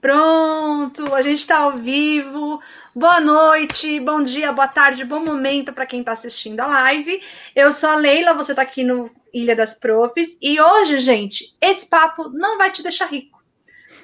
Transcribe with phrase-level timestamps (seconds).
[0.00, 2.62] Pronto, a gente está ao vivo.
[2.94, 7.20] Boa noite, bom dia, boa tarde, bom momento para quem está assistindo a live.
[7.54, 10.38] Eu sou a Leila, você está aqui no Ilha das Profs.
[10.40, 13.42] E hoje, gente, esse papo não vai te deixar rico.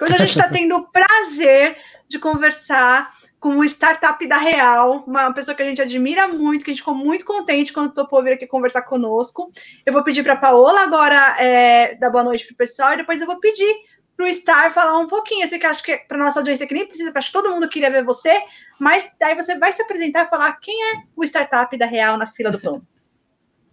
[0.01, 1.77] Hoje a gente está tendo o prazer
[2.09, 6.73] de conversar com o startup da Real, uma pessoa que a gente admira muito, que
[6.73, 9.53] a gente ficou muito contente quando topou vir aqui conversar conosco.
[9.87, 12.97] Eu vou pedir para a Paola agora é, dar boa noite para o pessoal e
[12.97, 15.45] depois eu vou pedir para o Star falar um pouquinho.
[15.45, 17.69] Eu sei que acho que para nossa audiência que nem precisa, acho que todo mundo
[17.69, 18.33] queria ver você,
[18.79, 22.27] mas daí você vai se apresentar e falar quem é o startup da Real na
[22.27, 22.83] fila do pão.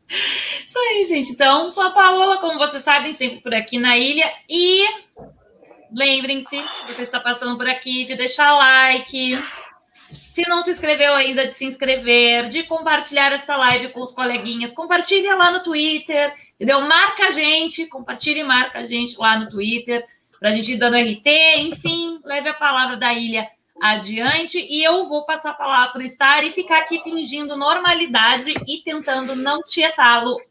[0.68, 1.32] Isso aí, gente.
[1.32, 4.26] Então, sou a Paola, como vocês sabem, sempre por aqui na ilha.
[4.50, 4.86] E
[5.94, 9.38] lembrem-se, se você está passando por aqui, de deixar like.
[10.12, 14.72] Se não se inscreveu ainda, de se inscrever, de compartilhar esta live com os coleguinhas.
[14.72, 16.82] Compartilhe lá no Twitter, entendeu?
[16.82, 20.06] Marca a gente, compartilhe e marca a gente lá no Twitter
[20.42, 21.28] para a gente ir dando RT,
[21.60, 23.48] enfim, leve a palavra da ilha
[23.80, 28.52] adiante e eu vou passar a palavra para o Star e ficar aqui fingindo normalidade
[28.68, 30.42] e tentando não tietá-lo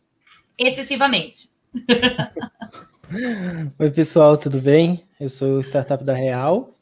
[0.56, 1.48] excessivamente.
[3.80, 5.02] Oi, pessoal, tudo bem?
[5.18, 6.72] Eu sou o Startup da Real.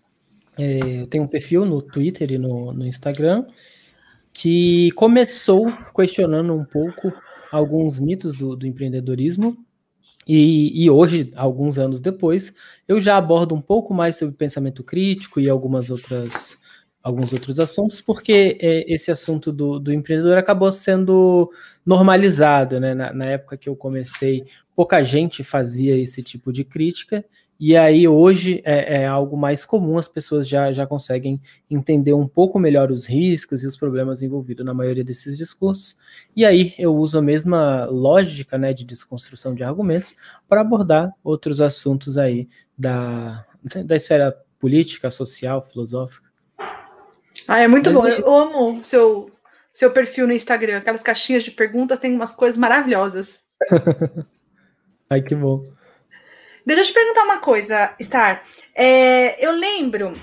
[0.58, 3.46] É, eu tenho um perfil no Twitter e no, no Instagram
[4.34, 7.10] que começou questionando um pouco
[7.50, 9.56] alguns mitos do, do empreendedorismo
[10.28, 12.52] e, e, hoje, alguns anos depois,
[12.86, 16.58] eu já abordo um pouco mais sobre pensamento crítico e algumas outras,
[17.02, 21.50] alguns outros assuntos, porque é, esse assunto do, do, empreendedor acabou sendo
[21.84, 22.92] normalizado, né?
[22.92, 24.44] Na, na, época que eu comecei,
[24.76, 27.24] pouca gente fazia esse tipo de crítica,
[27.60, 32.28] e aí hoje é, é, algo mais comum, as pessoas já, já conseguem entender um
[32.28, 35.96] pouco melhor os riscos e os problemas envolvidos na maioria desses discursos.
[36.36, 40.14] E aí eu uso a mesma lógica né, de desconstrução de argumentos
[40.48, 43.44] para abordar outros assuntos aí da,
[43.84, 46.28] da esfera política, social, filosófica.
[47.48, 48.06] Ah, é muito Mas bom.
[48.06, 49.30] Eu amo seu,
[49.72, 50.78] seu perfil no Instagram.
[50.78, 53.40] Aquelas caixinhas de perguntas tem umas coisas maravilhosas.
[55.10, 55.64] Ai, que bom.
[56.74, 58.42] Deixa eu te perguntar uma coisa, Star.
[58.74, 60.14] É, eu lembro,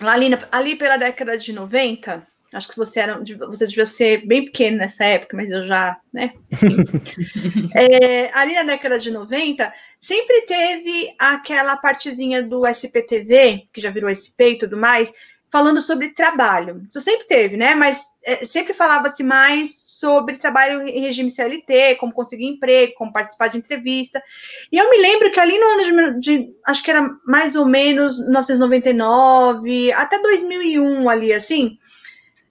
[0.00, 3.18] ali, ali pela década de 90, acho que você era
[3.48, 6.32] você devia ser bem pequeno nessa época, mas eu já, né?
[7.74, 14.08] é, ali na década de 90, sempre teve aquela partezinha do SPTV, que já virou
[14.08, 15.12] SP e tudo mais,
[15.50, 16.84] falando sobre trabalho.
[16.88, 17.74] Isso sempre teve, né?
[17.74, 23.48] Mas é, sempre falava-se mais sobre trabalho em regime CLT, como conseguir emprego, como participar
[23.48, 24.22] de entrevista.
[24.70, 27.66] E eu me lembro que ali no ano de, de acho que era mais ou
[27.66, 31.78] menos 1999 até 2001 ali, assim.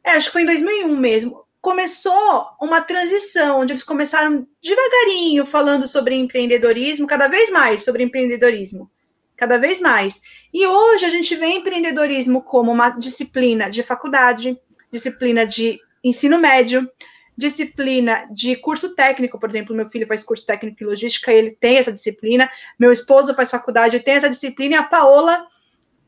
[0.03, 1.45] É, acho que foi em 2001 mesmo.
[1.61, 8.89] Começou uma transição, onde eles começaram devagarinho falando sobre empreendedorismo, cada vez mais sobre empreendedorismo
[9.37, 10.21] cada vez mais.
[10.53, 14.57] E hoje a gente vê empreendedorismo como uma disciplina de faculdade,
[14.89, 16.89] disciplina de ensino médio,
[17.37, 21.77] disciplina de curso técnico, por exemplo, meu filho faz curso técnico em logística, ele tem
[21.77, 25.45] essa disciplina, meu esposo faz faculdade, tem essa disciplina, e a Paola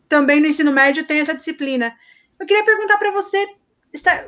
[0.07, 1.93] também no ensino médio tem essa disciplina.
[2.39, 3.45] Eu queria perguntar para você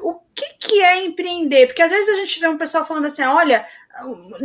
[0.01, 1.67] o que, que é empreender?
[1.67, 3.65] Porque às vezes a gente vê um pessoal falando assim, olha,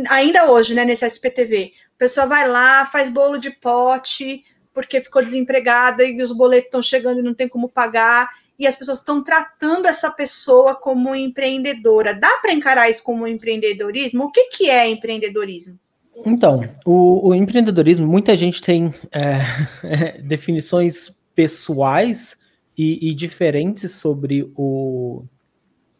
[0.09, 4.43] ainda hoje, né, nesse SPTV, a pessoa vai lá, faz bolo de pote,
[4.73, 8.75] porque ficou desempregada e os boletos estão chegando e não tem como pagar, e as
[8.75, 12.13] pessoas estão tratando essa pessoa como empreendedora.
[12.13, 14.25] Dá para encarar isso como empreendedorismo?
[14.25, 15.77] O que, que é empreendedorismo?
[16.25, 22.37] Então, o, o empreendedorismo, muita gente tem é, definições pessoais
[22.77, 25.23] e, e diferentes sobre o,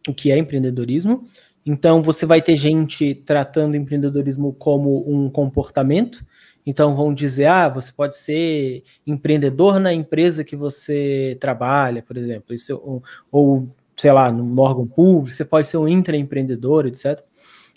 [0.08, 1.24] o que é empreendedorismo.
[1.64, 6.24] Então, você vai ter gente tratando empreendedorismo como um comportamento.
[6.66, 12.52] Então, vão dizer: ah, você pode ser empreendedor na empresa que você trabalha, por exemplo.
[12.54, 17.22] Isso, ou, ou sei lá, no órgão público, você pode ser um intraempreendedor, etc.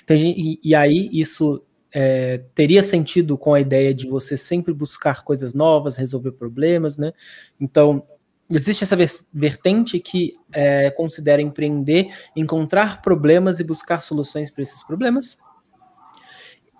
[0.09, 1.61] e, e aí, isso
[1.91, 7.13] é, teria sentido com a ideia de você sempre buscar coisas novas, resolver problemas, né?
[7.59, 8.03] Então,
[8.51, 8.97] existe essa
[9.31, 15.37] vertente que é, considera empreender, encontrar problemas e buscar soluções para esses problemas.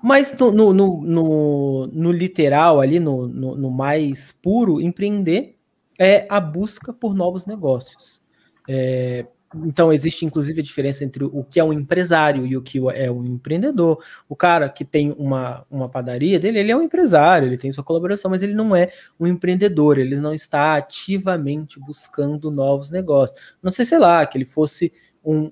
[0.01, 5.57] Mas no, no, no, no literal, ali, no, no, mais puro, empreender
[5.97, 8.21] é a busca por novos negócios.
[8.67, 9.25] É,
[9.55, 13.11] então, existe inclusive a diferença entre o que é um empresário e o que é
[13.11, 14.01] um empreendedor.
[14.27, 17.83] O cara que tem uma, uma padaria dele, ele é um empresário, ele tem sua
[17.83, 23.55] colaboração, mas ele não é um empreendedor, ele não está ativamente buscando novos negócios.
[23.61, 24.93] Não sei, sei lá, que ele fosse
[25.25, 25.51] um,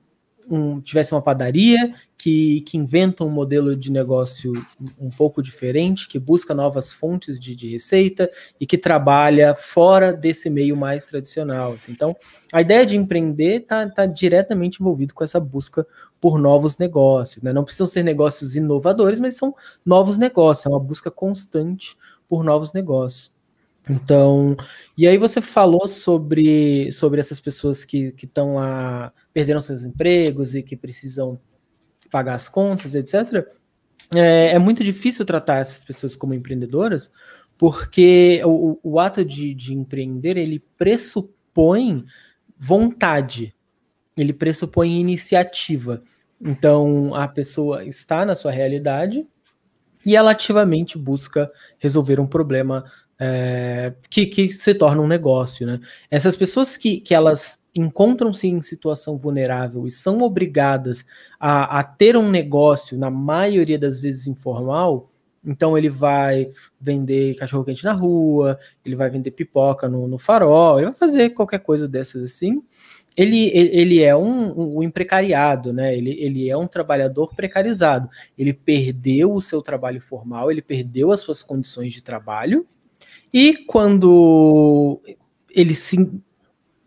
[0.50, 4.54] um, tivesse uma padaria que, que inventa um modelo de negócio
[5.00, 8.30] um pouco diferente, que busca novas fontes de, de receita
[8.60, 11.74] e que trabalha fora desse meio mais tradicional.
[11.74, 11.92] Assim.
[11.92, 12.16] Então,
[12.52, 15.86] a ideia de empreender está tá diretamente envolvido com essa busca
[16.20, 17.44] por novos negócios.
[17.44, 17.54] Né?
[17.54, 19.54] Não precisam ser negócios inovadores, mas são
[19.86, 21.96] novos negócios, é uma busca constante
[22.28, 23.37] por novos negócios.
[23.90, 24.56] Então,
[24.98, 30.64] e aí você falou sobre, sobre essas pessoas que estão lá, perderam seus empregos e
[30.64, 31.40] que precisam
[32.12, 33.48] pagar as contas, etc.
[34.14, 37.12] É, é muito difícil tratar essas pessoas como empreendedoras,
[37.58, 42.04] porque o, o ato de, de empreender, ele pressupõe
[42.58, 43.56] vontade,
[44.16, 46.02] ele pressupõe iniciativa.
[46.40, 49.28] Então, a pessoa está na sua realidade
[50.06, 51.50] e ela ativamente busca
[51.80, 52.86] resolver um problema
[53.20, 55.80] é, que, que se torna um negócio, né?
[56.10, 61.06] Essas pessoas que, que elas encontram-se em situação vulnerável e são obrigadas
[61.40, 65.10] a, a ter um negócio, na maioria das vezes informal,
[65.46, 66.50] então ele vai
[66.80, 71.30] vender cachorro quente na rua, ele vai vender pipoca no, no farol, ele vai fazer
[71.30, 72.62] qualquer coisa dessas assim.
[73.16, 75.98] Ele, ele, ele é um, um, imprecariado, né?
[75.98, 78.08] Ele, ele é um trabalhador precarizado.
[78.38, 82.68] Ele perdeu o seu trabalho formal, ele perdeu as suas condições de trabalho,
[83.40, 85.00] e quando
[85.52, 86.12] ele se,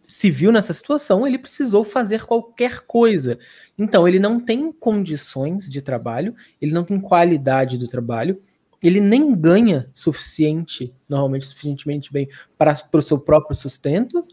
[0.08, 3.38] se viu nessa situação, ele precisou fazer qualquer coisa.
[3.78, 8.36] Então, ele não tem condições de trabalho, ele não tem qualidade do trabalho,
[8.82, 14.26] ele nem ganha suficiente, normalmente suficientemente bem, para o seu próprio sustento,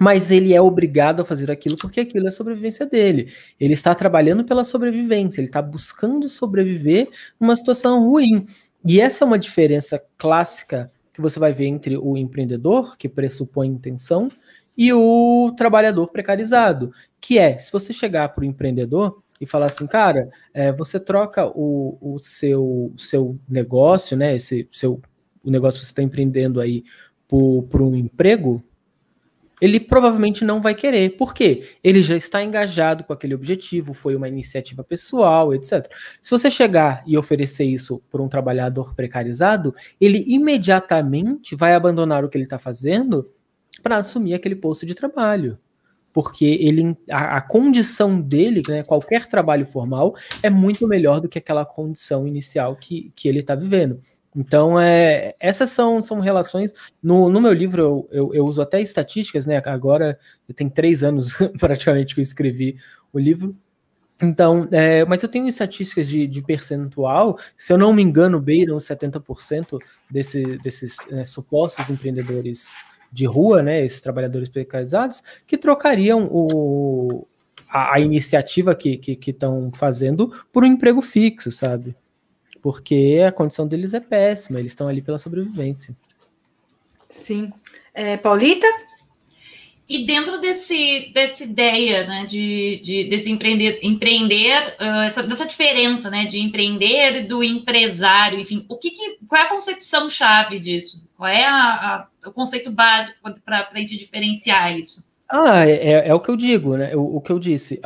[0.00, 3.32] mas ele é obrigado a fazer aquilo porque aquilo é a sobrevivência dele.
[3.60, 7.08] Ele está trabalhando pela sobrevivência, ele está buscando sobreviver
[7.38, 8.44] numa situação ruim.
[8.84, 13.68] E essa é uma diferença clássica que você vai ver entre o empreendedor, que pressupõe
[13.68, 14.30] intenção,
[14.76, 16.90] e o trabalhador precarizado,
[17.20, 21.46] que é, se você chegar para o empreendedor e falar assim, cara, é, você troca
[21.46, 25.00] o, o seu, seu negócio, né, esse seu,
[25.44, 26.82] o negócio que você está empreendendo aí
[27.28, 28.60] por, por um emprego,
[29.60, 31.16] ele provavelmente não vai querer.
[31.16, 31.68] Por quê?
[31.82, 35.90] Ele já está engajado com aquele objetivo, foi uma iniciativa pessoal, etc.
[36.20, 42.28] Se você chegar e oferecer isso por um trabalhador precarizado, ele imediatamente vai abandonar o
[42.28, 43.30] que ele está fazendo
[43.82, 45.58] para assumir aquele posto de trabalho.
[46.12, 50.14] Porque ele, a, a condição dele, né, qualquer trabalho formal,
[50.44, 53.98] é muito melhor do que aquela condição inicial que, que ele está vivendo.
[54.36, 56.72] Então, é, essas são, são relações.
[57.00, 59.62] No, no meu livro, eu, eu, eu, uso até estatísticas, né?
[59.64, 60.18] Agora,
[60.56, 62.76] tem três anos praticamente que eu escrevi
[63.12, 63.56] o livro.
[64.20, 68.76] Então, é, mas eu tenho estatísticas de, de, percentual, se eu não me engano, beiram
[68.76, 69.78] 70%
[70.10, 72.70] desse, desses né, supostos empreendedores
[73.12, 73.84] de rua, né?
[73.84, 77.26] Esses trabalhadores precarizados, que trocariam o,
[77.68, 81.94] a, a iniciativa que estão fazendo por um emprego fixo, sabe?
[82.64, 85.94] Porque a condição deles é péssima, eles estão ali pela sobrevivência.
[87.10, 87.52] Sim.
[87.92, 88.66] É, Paulita?
[89.86, 96.08] E dentro desse, dessa ideia, né, de, de desse empreender, empreender uh, essa, dessa diferença,
[96.08, 100.58] né, de empreender e do empresário, enfim, o que, que qual é a concepção chave
[100.58, 101.02] disso?
[101.18, 105.04] Qual é a, a, o conceito básico para a gente diferenciar isso?
[105.36, 106.94] Ah, é, é, é, o que eu digo, né?
[106.94, 107.80] O, o que eu disse.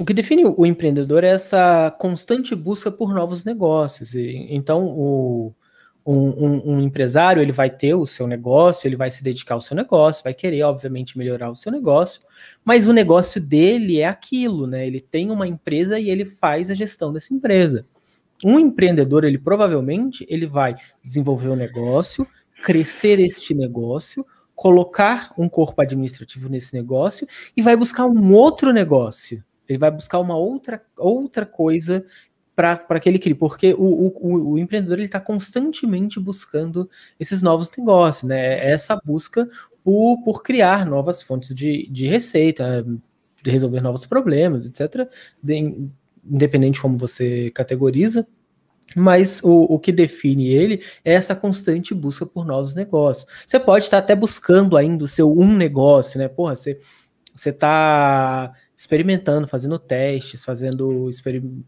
[0.00, 4.14] O que define o empreendedor é essa constante busca por novos negócios.
[4.14, 5.54] E, então, o,
[6.06, 9.60] um, um, um, empresário ele vai ter o seu negócio, ele vai se dedicar ao
[9.60, 12.22] seu negócio, vai querer, obviamente, melhorar o seu negócio,
[12.64, 14.86] mas o negócio dele é aquilo, né?
[14.86, 17.84] Ele tem uma empresa e ele faz a gestão dessa empresa.
[18.42, 22.26] Um empreendedor, ele provavelmente ele vai desenvolver o um negócio,
[22.64, 24.24] crescer este negócio,
[24.58, 29.44] colocar um corpo administrativo nesse negócio e vai buscar um outro negócio.
[29.68, 32.04] Ele vai buscar uma outra, outra coisa
[32.56, 38.28] para que ele crie, porque o, o, o empreendedor está constantemente buscando esses novos negócios,
[38.28, 38.58] né?
[38.58, 39.48] É essa busca
[39.84, 42.84] por, por criar novas fontes de, de receita,
[43.40, 45.08] de resolver novos problemas, etc.
[45.40, 45.88] De,
[46.28, 48.26] independente de como você categoriza.
[48.96, 53.30] Mas o, o que define ele é essa constante busca por novos negócios.
[53.46, 56.28] Você pode estar até buscando ainda o seu um negócio, né?
[56.28, 56.78] Porra, você
[57.38, 61.08] você está experimentando, fazendo testes, fazendo,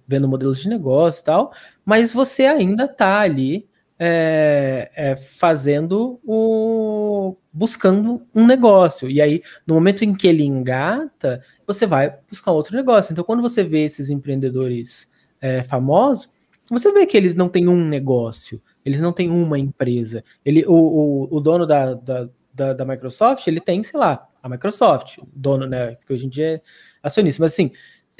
[0.05, 1.53] vendo modelos de negócio e tal,
[1.85, 3.69] mas você ainda está ali
[4.03, 7.37] é, é, fazendo o.
[7.53, 9.11] buscando um negócio.
[9.11, 13.13] E aí, no momento em que ele engata, você vai buscar outro negócio.
[13.13, 15.09] Então, quando você vê esses empreendedores
[15.41, 16.31] é, famosos,
[16.71, 20.23] você vê que eles não têm um negócio, eles não têm uma empresa.
[20.45, 24.49] Ele, o, o, o dono da, da, da, da, Microsoft, ele tem, sei lá, a
[24.49, 25.97] Microsoft, dono, né?
[25.97, 26.61] Porque hoje em dia é
[27.03, 27.71] acionista, mas assim,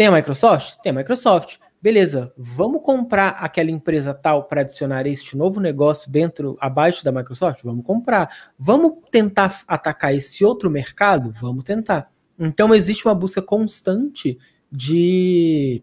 [0.01, 0.77] Tem a Microsoft?
[0.83, 1.59] Tem a Microsoft.
[1.83, 7.63] Beleza, vamos comprar aquela empresa tal para adicionar este novo negócio dentro, abaixo da Microsoft?
[7.63, 8.29] Vamos comprar.
[8.59, 11.31] Vamos tentar atacar esse outro mercado?
[11.33, 12.09] Vamos tentar.
[12.39, 14.39] Então existe uma busca constante
[14.73, 15.83] de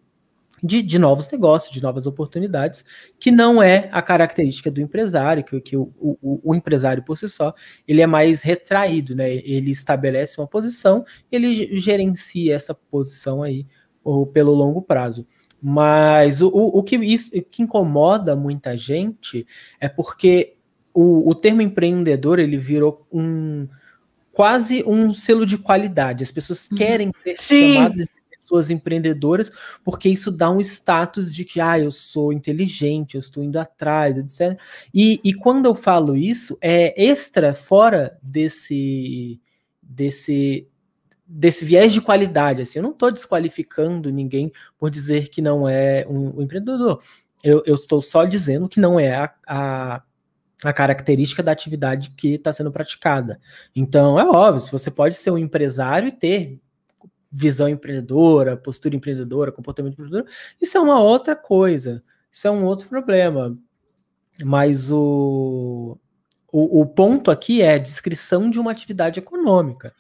[0.64, 2.84] de, de, novos negócios, de novas oportunidades,
[3.20, 7.30] que não é a característica do empresário, que, que o, o, o, empresário por si
[7.30, 7.54] só,
[7.88, 9.36] ele é mais retraído, né?
[9.36, 13.66] Ele estabelece uma posição, ele gerencia essa posição aí
[14.04, 15.28] ou pelo longo prazo.
[15.62, 19.46] Mas o, o, que, isso, que incomoda muita gente
[19.80, 20.56] é porque
[20.94, 23.68] o, o termo empreendedor ele virou um
[24.32, 26.24] quase um selo de qualidade.
[26.24, 26.78] As pessoas uhum.
[26.78, 27.74] querem ser Sim.
[27.74, 28.08] chamadas
[28.48, 29.52] pessoas empreendedoras,
[29.84, 34.18] porque isso dá um status de que, ah, eu sou inteligente, eu estou indo atrás,
[34.18, 34.60] etc.
[34.94, 39.40] E, e quando eu falo isso, é extra fora desse,
[39.82, 40.68] desse,
[41.28, 42.62] desse viés de qualidade.
[42.62, 47.02] Assim, eu não estou desqualificando ninguém por dizer que não é um, um empreendedor.
[47.44, 50.04] Eu, eu, estou só dizendo que não é a, a,
[50.64, 53.40] a característica da atividade que está sendo praticada.
[53.76, 56.60] Então, é óbvio, você pode ser um empresário e ter
[57.32, 60.26] visão empreendedora, postura empreendedora, comportamento empreendedor,
[60.62, 63.58] isso é uma outra coisa, isso é um outro problema.
[64.44, 65.98] Mas o,
[66.52, 69.94] o, o ponto aqui é a descrição de uma atividade econômica.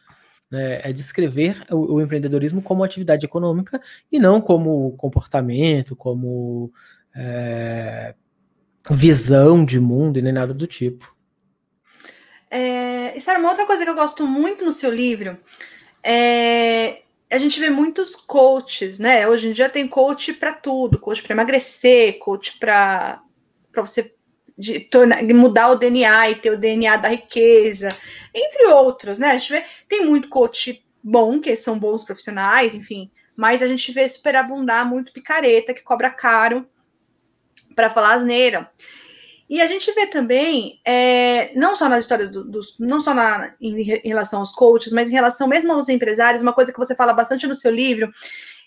[0.49, 0.81] Né?
[0.83, 3.79] É descrever o, o, empreendedorismo como atividade econômica
[4.11, 6.71] e não como comportamento, como
[7.15, 8.15] é,
[8.91, 11.15] visão de mundo e nem nada do tipo.
[12.49, 15.37] É, uma outra coisa que eu gosto muito no seu livro.
[16.01, 19.27] É, a gente vê muitos coaches, né?
[19.27, 23.21] Hoje em dia tem coach para tudo, coach para emagrecer, coach para
[23.75, 24.13] você
[24.57, 27.89] de, tornar, mudar o DNA e ter o DNA da riqueza,
[28.33, 29.31] entre outros, né?
[29.31, 33.91] A gente vê, tem muito coach bom, que são bons profissionais, enfim, mas a gente
[33.91, 36.67] vê superabundar muito picareta que cobra caro
[37.75, 38.71] para falar asneira.
[39.49, 43.55] E a gente vê também, é, não só nas histórias dos, do, não só na,
[43.61, 46.93] em, em, relação aos coaches, mas em relação mesmo aos empresários, uma coisa que você
[46.93, 48.11] fala bastante no seu livro,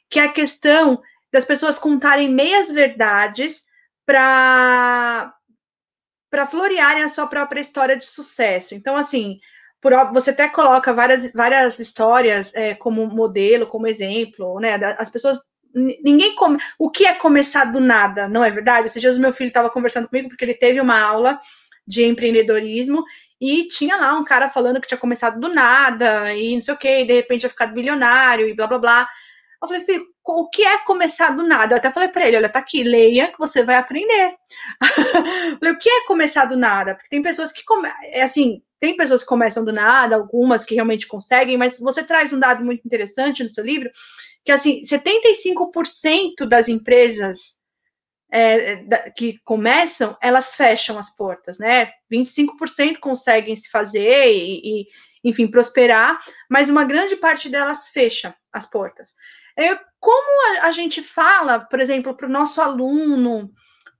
[0.08, 3.64] que é a questão das pessoas contarem meias verdades
[4.06, 5.34] para
[6.30, 8.72] para florearem a sua própria história de sucesso.
[8.72, 9.40] Então, assim,
[9.80, 14.76] por, você até coloca várias, várias histórias é, como modelo, como exemplo, né?
[14.96, 15.40] As pessoas
[15.74, 16.58] ninguém come.
[16.78, 18.86] O que é começar do nada, não é verdade?
[18.86, 21.40] Esses dias o meu filho estava conversando comigo porque ele teve uma aula
[21.86, 23.04] de empreendedorismo
[23.40, 26.76] e tinha lá um cara falando que tinha começado do nada e não sei o
[26.76, 29.08] que, de repente tinha ficado bilionário e blá blá blá.
[29.62, 31.74] Eu falei, filho, o que é começar do nada?
[31.74, 34.34] Eu até falei para ele, olha, tá aqui, leia que você vai aprender.
[35.58, 36.94] falei, o que é começar do nada?
[36.94, 37.88] Porque tem pessoas que come...
[38.04, 42.32] é assim, tem pessoas que começam do nada, algumas que realmente conseguem, mas você traz
[42.32, 43.90] um dado muito interessante no seu livro,
[44.44, 47.60] que assim, 75% das empresas
[48.32, 48.84] é,
[49.16, 51.90] que começam, elas fecham as portas, né?
[52.12, 54.86] 25% conseguem se fazer e, e,
[55.24, 59.14] enfim, prosperar, mas uma grande parte delas fecha as portas.
[59.58, 63.50] É, como a, a gente fala, por exemplo, para o nosso aluno,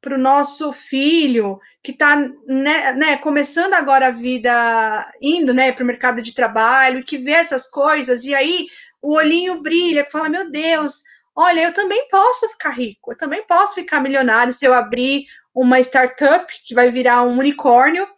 [0.00, 2.16] para o nosso filho que está
[2.46, 7.32] né, né, começando agora a vida, indo né, para o mercado de trabalho, que vê
[7.32, 8.66] essas coisas, e aí
[9.02, 11.02] o olhinho brilha, fala: Meu Deus,
[11.34, 15.80] olha, eu também posso ficar rico, eu também posso ficar milionário se eu abrir uma
[15.80, 18.08] startup que vai virar um unicórnio.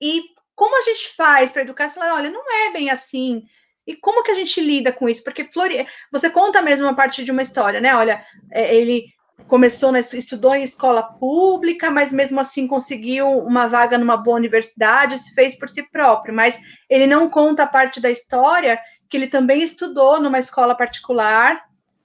[0.00, 0.22] E
[0.54, 1.90] como a gente faz para educar?
[1.90, 3.42] Falar: Olha, não é bem assim.
[3.86, 5.24] E como que a gente lida com isso?
[5.24, 5.86] Porque Flori...
[6.12, 7.94] você conta mesmo uma parte de uma história, né?
[7.96, 9.06] Olha, é, ele
[9.48, 15.34] começou, estudou em escola pública, mas mesmo assim conseguiu uma vaga numa boa universidade, se
[15.34, 19.62] fez por si próprio, mas ele não conta a parte da história que ele também
[19.62, 21.62] estudou numa escola particular,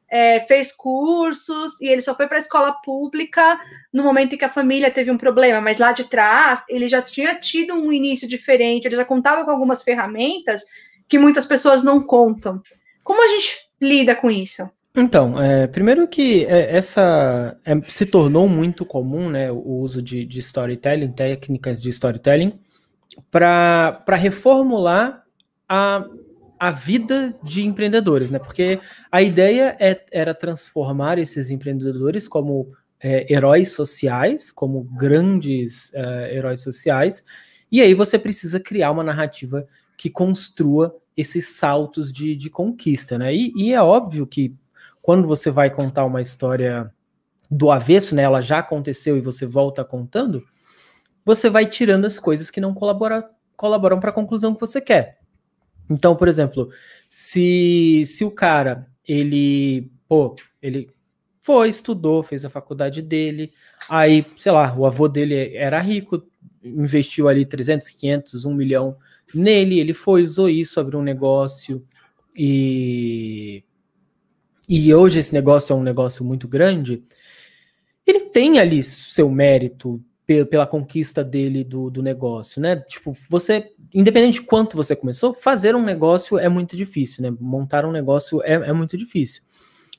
[0.09, 3.59] é, fez cursos e ele só foi para a escola pública
[3.93, 7.01] no momento em que a família teve um problema, mas lá de trás ele já
[7.01, 10.63] tinha tido um início diferente, ele já contava com algumas ferramentas
[11.07, 12.61] que muitas pessoas não contam.
[13.03, 14.69] Como a gente lida com isso?
[14.95, 20.25] Então, é, primeiro que é, essa é, se tornou muito comum, né, o uso de,
[20.25, 22.57] de storytelling, técnicas de storytelling,
[23.29, 25.23] para reformular
[25.67, 26.05] a
[26.59, 28.39] a vida de empreendedores, né?
[28.39, 28.79] Porque
[29.11, 36.61] a ideia é, era transformar esses empreendedores como é, heróis sociais, como grandes é, heróis
[36.61, 37.23] sociais,
[37.71, 39.65] e aí você precisa criar uma narrativa
[39.97, 43.33] que construa esses saltos de, de conquista, né?
[43.33, 44.53] E, e, é óbvio que
[45.01, 46.91] quando você vai contar uma história
[47.49, 48.23] do avesso, né?
[48.23, 50.43] Ela já aconteceu e você volta contando,
[51.23, 55.17] você vai tirando as coisas que não colabora, colaboram para a conclusão que você quer.
[55.89, 56.69] Então, por exemplo,
[57.07, 60.89] se, se o cara ele pô, ele
[61.41, 63.53] foi, estudou, fez a faculdade dele,
[63.89, 66.23] aí, sei lá, o avô dele era rico,
[66.63, 68.97] investiu ali 300, 500, 1 milhão
[69.33, 71.85] nele, ele foi, usou isso, abriu um negócio
[72.35, 73.63] e
[74.67, 77.03] e hoje esse negócio é um negócio muito grande,
[78.05, 82.77] ele tem ali seu mérito pela conquista dele do, do negócio, né?
[82.77, 87.35] Tipo, você, independente de quanto você começou, fazer um negócio é muito difícil, né?
[87.39, 89.43] Montar um negócio é, é muito difícil.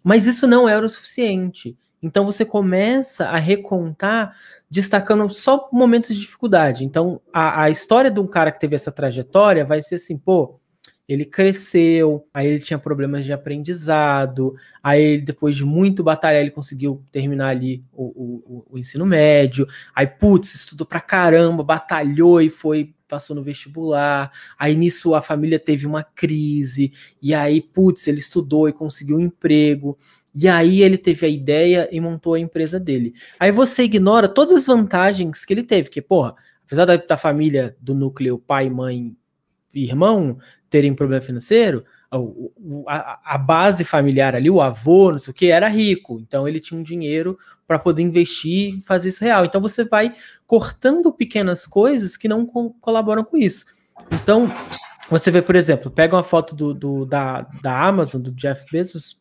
[0.03, 1.77] Mas isso não era o suficiente.
[2.03, 4.37] Então você começa a recontar
[4.71, 6.85] destacando só momentos de dificuldade.
[6.85, 10.61] Então a, a história de um cara que teve essa trajetória vai ser assim, pô,
[11.09, 16.51] ele cresceu, aí ele tinha problemas de aprendizado, aí ele, depois de muito batalhar, ele
[16.51, 22.51] conseguiu terminar ali o, o, o ensino médio, aí, putz, estudou pra caramba, batalhou e
[22.51, 28.19] foi, passou no vestibular, aí nisso a família teve uma crise, e aí, putz, ele
[28.19, 29.97] estudou e conseguiu um emprego,
[30.35, 33.15] e aí ele teve a ideia e montou a empresa dele.
[33.39, 36.35] Aí você ignora todas as vantagens que ele teve, que, porra,
[36.67, 39.17] apesar da, da família do núcleo pai, mãe
[39.83, 41.85] irmão, terem problema financeiro,
[42.87, 46.19] a, a, base familiar ali, o avô, não sei o que, era rico.
[46.21, 49.45] Então ele tinha um dinheiro para poder investir e fazer isso real.
[49.45, 50.13] Então você vai
[50.47, 53.67] cortando pequenas coisas que não co colaboram com isso.
[54.13, 54.51] Então,
[55.09, 59.19] você vê, por exemplo, pega uma foto do, do, da, da Amazon, do Jeff Bezos,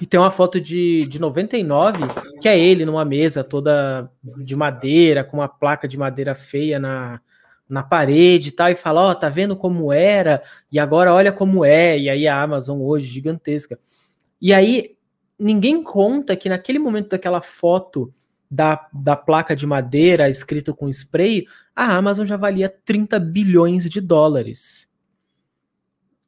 [0.00, 1.98] e tem uma foto de, de 99,
[2.40, 7.20] que é ele numa mesa toda de madeira, com uma placa de madeira feia na,
[7.68, 11.32] na parede e tal, e fala, ó, oh, tá vendo como era, e agora olha
[11.32, 13.78] como é, e aí a Amazon hoje gigantesca.
[14.40, 14.96] E aí
[15.38, 18.12] ninguém conta que naquele momento daquela foto
[18.50, 24.00] da, da placa de madeira escrito com spray, a Amazon já valia 30 bilhões de
[24.00, 24.88] dólares.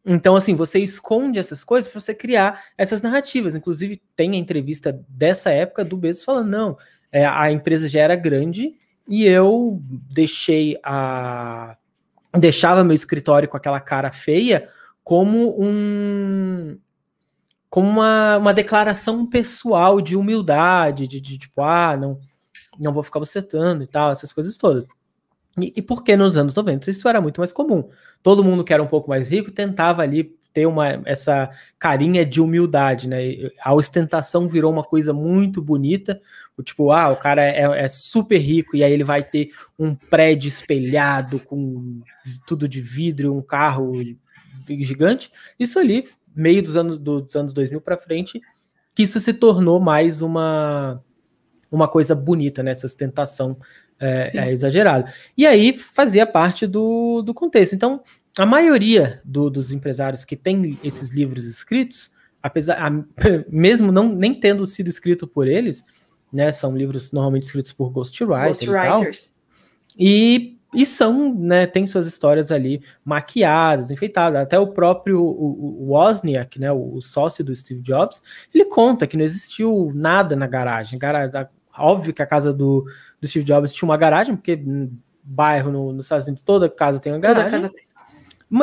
[0.05, 3.57] Então, assim, você esconde essas coisas para você criar essas narrativas.
[3.57, 6.79] Inclusive, tem a entrevista dessa época do Bezos falando: não,
[7.11, 8.77] é, a empresa já era grande
[9.07, 11.77] e eu deixei a
[12.35, 14.69] deixava meu escritório com aquela cara feia
[15.03, 16.79] como um
[17.71, 22.19] como uma, uma declaração pessoal de humildade, de, de tipo, ah, não,
[22.79, 24.87] não vou ficar bocetando e tal, essas coisas todas.
[25.61, 27.89] E, e porque nos anos 90 isso era muito mais comum.
[28.23, 32.41] Todo mundo que era um pouco mais rico tentava ali ter uma, essa carinha de
[32.41, 33.21] humildade, né?
[33.63, 36.19] A ostentação virou uma coisa muito bonita.
[36.57, 39.95] O tipo, ah, o cara é, é super rico e aí ele vai ter um
[39.95, 42.01] prédio espelhado com
[42.47, 43.93] tudo de vidro, um carro
[44.67, 45.31] gigante.
[45.61, 48.41] Isso ali, meio dos anos, dos anos 2000 para frente,
[48.95, 51.03] que isso se tornou mais uma
[51.71, 52.71] uma coisa bonita, né?
[52.71, 53.59] Essa ostentação
[54.01, 55.13] é, é exagerada.
[55.37, 57.75] E aí fazia parte do, do contexto.
[57.75, 58.03] Então,
[58.39, 62.11] a maioria do, dos empresários que tem esses livros escritos,
[62.43, 62.91] apesar a,
[63.49, 65.85] mesmo não nem tendo sido escrito por eles,
[66.33, 69.05] né, são livros normalmente escritos por ghostwriters Ghost e tal,
[69.99, 75.93] e, e são, né, tem suas histórias ali maquiadas, enfeitadas, até o próprio o, o
[75.93, 78.21] Wozniak, né, o, o, sócio do Steve Jobs,
[78.55, 82.85] ele conta que não existiu nada na garagem, garagem óbvio que a casa do,
[83.21, 84.63] do Steve Jobs tinha uma garagem, porque
[85.23, 87.85] bairro no, nos Estados Unidos toda casa tem uma garagem, casa tem.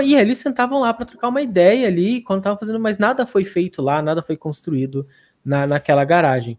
[0.02, 3.43] E eles sentavam lá para trocar uma ideia ali quando estavam fazendo, mas nada foi
[3.43, 5.06] feito lá, nada foi construído
[5.43, 6.58] na, naquela garagem.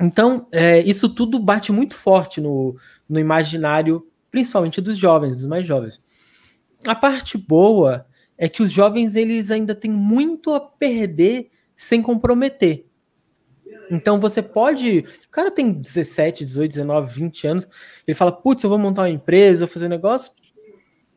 [0.00, 2.76] Então, é, isso tudo bate muito forte no,
[3.08, 6.00] no imaginário, principalmente dos jovens, dos mais jovens.
[6.86, 12.86] A parte boa é que os jovens eles ainda têm muito a perder sem comprometer.
[13.90, 14.98] Então você pode.
[14.98, 17.68] O cara tem 17, 18, 19, 20 anos.
[18.06, 20.32] Ele fala: Putz, eu vou montar uma empresa, vou fazer um negócio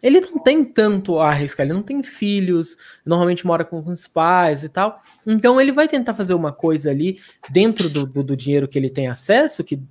[0.01, 4.63] ele não tem tanto a arriscar, ele não tem filhos, normalmente mora com os pais
[4.63, 4.99] e tal.
[5.25, 8.89] Então ele vai tentar fazer uma coisa ali dentro do, do, do, dinheiro que ele
[8.89, 9.81] tem acesso, que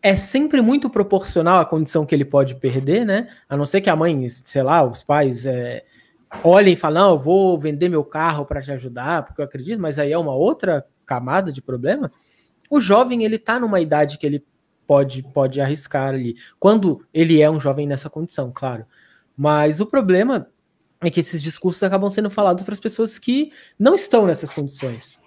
[0.00, 3.28] é sempre muito proporcional à condição que ele pode perder, né?
[3.48, 5.84] A não ser que a mãe, sei lá, os pais é,
[6.44, 9.80] olhem e falem, não, eu vou vender meu carro para te ajudar, porque eu acredito,
[9.80, 12.10] mas aí é uma outra camada de problema.
[12.70, 14.44] O jovem, ele tá numa idade que ele
[14.90, 16.34] pode, pode arriscar ali.
[16.58, 18.84] Quando ele é um jovem nessa condição, claro.
[19.36, 20.48] Mas o problema
[21.00, 25.20] é que esses discursos acabam sendo falados para as pessoas que não estão nessas condições.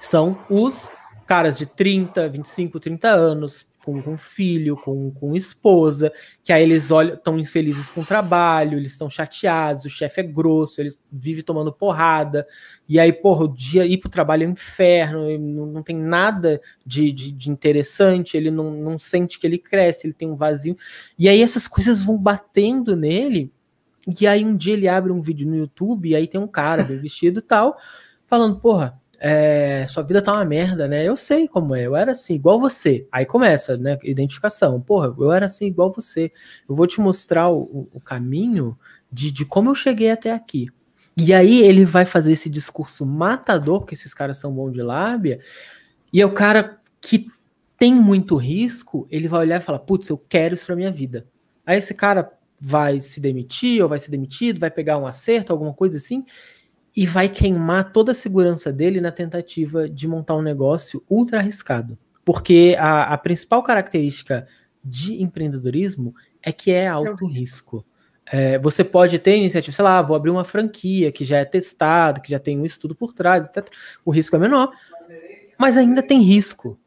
[0.00, 0.88] São os
[1.26, 6.90] caras de 30, 25, 30 anos, com, com filho, com, com esposa, que aí eles
[6.90, 11.42] olham, estão infelizes com o trabalho, eles estão chateados, o chefe é grosso, ele vive
[11.42, 12.46] tomando porrada,
[12.88, 16.60] e aí, porra, o dia ir pro trabalho é um inferno, não, não tem nada
[16.86, 20.76] de, de, de, interessante, ele não, não sente que ele cresce, ele tem um vazio,
[21.18, 23.52] e aí essas coisas vão batendo nele,
[24.20, 26.84] e aí um dia ele abre um vídeo no YouTube, e aí tem um cara
[26.84, 27.76] bem vestido e tal,
[28.26, 31.06] falando, porra, é, sua vida tá uma merda, né?
[31.06, 33.06] Eu sei como é, eu era assim, igual você.
[33.12, 33.96] Aí começa, né?
[34.02, 34.80] Identificação.
[34.80, 36.32] Porra, eu era assim, igual você.
[36.68, 38.76] Eu vou te mostrar o, o caminho
[39.12, 40.66] de, de como eu cheguei até aqui.
[41.16, 45.38] E aí ele vai fazer esse discurso matador, porque esses caras são bons de lábia,
[46.12, 47.28] e é o cara que
[47.78, 51.28] tem muito risco, ele vai olhar e falar: putz, eu quero isso pra minha vida.
[51.64, 55.72] Aí esse cara vai se demitir, ou vai ser demitido, vai pegar um acerto, alguma
[55.72, 56.24] coisa assim,
[56.96, 61.98] e vai queimar toda a segurança dele na tentativa de montar um negócio ultra arriscado.
[62.24, 64.46] Porque a, a principal característica
[64.84, 67.84] de empreendedorismo é que é alto risco.
[68.30, 72.20] É, você pode ter iniciativa, sei lá, vou abrir uma franquia que já é testado,
[72.20, 73.68] que já tem um estudo por trás, etc.
[74.04, 74.70] O risco é menor,
[75.58, 76.78] mas ainda tem risco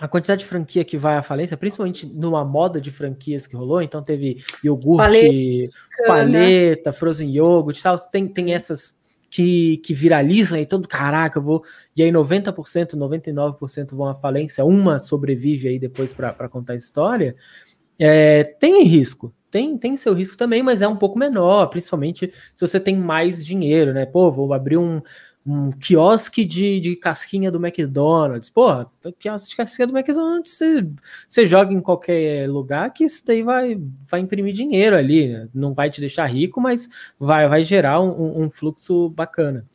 [0.00, 3.82] a quantidade de franquia que vai à falência, principalmente numa moda de franquias que rolou,
[3.82, 5.70] então teve iogurte,
[6.06, 8.96] paleta, paleta frozen yogurt tal, tem, tem essas
[9.30, 11.62] que, que viralizam e todo, caraca, eu vou.
[11.96, 17.36] E aí 90%, 99% vão à falência, uma sobrevive aí depois para contar a história.
[17.98, 22.66] É, tem risco, tem, tem seu risco também, mas é um pouco menor, principalmente se
[22.66, 24.04] você tem mais dinheiro, né?
[24.04, 25.00] Pô, vou abrir um
[25.44, 28.50] um quiosque de, de casquinha do McDonald's.
[28.50, 30.90] Porra, quiosque de casquinha do McDonald's você,
[31.26, 35.28] você joga em qualquer lugar que isso daí vai, vai imprimir dinheiro ali.
[35.28, 35.48] Né?
[35.54, 39.66] Não vai te deixar rico, mas vai, vai gerar um, um fluxo bacana.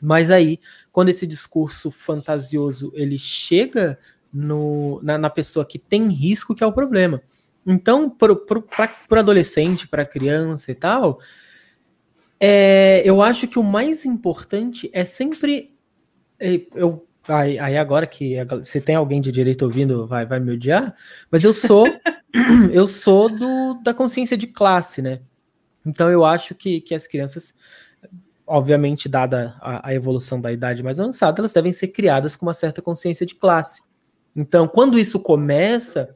[0.00, 0.58] Mas aí,
[0.90, 3.98] quando esse discurso fantasioso ele chega
[4.32, 7.22] no, na, na pessoa que tem risco, que é o problema.
[7.64, 11.18] Então, para o adolescente, para criança e tal,
[12.44, 15.72] é, eu acho que o mais importante é sempre.
[16.40, 20.50] É, eu, aí, aí agora que se tem alguém de direito ouvindo, vai, vai me
[20.50, 20.92] odiar,
[21.30, 21.86] mas eu sou
[22.72, 25.20] eu sou do, da consciência de classe, né?
[25.86, 27.54] Então eu acho que, que as crianças,
[28.44, 32.54] obviamente, dada a, a evolução da idade mais avançada, elas devem ser criadas com uma
[32.54, 33.82] certa consciência de classe.
[34.34, 36.08] Então, quando isso começa,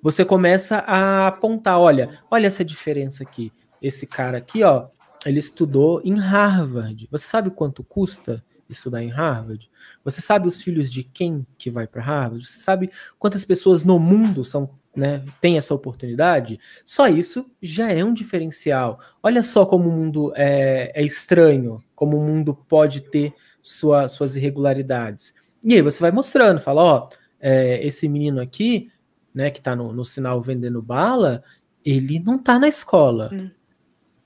[0.00, 3.52] você começa a apontar, olha, olha essa diferença aqui.
[3.82, 4.88] Esse cara aqui, ó,
[5.24, 7.08] ele estudou em Harvard.
[7.10, 9.70] Você sabe quanto custa estudar em Harvard?
[10.04, 12.46] Você sabe os filhos de quem que vai para Harvard?
[12.46, 16.58] Você sabe quantas pessoas no mundo são, né, têm essa oportunidade?
[16.84, 19.00] Só isso já é um diferencial.
[19.22, 24.36] Olha só como o mundo é, é estranho, como o mundo pode ter sua, suas
[24.36, 25.34] irregularidades.
[25.62, 27.08] E aí você vai mostrando, fala, ó,
[27.40, 28.90] é, esse menino aqui,
[29.34, 31.42] né, que está no, no sinal vendendo bala,
[31.84, 33.30] ele não está na escola.
[33.32, 33.50] Hum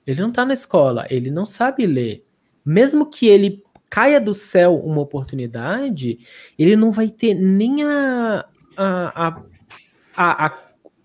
[0.09, 2.25] ele não está na escola, ele não sabe ler.
[2.65, 6.19] Mesmo que ele caia do céu uma oportunidade,
[6.59, 9.43] ele não vai ter nem a, a, a,
[10.17, 10.59] a, a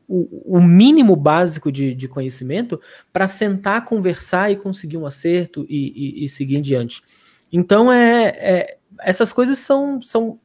[0.08, 2.80] o, o, mínimo básico de, de conhecimento
[3.12, 7.02] para sentar, conversar e conseguir um acerto e, e, e seguir em diante.
[7.52, 10.40] Então, é, é, essas coisas são, são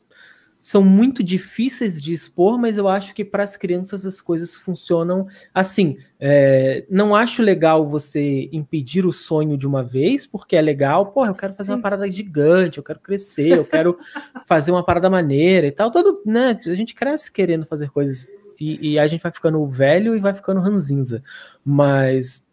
[0.60, 5.26] são muito difíceis de expor, mas eu acho que para as crianças as coisas funcionam
[5.54, 5.96] assim.
[6.20, 11.30] É, não acho legal você impedir o sonho de uma vez, porque é legal, porra,
[11.30, 13.96] eu quero fazer uma parada gigante, eu quero crescer, eu quero
[14.46, 15.90] fazer uma parada maneira e tal.
[15.90, 18.26] Todo, né, a gente cresce querendo fazer coisas
[18.58, 21.22] e, e a gente vai ficando velho e vai ficando ranzinza.
[21.64, 22.47] Mas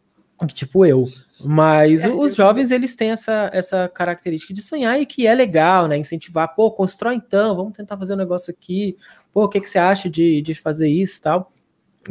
[0.48, 1.06] tipo eu.
[1.44, 5.88] Mas é, os jovens, eles têm essa, essa característica de sonhar e que é legal,
[5.88, 5.98] né?
[5.98, 8.98] Incentivar, pô, constrói então, vamos tentar fazer um negócio aqui.
[9.32, 11.50] Pô, o que, que você acha de, de fazer isso e tal?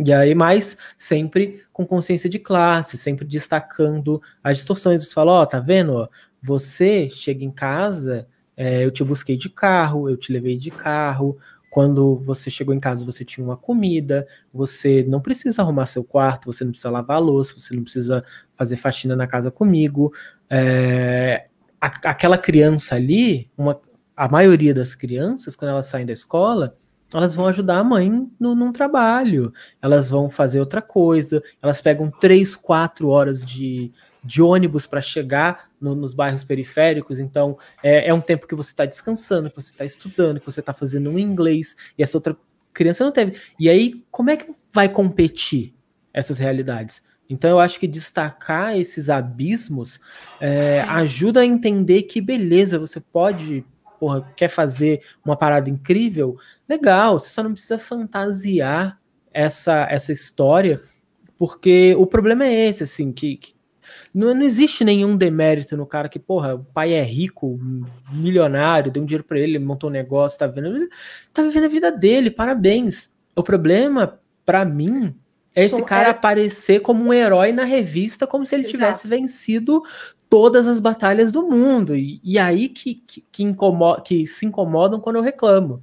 [0.05, 5.07] E aí, mais sempre com consciência de classe, sempre destacando as distorções.
[5.07, 6.09] Você fala, ó, oh, tá vendo?
[6.43, 11.39] Você chega em casa, é, eu te busquei de carro, eu te levei de carro,
[11.75, 16.53] quando você chegou em casa, você tinha uma comida, você não precisa arrumar seu quarto,
[16.53, 20.13] você não precisa lavar a louça, você não precisa fazer faxina na casa comigo.
[20.49, 21.49] É,
[21.81, 23.81] a, aquela criança ali, uma,
[24.17, 26.77] a maioria das crianças, quando elas saem da escola,
[27.13, 32.09] elas vão ajudar a mãe no, num trabalho, elas vão fazer outra coisa, elas pegam
[32.09, 33.91] três, quatro horas de,
[34.23, 38.71] de ônibus para chegar no, nos bairros periféricos, então é, é um tempo que você
[38.71, 42.35] está descansando, que você está estudando, que você está fazendo um inglês, e essa outra
[42.73, 43.39] criança não teve.
[43.61, 45.75] E aí, como é que vai competir
[46.13, 47.03] essas realidades?
[47.29, 49.99] Então eu acho que destacar esses abismos
[50.41, 53.65] é, ajuda a entender que beleza, você pode,
[53.99, 56.37] porra, quer fazer uma parada incrível,
[56.69, 59.01] legal, você só não precisa fantasiar
[59.33, 60.81] essa, essa história,
[61.37, 63.54] porque o problema é esse, assim, que, que
[64.15, 67.59] não, não existe nenhum demérito no cara que, porra, o pai é rico,
[68.13, 70.89] milionário, deu um dinheiro para ele, montou um negócio, tá vendo,
[71.33, 73.13] tá vivendo a vida dele, parabéns.
[73.35, 75.15] O problema, para mim,
[75.55, 76.11] é esse cara é...
[76.11, 78.77] aparecer como um herói na revista, como se ele Exato.
[78.77, 79.83] tivesse vencido
[80.29, 81.95] todas as batalhas do mundo.
[81.97, 85.83] E, e aí que, que, que, incomoda, que se incomodam quando eu reclamo.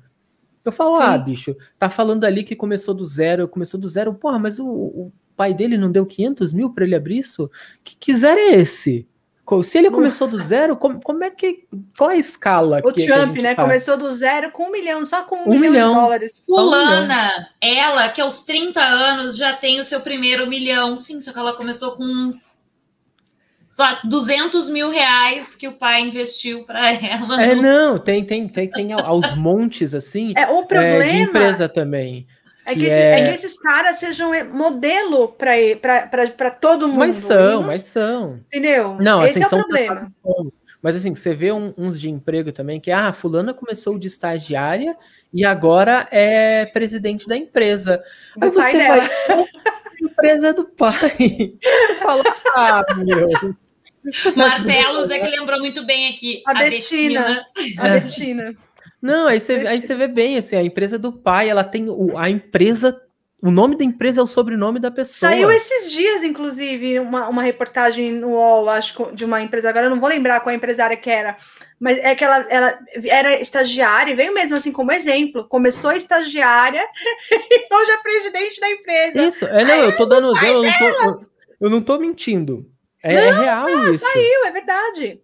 [0.64, 1.06] Eu falo, ah, Sim.
[1.06, 4.68] ah, bicho, tá falando ali que começou do zero, começou do zero, porra, mas o,
[4.68, 7.50] o pai dele não deu 500 mil para ele abrir isso?
[7.84, 9.08] Que, zero é esse?
[9.64, 11.66] Se ele começou do zero, como, como é que.
[11.98, 12.80] Qual a escala?
[12.86, 13.54] O que, Trump, que né?
[13.54, 13.68] Faz?
[13.68, 16.44] Começou do zero com um milhão, só com um, um milhão, milhão, de dólares.
[16.46, 20.96] Fulana, um ela, que aos 30 anos já tem o seu primeiro milhão.
[20.96, 22.34] Sim, só que ela começou com
[24.06, 27.44] 200 mil reais que o pai investiu para ela.
[27.44, 30.34] É, não, tem, tem, tem, tem aos montes, assim.
[30.38, 31.04] É, o problema.
[31.04, 32.26] É, de empresa também.
[32.72, 33.20] É que, que, é...
[33.20, 33.30] é...
[33.30, 37.00] que esses caras sejam modelo para todo mundo.
[37.00, 38.40] Mas são, mas são.
[38.48, 38.98] Entendeu?
[39.00, 40.12] Não, Esse assim, é o são problema.
[40.82, 44.98] Mas assim, você vê um, uns de emprego também que, ah, fulana começou de estagiária
[45.32, 48.02] e agora é presidente da empresa.
[48.36, 49.10] Do Aí você vai.
[50.02, 50.94] empresa do pai.
[51.62, 52.24] Você fala,
[52.56, 53.30] ah, meu.
[54.36, 56.42] Marcelo, Zé que lembrou muito bem aqui.
[56.48, 57.46] A, a Betina.
[57.56, 57.80] Betina.
[57.80, 58.58] A Betina.
[59.02, 62.16] Não, aí você, aí você vê bem, assim, a empresa do pai, ela tem o,
[62.18, 63.02] a empresa,
[63.42, 65.32] o nome da empresa é o sobrenome da pessoa.
[65.32, 69.90] Saiu esses dias, inclusive, uma, uma reportagem no UOL, acho, de uma empresa, agora eu
[69.90, 71.36] não vou lembrar qual empresária que era,
[71.80, 76.82] mas é que ela, ela era estagiária, e veio mesmo assim como exemplo, começou estagiária
[77.32, 79.24] e hoje é presidente da empresa.
[79.24, 81.26] Isso, é, não, eu tô dando, eu não tô,
[81.60, 82.70] eu, não tô mentindo.
[83.04, 84.06] É, é não, é real não, isso.
[84.06, 85.22] Saiu, é verdade.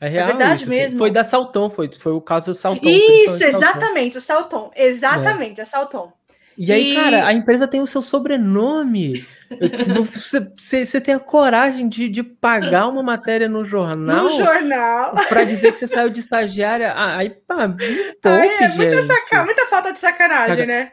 [0.00, 0.70] É, é real é verdade isso, assim.
[0.70, 0.88] mesmo.
[0.88, 0.98] Assim.
[0.98, 2.88] Foi da Salton, foi, foi o caso do Salton.
[2.88, 4.70] Isso, exatamente, o Salton.
[4.74, 5.62] Exatamente, é.
[5.62, 6.12] a Salton.
[6.58, 9.24] E aí, cara, a empresa tem o seu sobrenome.
[10.56, 14.24] Você, tem a coragem de, de pagar uma matéria no jornal.
[14.24, 15.14] No jornal.
[15.28, 16.92] Para dizer que você saiu de estagiária.
[16.92, 20.90] Ah, aí, pá, me poupe, é muita, saca, muita falta de sacanagem, né?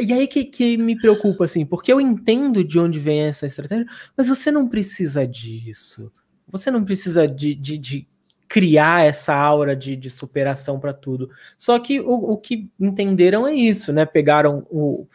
[0.00, 3.86] E aí que, que me preocupa, assim, porque eu entendo de onde vem essa estratégia,
[4.16, 6.10] mas você não precisa disso.
[6.48, 8.08] Você não precisa de, de, de
[8.52, 11.30] criar essa aura de, de superação para tudo.
[11.56, 14.04] Só que o, o, que entenderam é isso, né?
[14.04, 15.06] Pegaram o,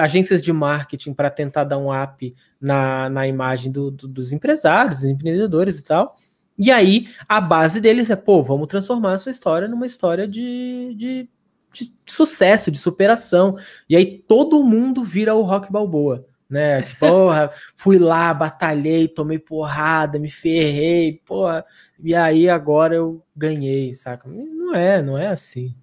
[0.00, 5.00] agências de marketing para tentar dar um up na, na imagem do, do, dos empresários,
[5.00, 6.14] dos empreendedores e tal.
[6.56, 10.94] E aí a base deles é, pô, vamos transformar a sua história numa história de,
[10.96, 11.28] de,
[11.72, 13.56] de sucesso, de superação.
[13.88, 16.82] E aí todo mundo vira o Rock Balboa né?
[16.82, 21.64] Tipo, porra, fui lá, batalhei, tomei porrada, me ferrei, porra,
[22.02, 24.28] e aí agora eu ganhei, saca?
[24.28, 25.74] Não é, não é assim.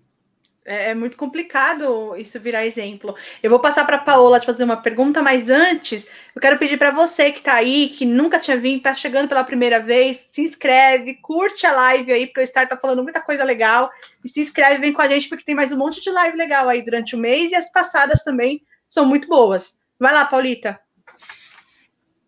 [0.67, 3.15] É, é muito complicado isso virar exemplo.
[3.41, 6.91] Eu vou passar para Paola te fazer uma pergunta, mas antes, eu quero pedir para
[6.91, 11.13] você que está aí, que nunca tinha vindo, está chegando pela primeira vez, se inscreve,
[11.15, 13.89] curte a live aí, porque o Star tá falando muita coisa legal,
[14.25, 16.67] e se inscreve, vem com a gente, porque tem mais um monte de live legal
[16.67, 19.77] aí durante o mês, e as passadas também são muito boas.
[19.99, 20.79] Vai lá, Paulita.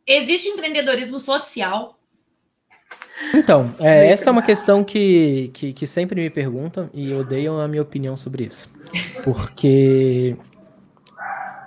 [0.06, 2.00] Existe empreendedorismo social?
[3.34, 7.68] Então, é, essa é uma questão que, que, que, sempre me perguntam e odeiam a
[7.68, 8.70] minha opinião sobre isso.
[9.24, 10.38] Porque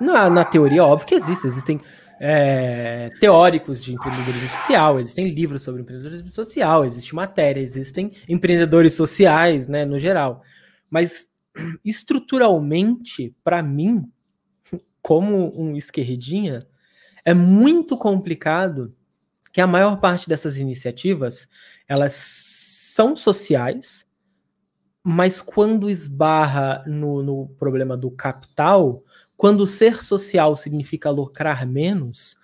[0.00, 1.80] na, na teoria, óbvio que existe, existem
[2.18, 9.68] é, teóricos de empreendedorismo social, existem livros sobre empreendedorismo social, existe matéria, existem empreendedores sociais,
[9.68, 10.42] né, no geral.
[10.90, 11.30] Mas
[11.84, 14.10] estruturalmente, para mim,
[15.02, 16.66] como um esquerdinha,
[17.24, 18.94] é muito complicado
[19.52, 21.48] que a maior parte dessas iniciativas
[21.86, 24.06] elas são sociais,
[25.02, 29.02] mas quando esbarra no, no problema do capital,
[29.36, 32.36] quando ser social significa lucrar menos,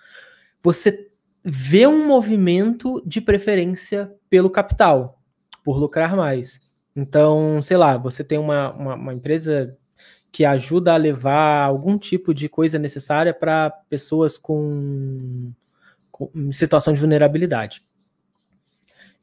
[0.63, 1.09] você
[1.45, 5.23] vê um movimento de preferência pelo capital,
[5.65, 6.61] por lucrar mais.
[6.97, 9.78] Então, sei lá, você tem uma, uma, uma empresa
[10.31, 15.53] que ajuda a levar algum tipo de coisa necessária para pessoas com,
[16.11, 17.83] com situação de vulnerabilidade.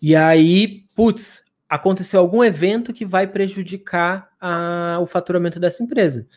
[0.02, 6.28] E aí, putz, aconteceu algum evento que vai prejudicar a, o faturamento dessa empresa.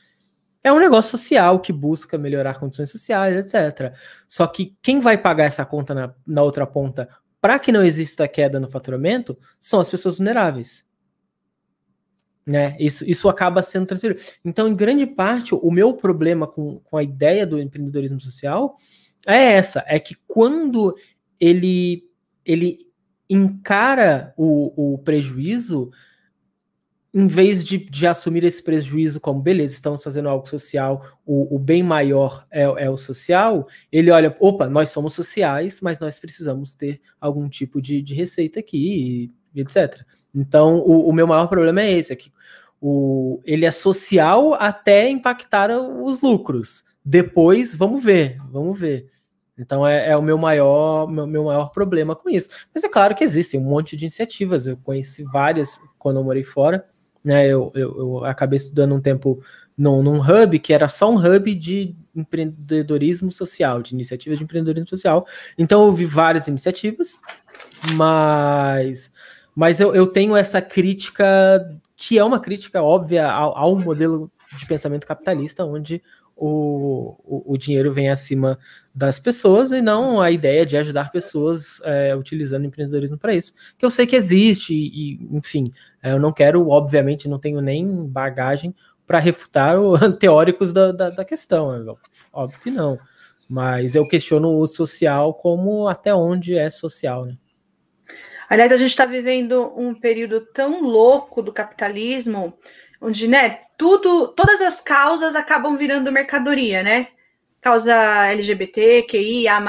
[0.63, 3.95] É um negócio social que busca melhorar condições sociais, etc.
[4.27, 7.09] Só que quem vai pagar essa conta na, na outra ponta
[7.41, 10.85] para que não exista queda no faturamento são as pessoas vulneráveis.
[12.49, 12.75] Né?
[12.81, 14.19] Isso, isso acaba sendo transferido.
[14.43, 18.75] Então, em grande parte, o meu problema com, com a ideia do empreendedorismo social
[19.27, 20.95] é essa: é que quando
[21.39, 22.09] ele,
[22.47, 22.79] ele
[23.29, 25.91] encara o, o prejuízo,
[27.13, 31.59] em vez de, de assumir esse prejuízo como, beleza, estamos fazendo algo social, o, o
[31.59, 36.75] bem maior é, é, o social, ele olha, opa, nós somos sociais, mas nós precisamos
[36.75, 40.03] ter algum tipo de, de receita aqui, etc.
[40.35, 42.33] Então, o, o, meu maior problema é esse, é que
[42.81, 46.85] o, ele é social até impactar os lucros.
[47.05, 49.11] Depois, vamos ver, vamos ver.
[49.59, 52.49] Então é, é o meu maior, meu, meu, maior problema com isso.
[52.73, 54.67] Mas é claro que existem um monte de iniciativas.
[54.67, 56.85] Eu conheci várias quando eu morei fora.
[57.25, 57.47] Né?
[57.49, 59.43] Eu, eu, eu acabei estudando um tempo
[59.77, 64.89] num, num hub que era só um hub de empreendedorismo social, de iniciativas de empreendedorismo
[64.89, 65.27] social.
[65.57, 67.19] Então eu vi várias iniciativas,
[67.95, 69.11] mas,
[69.59, 74.65] mas eu, eu tenho essa crítica, que é uma crítica óbvia ao, ao modelo de
[74.65, 76.01] pensamento capitalista, onde
[76.37, 78.57] o, o, o, dinheiro vem acima
[78.95, 83.53] das pessoas e não a ideia de ajudar pessoas é, utilizando empreendedorismo para isso.
[83.77, 87.61] Que eu sei que existe, e, e enfim, é, eu não quero, obviamente, não tenho
[87.61, 88.73] nem bagagem
[89.05, 91.75] para refutar os teóricos da, da, da questão.
[91.75, 91.85] É,
[92.33, 92.97] óbvio que não.
[93.51, 97.37] Mas eu questiono o social como até onde é social, né?
[98.49, 102.59] Aliás, a gente está vivendo um período tão louco do capitalismo,
[103.01, 107.09] onde, né, tudo, todas as causas acabam virando mercadoria, né?
[107.61, 107.95] Causa
[108.31, 109.61] LGBT, QI, A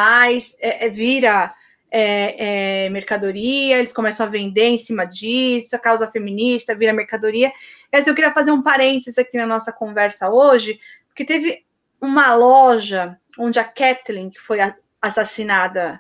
[0.60, 1.54] é, é vira
[1.92, 7.52] é, é, mercadoria, eles começam a vender em cima disso, a causa feminista vira mercadoria.
[7.92, 11.66] Eu queria fazer um parênteses aqui na nossa conversa hoje, porque teve
[12.00, 14.60] uma loja onde a Kathleen, que foi
[15.02, 16.00] assassinada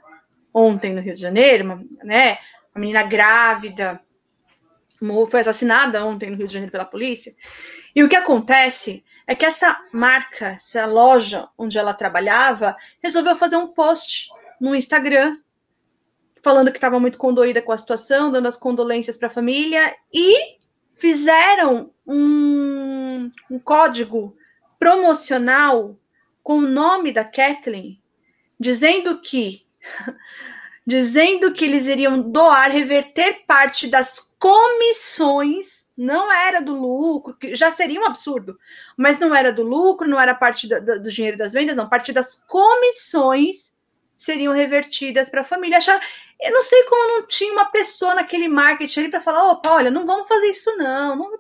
[0.53, 2.37] ontem no Rio de Janeiro, né?
[2.79, 4.01] Uma menina grávida,
[5.29, 7.35] foi assassinada ontem no Rio de Janeiro pela polícia.
[7.93, 13.57] E o que acontece é que essa marca, essa loja onde ela trabalhava, resolveu fazer
[13.57, 14.29] um post
[14.61, 15.37] no Instagram
[16.41, 20.57] falando que estava muito condoída com a situação, dando as condolências para a família e
[20.95, 24.37] fizeram um, um código
[24.79, 25.99] promocional
[26.41, 28.01] com o nome da Kathleen,
[28.57, 29.67] dizendo que
[30.89, 37.71] dizendo que eles iriam doar, reverter parte das comissões, não era do lucro, que já
[37.71, 38.57] seria um absurdo,
[38.97, 42.43] mas não era do lucro, não era parte do, dinheiro das vendas, não, parte das
[42.47, 43.75] comissões
[44.17, 45.77] seriam revertidas para a família.
[45.77, 46.01] Achar,
[46.41, 49.91] eu não sei como não tinha uma pessoa naquele marketing ali para falar, opa, olha,
[49.91, 51.31] não vamos fazer isso não, não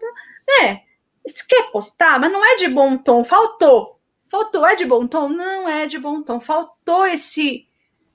[0.61, 0.83] é,
[1.25, 5.27] você quer postar, mas não é de bom tom, faltou, faltou, é de bom tom?
[5.27, 7.67] Não é de bom tom, faltou esse,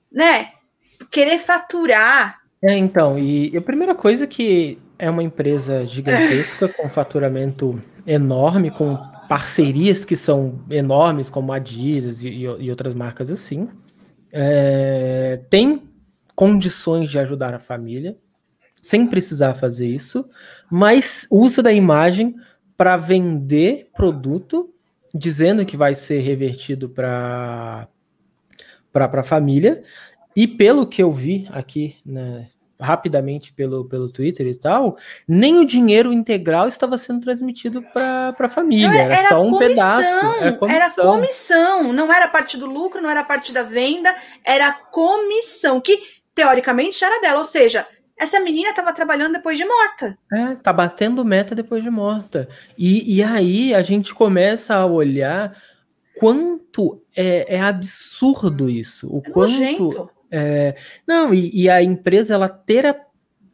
[0.09, 0.54] né,
[1.15, 7.79] querer faturar, é, então, e a primeira coisa que é uma empresa gigantesca, com faturamento
[8.07, 8.97] enorme, com
[9.29, 13.69] parcerias que são enormes, como Adidas e, e outras marcas assim.
[14.33, 15.83] É, tem
[16.35, 18.17] condições de ajudar a família,
[18.81, 20.27] sem precisar fazer isso,
[20.69, 22.35] mas usa da imagem
[22.75, 24.73] para vender produto,
[25.13, 27.87] dizendo que vai ser revertido para
[28.91, 29.83] para a família.
[30.35, 32.47] E pelo que eu vi aqui né,
[32.79, 38.49] rapidamente pelo, pelo Twitter e tal, nem o dinheiro integral estava sendo transmitido para a
[38.49, 40.25] família, era, era, só um comissão, pedaço.
[40.41, 40.69] Era comissão.
[40.69, 45.97] era comissão, não era parte do lucro, não era parte da venda, era comissão, que
[46.33, 50.17] teoricamente já era dela, ou seja, essa menina estava trabalhando depois de morta.
[50.31, 52.47] É, tá batendo meta depois de morta.
[52.77, 55.55] E, e aí a gente começa a olhar
[56.17, 60.09] quanto é, é absurdo isso, o é quanto nojento.
[60.37, 60.75] É,
[61.07, 62.93] não, e, e, a empresa ela ter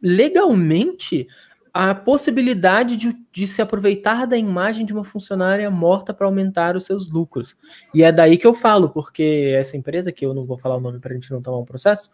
[0.02, 1.28] legalmente
[1.72, 6.84] a possibilidade de, de, se aproveitar da imagem de uma funcionária morta para aumentar os
[6.84, 7.56] seus lucros.
[7.94, 10.80] E é daí que eu falo, porque essa empresa, que eu não vou falar o
[10.80, 12.10] nome para a gente não tomar um processo,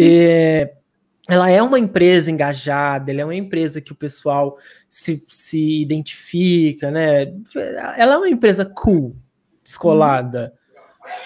[0.00, 0.72] é,
[1.28, 4.56] ela é uma empresa engajada, ela é uma empresa que o pessoal
[4.88, 7.34] se, se identifica, né?
[7.98, 9.14] Ela é uma empresa cool,
[9.62, 10.54] descolada.
[10.56, 10.63] Hum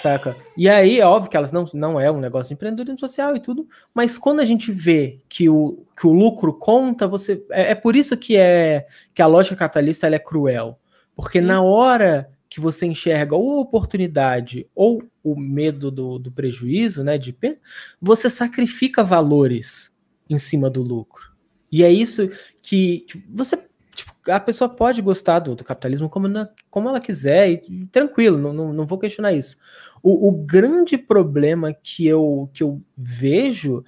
[0.03, 0.37] Saca?
[0.57, 3.41] E aí, é óbvio que elas não, não é um negócio de empreendedorismo social e
[3.41, 7.45] tudo, mas quando a gente vê que o, que o lucro conta, você.
[7.51, 10.79] É, é por isso que é que a lógica capitalista ela é cruel.
[11.15, 11.47] Porque Sim.
[11.47, 17.19] na hora que você enxerga ou a oportunidade ou o medo do, do prejuízo, né?
[17.19, 17.59] De pena,
[18.01, 19.95] você sacrifica valores
[20.29, 21.33] em cima do lucro.
[21.71, 22.31] E é isso
[22.63, 23.59] que, que você
[23.99, 28.39] tipo, a pessoa pode gostar do, do capitalismo como, na, como ela quiser, e, tranquilo,
[28.39, 29.57] não, não, não, vou questionar isso.
[30.01, 33.85] O, o, grande problema que eu, que eu vejo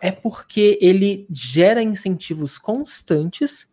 [0.00, 3.68] é porque ele gera incentivos constantes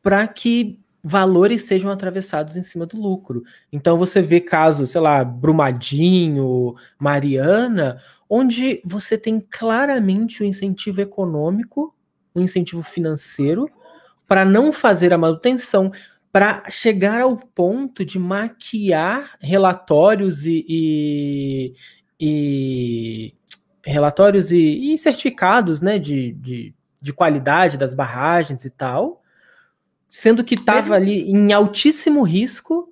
[0.00, 3.42] para que valores sejam atravessados em cima do lucro.
[3.72, 8.00] Então você vê casos, sei lá, Brumadinho, Mariana,
[8.30, 11.92] onde você tem claramente o um incentivo econômico,
[12.32, 13.68] um incentivo financeiro
[14.32, 15.90] para não fazer a manutenção,
[16.32, 21.74] para chegar ao ponto de maquiar relatórios e, e,
[22.18, 23.34] e
[23.84, 29.20] relatórios e, e, certificados né, de, de, de qualidade das barragens e tal,
[30.08, 32.90] sendo que estava ali em altíssimo risco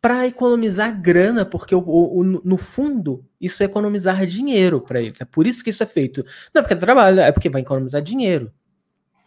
[0.00, 5.20] para economizar grana, porque o, o, no fundo isso é economizar dinheiro para eles.
[5.20, 6.24] É por isso que isso é feito.
[6.54, 8.50] Não é porque trabalha, é porque vai economizar dinheiro.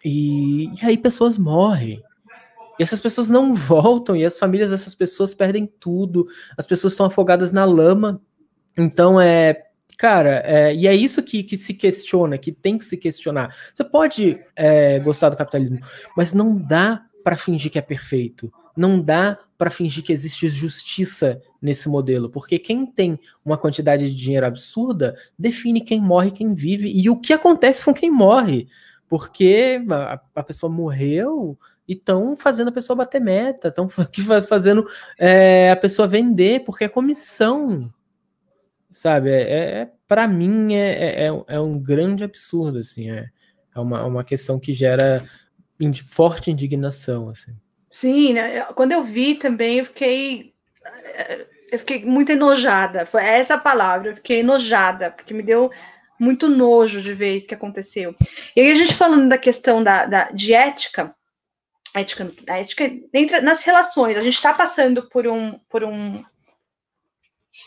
[0.03, 2.01] E, e aí pessoas morrem.
[2.79, 6.27] E essas pessoas não voltam, e as famílias dessas pessoas perdem tudo,
[6.57, 8.21] as pessoas estão afogadas na lama.
[8.77, 9.65] Então é.
[9.97, 13.53] Cara, é, e é isso que, que se questiona, que tem que se questionar.
[13.73, 15.77] Você pode é, gostar do capitalismo,
[16.15, 18.49] mas não dá para fingir que é perfeito.
[18.77, 24.15] Não dá para fingir que existe justiça nesse modelo, porque quem tem uma quantidade de
[24.15, 28.69] dinheiro absurda define quem morre, quem vive e o que acontece com quem morre.
[29.09, 31.57] Porque a, a pessoa morreu,
[31.89, 33.89] e estão fazendo a pessoa bater meta, estão
[34.47, 34.85] fazendo
[35.17, 37.91] é, a pessoa vender, porque é comissão,
[38.91, 39.31] sabe?
[39.31, 43.29] É, é para mim é, é, é, é, um grande absurdo, assim, é,
[43.75, 45.23] é uma, uma questão que gera
[46.07, 47.55] forte indignação, assim.
[47.89, 48.61] Sim, né?
[48.75, 50.53] quando eu vi também, eu fiquei
[51.71, 55.71] eu fiquei muito enojada, foi essa a palavra, eu fiquei enojada, porque me deu
[56.19, 58.15] muito nojo de ver isso que aconteceu.
[58.55, 61.15] E aí a gente falando da questão da, da de ética,
[61.95, 66.23] a ética, a ética dentro, nas relações, a gente está passando por um por um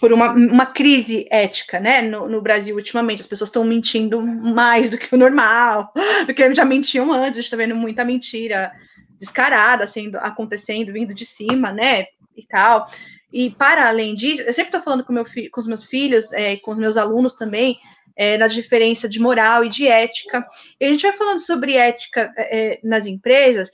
[0.00, 4.88] por uma, uma crise ética, né, no, no Brasil ultimamente, as pessoas estão mentindo mais
[4.88, 5.92] do que o normal,
[6.26, 8.72] do que já mentiam antes, a gente está vendo muita mentira
[9.18, 12.88] descarada sendo acontecendo, vindo de cima, né, e tal.
[13.32, 16.56] E para além disso, eu sempre estou falando com, meu com os meus filhos, é,
[16.56, 17.78] com os meus alunos também,
[18.16, 20.46] é, na diferença de moral e de ética.
[20.80, 23.70] E a gente vai falando sobre ética é, nas empresas,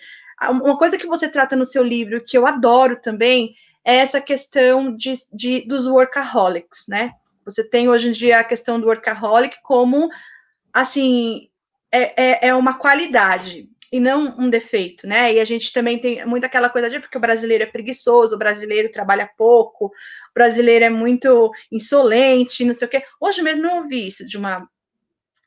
[0.50, 4.94] uma coisa que você trata no seu livro, que eu adoro também, é essa questão
[4.96, 7.12] de, de, dos workaholics, né?
[7.44, 10.08] Você tem hoje em dia a questão do workaholic como,
[10.72, 11.48] assim,
[11.90, 15.32] é, é, é uma qualidade e não um defeito, né?
[15.32, 18.38] E a gente também tem muito aquela coisa de porque o brasileiro é preguiçoso, o
[18.38, 19.92] brasileiro trabalha pouco, o
[20.34, 23.02] brasileiro é muito insolente, não sei o quê.
[23.20, 24.68] Hoje mesmo eu ouvi isso de uma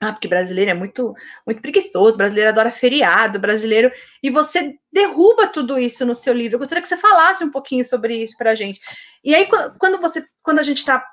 [0.01, 1.13] ah, porque brasileiro é muito,
[1.45, 3.91] muito preguiçoso, brasileiro adora feriado, brasileiro.
[4.23, 6.55] E você derruba tudo isso no seu livro.
[6.55, 8.81] Eu gostaria que você falasse um pouquinho sobre isso para a gente.
[9.23, 11.05] E aí, quando você, quando a gente está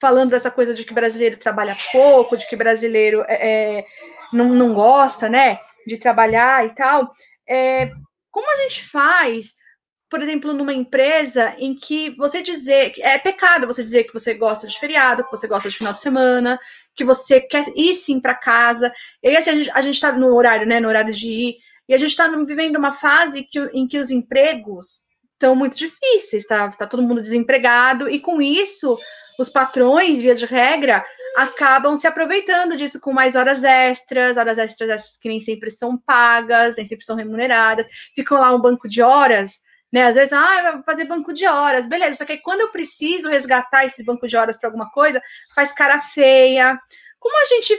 [0.00, 3.86] falando dessa coisa de que brasileiro trabalha pouco, de que brasileiro é, é,
[4.32, 7.10] não, não gosta, né, de trabalhar e tal,
[7.48, 7.92] é,
[8.30, 9.54] como a gente faz
[10.12, 14.66] por exemplo, numa empresa em que você dizer é pecado você dizer que você gosta
[14.66, 16.60] de feriado, que você gosta de final de semana,
[16.94, 18.92] que você quer ir sim para casa.
[19.22, 20.80] E assim, a gente está no horário, né?
[20.80, 21.56] No horário de ir.
[21.88, 26.46] E a gente está vivendo uma fase que, em que os empregos estão muito difíceis,
[26.46, 26.70] tá?
[26.70, 28.98] Tá todo mundo desempregado, e com isso,
[29.38, 31.04] os patrões, via de regra,
[31.36, 36.76] acabam se aproveitando disso com mais horas extras, horas extras que nem sempre são pagas,
[36.76, 39.60] nem sempre são remuneradas, ficam lá um banco de horas
[39.92, 40.06] né?
[40.06, 42.16] Às vezes, ah, vou fazer banco de horas, beleza.
[42.16, 45.22] Só que quando eu preciso resgatar esse banco de horas para alguma coisa,
[45.54, 46.80] faz cara feia.
[47.20, 47.76] Como a gente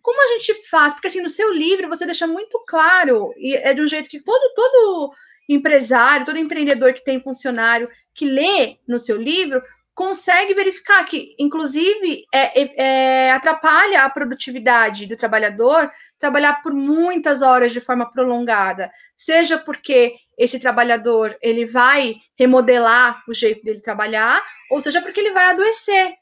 [0.00, 0.94] como a gente faz?
[0.94, 4.20] Porque assim, no seu livro você deixa muito claro e é de um jeito que
[4.20, 5.12] todo todo
[5.48, 9.62] empresário, todo empreendedor que tem funcionário que lê no seu livro
[9.94, 17.42] consegue verificar que, inclusive, é, é, é, atrapalha a produtividade do trabalhador trabalhar por muitas
[17.42, 24.42] horas de forma prolongada, seja porque esse trabalhador ele vai remodelar o jeito dele trabalhar,
[24.70, 26.12] ou seja porque ele vai adoecer.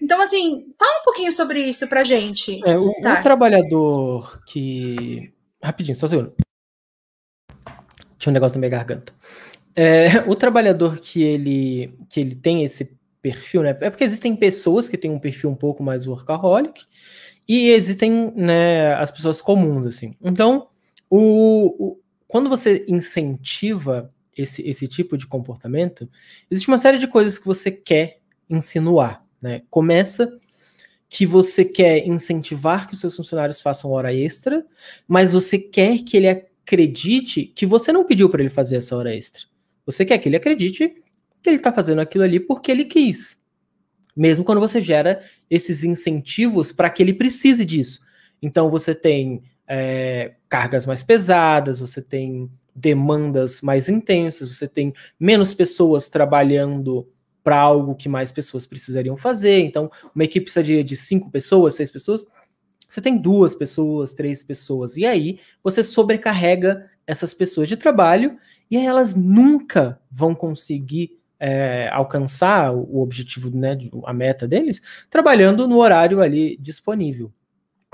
[0.00, 2.60] Então, assim, fala um pouquinho sobre isso para gente.
[2.68, 2.92] É, o,
[3.22, 5.32] trabalhador que.
[5.62, 6.34] Rapidinho, só um segundo.
[8.18, 9.14] Tinha um negócio na minha garganta.
[9.74, 12.96] É, o trabalhador que ele, que ele tem esse
[13.26, 13.76] perfil, né?
[13.80, 16.84] É porque existem pessoas que têm um perfil um pouco mais workaholic
[17.48, 20.14] e existem né, as pessoas comuns, assim.
[20.22, 20.68] Então,
[21.10, 26.08] o, o, quando você incentiva esse, esse tipo de comportamento,
[26.48, 29.62] existe uma série de coisas que você quer insinuar, né?
[29.68, 30.38] Começa
[31.08, 34.64] que você quer incentivar que os seus funcionários façam hora extra,
[35.08, 39.12] mas você quer que ele acredite que você não pediu para ele fazer essa hora
[39.12, 39.42] extra.
[39.84, 41.02] Você quer que ele acredite
[41.42, 43.42] que ele está fazendo aquilo ali porque ele quis.
[44.16, 45.20] Mesmo quando você gera
[45.50, 48.00] esses incentivos para que ele precise disso.
[48.40, 55.54] Então você tem é, cargas mais pesadas, você tem demandas mais intensas, você tem menos
[55.54, 57.08] pessoas trabalhando
[57.42, 59.60] para algo que mais pessoas precisariam fazer.
[59.60, 62.24] Então, uma equipe precisaria de cinco pessoas, seis pessoas.
[62.88, 64.96] Você tem duas pessoas, três pessoas.
[64.96, 68.36] E aí você sobrecarrega essas pessoas de trabalho
[68.70, 74.80] e elas nunca vão conseguir é, alcançar o objetivo, né, a meta deles,
[75.10, 77.32] trabalhando no horário ali disponível.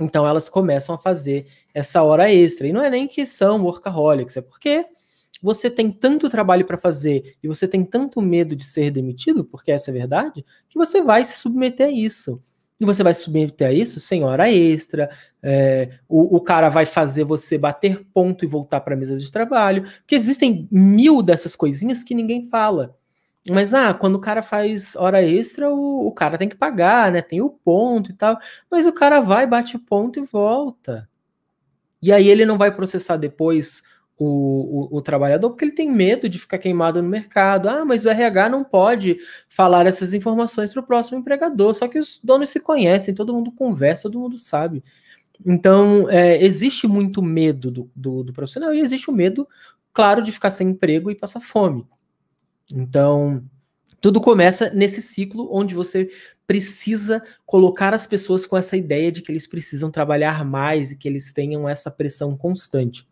[0.00, 2.66] Então elas começam a fazer essa hora extra.
[2.66, 4.84] E não é nem que são workaholics, é porque
[5.42, 9.72] você tem tanto trabalho para fazer e você tem tanto medo de ser demitido, porque
[9.72, 12.40] essa é a verdade, que você vai se submeter a isso.
[12.80, 15.08] E você vai se submeter a isso sem hora extra,
[15.42, 19.30] é, o, o, cara vai fazer você bater ponto e voltar para a mesa de
[19.30, 22.96] trabalho, porque existem mil dessas coisinhas que ninguém fala.
[23.50, 27.20] Mas, ah, quando o cara faz hora extra, o, o cara tem que pagar, né?
[27.20, 28.38] Tem o ponto e tal.
[28.70, 31.08] Mas o cara vai, bate ponto e volta.
[32.00, 33.82] E aí ele não vai processar depois
[34.18, 37.68] o, o, o, trabalhador porque ele tem medo de ficar queimado no mercado.
[37.68, 39.16] Ah, mas o RH não pode
[39.48, 41.74] falar essas informações para o próximo empregador.
[41.74, 44.84] Só que os donos se conhecem, todo mundo conversa, todo mundo sabe.
[45.44, 49.48] Então, é, existe muito medo do, do, do profissional e existe o medo,
[49.92, 51.84] claro, de ficar sem emprego e passar fome.
[52.74, 53.44] Então,
[54.00, 56.10] tudo começa nesse ciclo onde você
[56.46, 61.08] precisa colocar as pessoas com essa ideia de que eles precisam trabalhar mais e que
[61.08, 63.06] eles tenham essa pressão constante.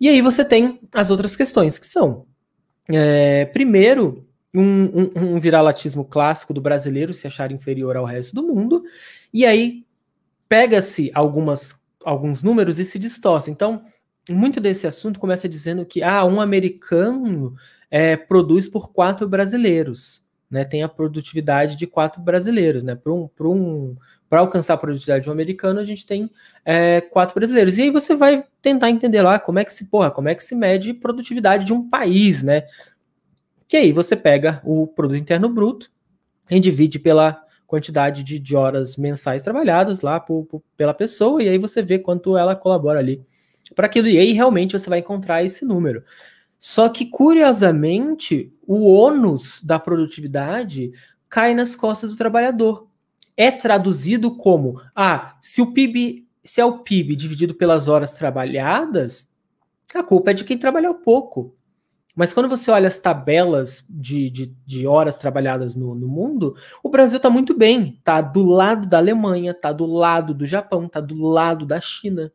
[0.00, 2.26] E aí você tem as outras questões, que são,
[2.88, 8.42] é, primeiro, um, um, um viralatismo clássico do brasileiro se achar inferior ao resto do
[8.42, 8.84] mundo,
[9.32, 9.84] e aí
[10.48, 13.50] pega-se algumas alguns números e se distorce.
[13.50, 13.82] Então,
[14.30, 17.52] muito desse assunto começa dizendo que ah, um americano
[17.90, 20.64] é, produz por quatro brasileiros, né?
[20.64, 22.94] Tem a produtividade de quatro brasileiros, né?
[22.94, 23.96] Para um, um,
[24.30, 26.30] alcançar a produtividade de um americano, a gente tem
[26.64, 27.78] é, quatro brasileiros.
[27.78, 30.44] E aí você vai tentar entender lá como é que se, porra, como é que
[30.44, 32.64] se mede produtividade de um país, né?
[33.68, 35.90] Que aí você pega o produto interno bruto
[36.50, 41.48] e divide pela quantidade de, de horas mensais trabalhadas lá por, por, pela pessoa, e
[41.48, 43.24] aí você vê quanto ela colabora ali
[43.74, 44.06] para aquilo.
[44.06, 46.04] E aí realmente você vai encontrar esse número.
[46.58, 50.92] Só que, curiosamente, o ônus da produtividade
[51.28, 52.88] cai nas costas do trabalhador.
[53.36, 59.32] É traduzido como: ah, se o PIB, se é o PIB dividido pelas horas trabalhadas,
[59.94, 61.54] a culpa é de quem trabalhou pouco.
[62.14, 66.88] Mas quando você olha as tabelas de, de, de horas trabalhadas no, no mundo, o
[66.88, 67.96] Brasil está muito bem.
[67.98, 72.32] Está do lado da Alemanha, está do lado do Japão, está do lado da China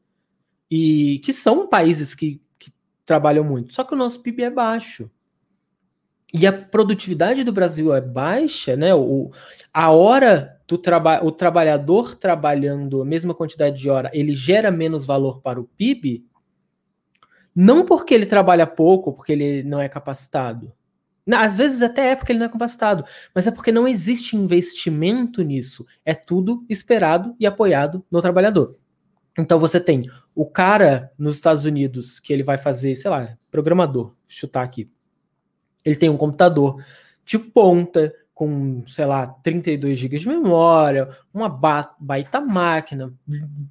[0.72, 2.42] e que são países que, que
[3.12, 3.74] trabalham muito.
[3.74, 5.12] Só que o nosso PIB é baixo.
[6.34, 8.96] E a produtividade do Brasil é baixa, né?
[8.96, 9.32] O,
[9.74, 15.06] a hora do traba o trabalhador trabalhando a mesma quantidade de hora, ele gera menos
[15.06, 16.26] valor para o PIB,
[17.54, 20.72] não porque ele trabalha pouco, porque ele não é capacitado.
[21.30, 23.04] Às vezes até é porque ele não é capacitado,
[23.36, 25.86] mas é porque não existe investimento nisso.
[26.06, 28.81] É tudo esperado e apoiado no trabalhador.
[29.38, 30.06] Então você tem
[30.36, 34.90] o cara nos Estados Unidos que ele vai fazer, sei lá, programador, chutar aqui.
[35.84, 36.84] Ele tem um computador
[37.26, 43.14] de ponta com, sei lá, 32 GB de memória, uma ba baita máquina,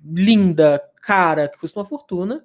[0.04, 2.44] linda, cara, que custa uma fortuna.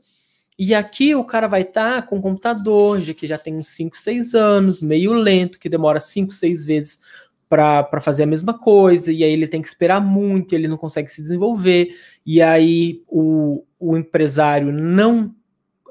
[0.58, 3.98] E aqui o cara vai estar tá com um computador que já tem uns 5,
[3.98, 7.00] 6 anos, meio lento, que demora 5, 6 vezes
[7.48, 11.12] para fazer a mesma coisa, e aí ele tem que esperar muito, ele não consegue
[11.12, 11.90] se desenvolver,
[12.26, 15.34] e aí o, o empresário não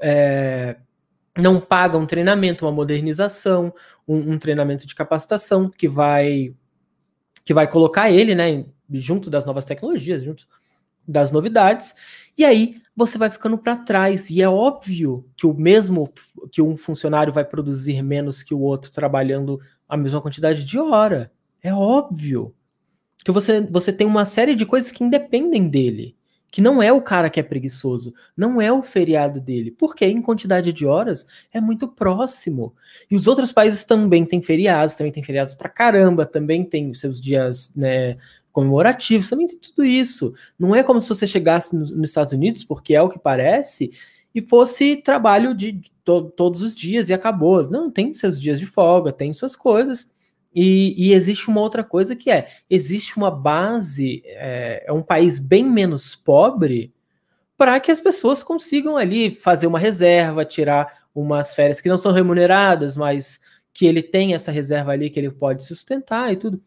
[0.00, 0.76] é,
[1.38, 3.72] não paga um treinamento, uma modernização,
[4.06, 6.54] um, um, treinamento de capacitação que vai
[7.44, 10.46] que vai colocar ele, né, junto das novas tecnologias, junto
[11.06, 11.94] das novidades,
[12.38, 14.30] e aí você vai ficando para trás.
[14.30, 16.10] E é óbvio que o mesmo
[16.50, 21.30] que um funcionário vai produzir menos que o outro trabalhando a mesma quantidade de hora.
[21.64, 22.54] É óbvio.
[23.24, 26.14] Que você, você tem uma série de coisas que independem dele.
[26.52, 28.12] Que não é o cara que é preguiçoso.
[28.36, 29.70] Não é o feriado dele.
[29.70, 32.74] Porque em quantidade de horas é muito próximo.
[33.10, 37.18] E os outros países também têm feriados, também têm feriados pra caramba, também tem seus
[37.18, 38.18] dias né,
[38.52, 40.34] comemorativos, também tem tudo isso.
[40.58, 43.90] Não é como se você chegasse nos Estados Unidos, porque é o que parece,
[44.34, 47.68] e fosse trabalho de to todos os dias e acabou.
[47.70, 50.12] Não, tem seus dias de folga, tem suas coisas.
[50.54, 55.38] E, e, existe uma outra coisa que é: existe uma base, é, é um país
[55.38, 56.94] bem menos pobre
[57.56, 62.12] para que as pessoas consigam ali fazer uma reserva, tirar umas férias que não são
[62.12, 63.40] remuneradas, mas
[63.72, 66.62] que ele tem essa reserva ali que ele pode sustentar e tudo.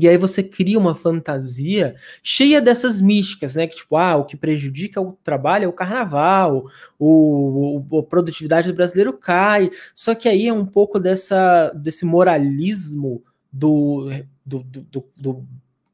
[0.00, 3.66] E aí você cria uma fantasia cheia dessas místicas, né?
[3.66, 6.66] Que tipo, ah, o que prejudica o trabalho é o carnaval,
[6.98, 9.70] o, o, a produtividade do brasileiro cai.
[9.94, 13.22] Só que aí é um pouco dessa, desse moralismo
[13.52, 14.10] do,
[14.44, 15.46] do, do, do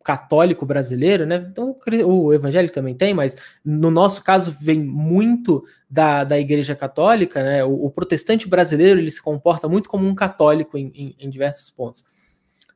[0.09, 1.47] católico brasileiro, né?
[1.51, 1.77] Então
[2.07, 7.63] o evangélico também tem, mas no nosso caso vem muito da, da igreja católica, né?
[7.63, 11.69] O, o protestante brasileiro ele se comporta muito como um católico em, em, em diversos
[11.69, 12.05] pontos.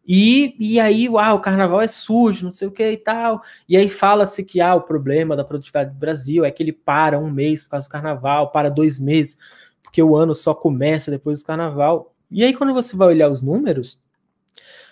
[0.07, 3.41] E, e aí, ah, o carnaval é sujo, não sei o que e tal.
[3.69, 7.19] E aí fala-se que ah, o problema da produtividade do Brasil é que ele para
[7.19, 9.39] um mês por causa do carnaval, para dois meses.
[9.83, 12.15] porque o ano só começa depois do carnaval.
[12.31, 14.01] E aí, quando você vai olhar os números,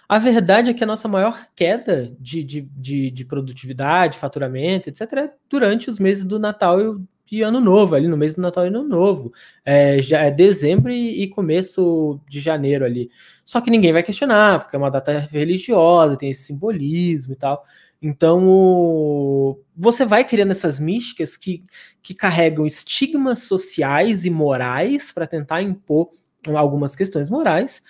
[0.09, 5.13] a verdade é que a nossa maior queda de, de, de, de produtividade, faturamento, etc.,
[5.13, 7.01] é durante os meses do Natal e,
[7.31, 9.33] e Ano Novo, ali no mês do Natal e Ano Novo.
[9.65, 13.11] É, já é dezembro e, e começo de janeiro ali.
[13.45, 17.65] Só que ninguém vai questionar, porque é uma data religiosa, tem esse simbolismo e tal.
[18.03, 21.65] Então, você vai criando essas místicas que,
[22.03, 26.09] que carregam estigmas sociais e morais para tentar impor
[26.49, 27.83] algumas questões morais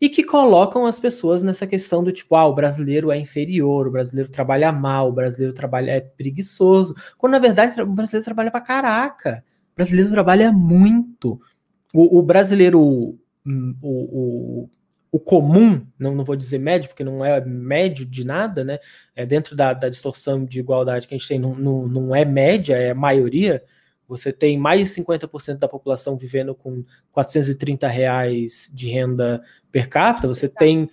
[0.00, 3.90] e que colocam as pessoas nessa questão do tipo, ah, o brasileiro é inferior, o
[3.90, 8.60] brasileiro trabalha mal, o brasileiro trabalha é preguiçoso, quando na verdade o brasileiro trabalha pra
[8.60, 9.44] caraca.
[9.72, 11.40] O brasileiro trabalha muito.
[11.92, 14.70] O, o brasileiro, hum, o, o,
[15.12, 18.78] o, comum, não, não vou dizer médio, porque não é médio de nada, né?
[19.16, 22.24] É dentro da, da distorção de igualdade que a gente tem, não, não, não é
[22.24, 23.62] média, é maioria
[24.08, 26.82] você tem mais de 50% da população vivendo com
[27.12, 30.88] 430 reais de renda per capita, você tem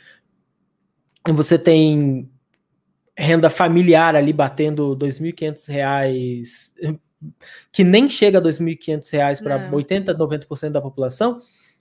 [1.28, 2.30] você tem
[3.18, 6.76] renda familiar ali batendo 2.500 reais,
[7.72, 11.38] que nem chega a 2.500 reais para 80, 90% da população.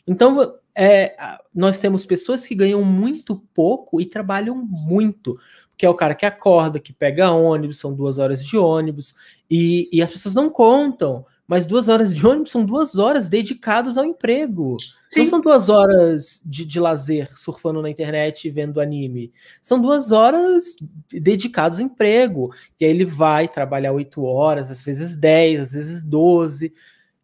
[0.07, 1.14] Então, é,
[1.55, 5.39] nós temos pessoas que ganham muito pouco e trabalham muito,
[5.77, 9.14] que é o cara que acorda, que pega ônibus, são duas horas de ônibus,
[9.49, 13.97] e, e as pessoas não contam, mas duas horas de ônibus são duas horas dedicadas
[13.97, 14.77] ao emprego.
[15.11, 15.20] Sim.
[15.20, 19.31] Não são duas horas de, de lazer surfando na internet e vendo anime.
[19.62, 20.75] São duas horas
[21.12, 22.51] dedicadas ao emprego.
[22.81, 26.72] E aí ele vai trabalhar oito horas, às vezes dez, às vezes doze,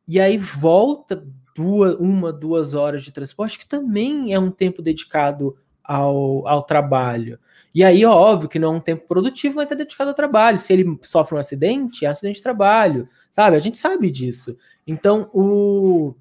[0.06, 5.56] e aí volta duas, uma, duas horas de transporte, que também é um tempo dedicado
[5.82, 7.38] ao, ao trabalho.
[7.74, 10.58] E aí, óbvio que não é um tempo produtivo, mas é dedicado ao trabalho.
[10.58, 13.56] Se ele sofre um acidente, é um acidente de trabalho, sabe?
[13.56, 14.56] A gente sabe disso.
[14.86, 16.14] Então, o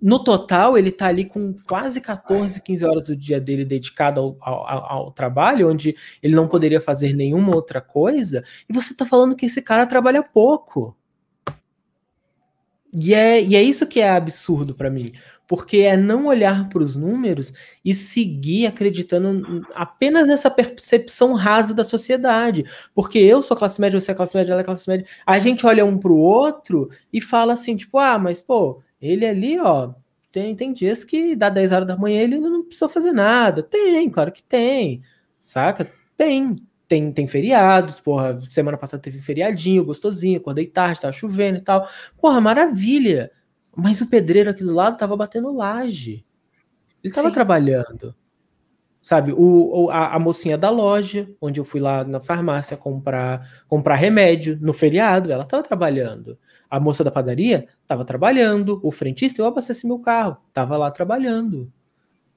[0.00, 4.36] no total, ele está ali com quase 14, 15 horas do dia dele dedicado ao,
[4.40, 9.34] ao, ao, trabalho, onde ele não poderia fazer nenhuma outra coisa, e você está falando
[9.34, 10.96] que esse cara trabalha pouco.
[12.98, 15.12] E é, e é isso que é absurdo para mim,
[15.46, 17.52] porque é não olhar para os números
[17.84, 22.64] e seguir acreditando apenas nessa percepção rasa da sociedade.
[22.94, 25.06] Porque eu sou classe média, você é classe média, ela é classe média.
[25.26, 29.26] A gente olha um para o outro e fala assim, tipo, ah, mas pô, ele
[29.26, 29.92] ali, ó,
[30.32, 33.62] tem, tem dias que dá 10 horas da manhã ele não precisou fazer nada.
[33.62, 35.02] Tem, claro que tem,
[35.38, 35.90] saca?
[36.16, 36.56] Tem
[36.88, 41.86] tem, tem feriados, porra, semana passada teve feriadinho, gostosinho, acordei tarde, tava chovendo e tal.
[42.20, 43.30] Porra, maravilha.
[43.74, 46.24] Mas o pedreiro aqui do lado tava batendo laje.
[47.02, 47.34] Ele tava Sim.
[47.34, 48.14] trabalhando.
[49.02, 53.94] Sabe, o, a, a, mocinha da loja, onde eu fui lá na farmácia comprar, comprar
[53.94, 56.36] remédio no feriado, ela tava trabalhando.
[56.68, 58.80] A moça da padaria tava trabalhando.
[58.82, 61.72] O frentista, eu abasteci meu carro, tava lá trabalhando.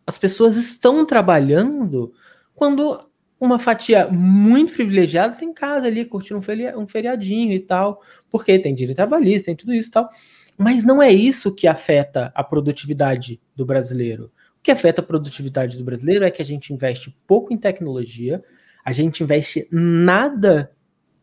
[0.06, 2.14] As pessoas estão trabalhando
[2.54, 3.00] quando
[3.40, 8.98] uma fatia muito privilegiada tem casa ali, curtindo um, feriadinho e tal, porque tem direito
[8.98, 10.10] trabalhista, tem tudo isso e tal.
[10.58, 14.32] Mas não é isso que afeta a produtividade do brasileiro.
[14.60, 18.44] O que afeta a produtividade do brasileiro é que a gente investe pouco em tecnologia,
[18.84, 20.72] a gente investe nada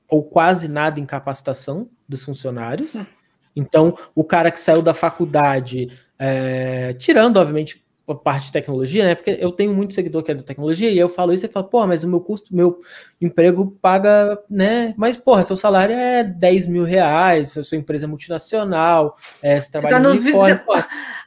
[0.09, 2.95] ou quase nada em capacitação dos funcionários.
[2.95, 3.07] Hum.
[3.55, 5.89] Então, o cara que saiu da faculdade,
[6.19, 9.15] é, tirando, obviamente, a parte de tecnologia, né?
[9.15, 11.67] Porque eu tenho muito seguidor que é da tecnologia e eu falo isso e falo,
[11.67, 12.81] pô, mas o meu custo, meu
[13.21, 14.95] emprego paga, né?
[14.97, 19.71] Mas, porra, seu salário é 10 mil reais, a sua empresa é multinacional, é, você
[19.71, 20.61] trabalha tá no uniforme,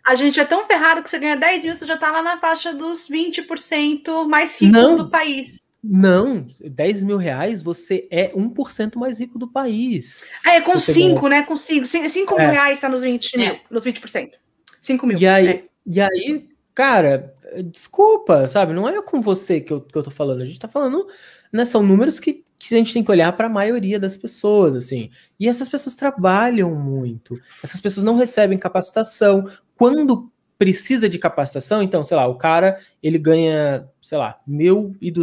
[0.08, 2.38] A gente é tão ferrado que você ganha 10 mil, você já tá lá na
[2.38, 4.96] faixa dos 20% mais ricos Não.
[4.96, 5.58] do país.
[5.84, 10.30] Não, 10 mil reais você é 1% mais rico do país.
[10.46, 11.44] Ah, é com 5, né?
[11.44, 11.86] Com 5.
[11.86, 12.52] 5 mil é.
[12.52, 13.62] reais tá nos 20 mil, é.
[13.70, 14.32] nos 20%.
[14.82, 15.18] 5 mil.
[15.18, 15.64] E aí, é.
[15.86, 17.34] e aí cara,
[17.72, 18.74] desculpa, sabe?
[18.74, 20.42] Não é com você que eu, que eu tô falando.
[20.42, 21.08] A gente tá falando,
[21.52, 21.66] né?
[21.66, 25.10] São números que, que a gente tem que olhar para a maioria das pessoas, assim.
[25.40, 27.40] E essas pessoas trabalham muito.
[27.64, 29.44] Essas pessoas não recebem capacitação.
[29.78, 35.14] Quando precisa de capacitação, então, sei lá, o cara, ele ganha, sei lá, R$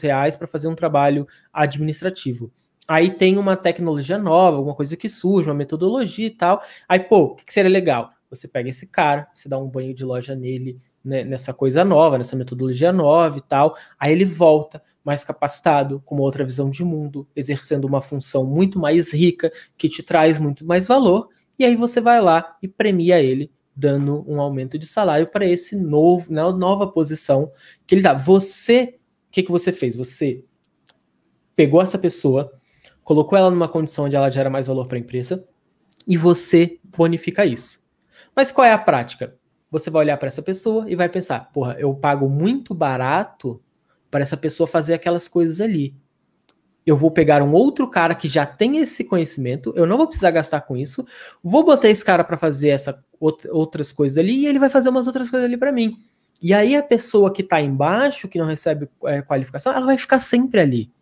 [0.00, 2.52] reais para fazer um trabalho administrativo.
[2.86, 6.62] Aí tem uma tecnologia nova, alguma coisa que surge, uma metodologia e tal.
[6.88, 8.12] Aí, pô, o que, que seria legal?
[8.30, 12.16] Você pega esse cara, você dá um banho de loja nele, né, nessa coisa nova,
[12.16, 13.76] nessa metodologia nova e tal.
[13.98, 18.78] Aí ele volta mais capacitado, com uma outra visão de mundo, exercendo uma função muito
[18.78, 21.28] mais rica, que te traz muito mais valor,
[21.58, 25.76] e aí você vai lá e premia ele, dando um aumento de salário para esse
[25.76, 27.52] novo, né, nova posição
[27.86, 28.14] que ele dá.
[28.14, 28.98] Você,
[29.28, 29.94] o que, que você fez?
[29.94, 30.42] Você
[31.54, 32.52] pegou essa pessoa,
[33.02, 35.46] colocou ela numa condição onde ela gera mais valor para a empresa,
[36.06, 37.84] e você bonifica isso.
[38.34, 39.36] Mas qual é a prática?
[39.74, 43.60] Você vai olhar para essa pessoa e vai pensar: porra, eu pago muito barato
[44.08, 45.96] para essa pessoa fazer aquelas coisas ali.
[46.86, 50.30] Eu vou pegar um outro cara que já tem esse conhecimento, eu não vou precisar
[50.30, 51.04] gastar com isso,
[51.42, 55.08] vou botar esse cara para fazer essa outras coisas ali e ele vai fazer umas
[55.08, 55.96] outras coisas ali para mim.
[56.40, 60.20] E aí a pessoa que está embaixo, que não recebe é, qualificação, ela vai ficar
[60.20, 60.92] sempre ali.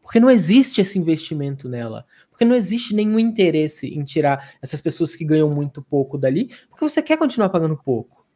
[0.00, 2.04] Porque não existe esse investimento nela.
[2.42, 6.84] Porque não existe nenhum interesse em tirar essas pessoas que ganham muito pouco dali, porque
[6.84, 8.26] você quer continuar pagando pouco.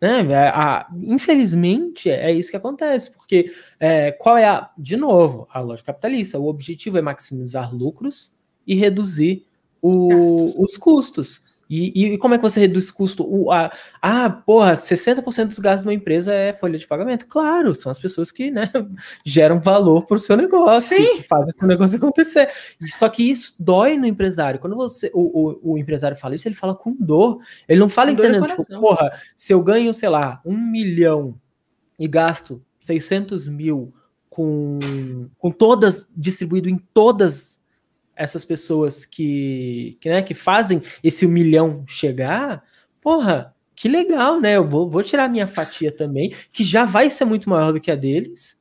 [0.00, 0.26] Né?
[0.32, 3.46] É, a, infelizmente, é isso que acontece, porque
[3.78, 4.70] é, qual é a.
[4.76, 6.38] De novo, a lógica capitalista.
[6.38, 8.34] O objetivo é maximizar lucros
[8.66, 9.46] e reduzir
[9.80, 11.43] o, os custos.
[11.68, 13.24] E, e, como é que você reduz custo?
[13.26, 17.26] O, a, ah, porra, 60% dos gastos de uma empresa é folha de pagamento.
[17.26, 18.70] Claro, são as pessoas que né,
[19.24, 22.48] geram valor para o seu negócio, que, que, fazem o seu negócio acontecer.
[22.86, 24.60] Só que isso dói no empresário.
[24.60, 27.38] Quando você o, o, o empresário fala isso, ele fala com dor.
[27.68, 31.38] Ele não fala com entendendo, tipo, porra, se eu ganho, sei lá, um milhão
[31.98, 33.94] e gasto 600 mil
[34.28, 37.60] com, com todas, distribuído em todas
[38.16, 42.62] essas pessoas que, que, né, que fazem esse um milhão chegar,
[43.00, 44.56] porra, que legal, né?
[44.56, 47.90] Eu vou, vou tirar minha fatia também, que já vai ser muito maior do que
[47.90, 48.60] a deles,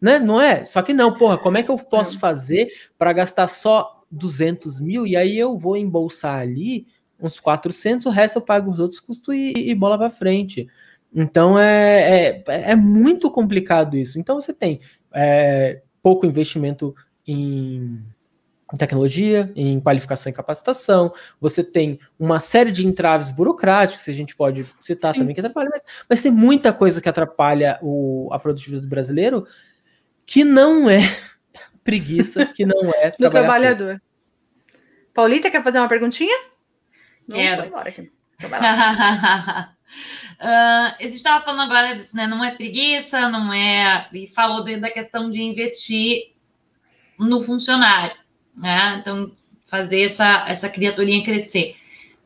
[0.00, 0.18] né?
[0.18, 0.64] Não é?
[0.64, 2.68] Só que não, porra, como é que eu posso fazer
[2.98, 6.86] para gastar só 200 mil e aí eu vou embolsar ali
[7.20, 10.68] uns 400, o resto eu pago os outros custos e, e bola para frente.
[11.14, 14.18] Então é, é, é, muito complicado isso.
[14.18, 14.80] Então você tem
[15.12, 16.94] é, pouco investimento
[17.26, 18.02] em
[18.74, 24.14] em tecnologia, em qualificação e capacitação, você tem uma série de entraves burocráticos, que a
[24.14, 25.20] gente pode citar Sim.
[25.20, 29.46] também, que atrapalha, mas, mas tem muita coisa que atrapalha o, a produtividade do brasileiro
[30.26, 31.00] que não é
[31.84, 34.02] preguiça, que não é do trabalhador.
[35.14, 36.36] Paulita, quer fazer uma perguntinha?
[37.30, 37.66] Quero.
[37.66, 38.02] Embora aqui.
[38.02, 38.10] uh,
[40.42, 42.26] a gente estava falando agora disso, né?
[42.26, 44.08] Não é preguiça, não é.
[44.12, 46.34] E falou da questão de investir
[47.16, 48.23] no funcionário
[48.56, 48.98] né?
[49.00, 49.30] Então,
[49.66, 51.76] fazer essa, essa criaturinha crescer.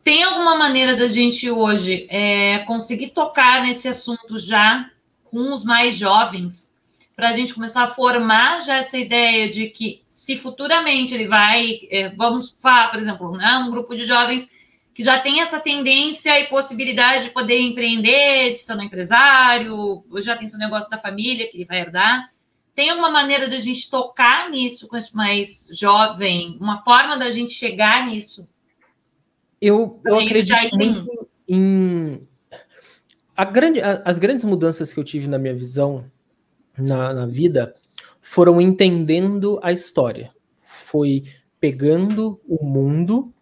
[0.03, 4.91] Tem alguma maneira da gente hoje é, conseguir tocar nesse assunto já
[5.25, 6.75] com os mais jovens,
[7.15, 11.81] para a gente começar a formar já essa ideia de que se futuramente ele vai,
[11.91, 14.49] é, vamos falar, por exemplo, né, um grupo de jovens
[14.95, 20.37] que já tem essa tendência e possibilidade de poder empreender, de se tornar empresário, já
[20.37, 22.31] tem seu negócio da família que ele vai herdar.
[22.79, 26.57] Tem alguma maneira da gente tocar nisso com esse mais jovem?
[26.61, 28.47] Uma forma da gente chegar nisso?
[29.61, 32.25] Eu, eu acredito muito em...
[33.37, 36.09] A grande, as grandes mudanças que eu tive na minha visão
[36.79, 37.75] na, na vida
[38.21, 40.31] foram entendendo a história.
[40.63, 41.25] Foi
[41.59, 43.35] pegando o mundo,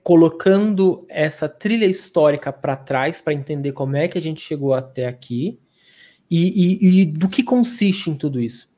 [0.00, 5.08] colocando essa trilha histórica para trás para entender como é que a gente chegou até
[5.08, 5.58] aqui
[6.34, 8.72] e, e, e do que consiste em tudo isso.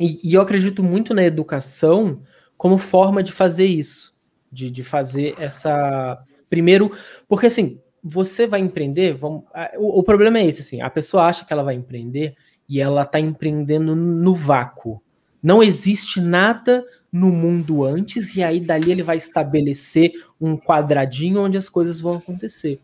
[0.00, 2.20] E, e, eu acredito muito na educação
[2.56, 4.18] como forma de fazer isso,
[4.50, 6.20] de, de fazer essa.
[6.48, 6.90] Primeiro,
[7.28, 9.44] porque assim, você vai empreender, vamos,
[9.78, 12.34] o, o, problema é esse, assim, a pessoa acha que ela vai empreender
[12.68, 15.00] e ela está empreendendo no vácuo.
[15.40, 20.10] Não existe nada no mundo antes, e aí dali ele vai estabelecer
[20.40, 22.80] um quadradinho onde as coisas vão acontecer.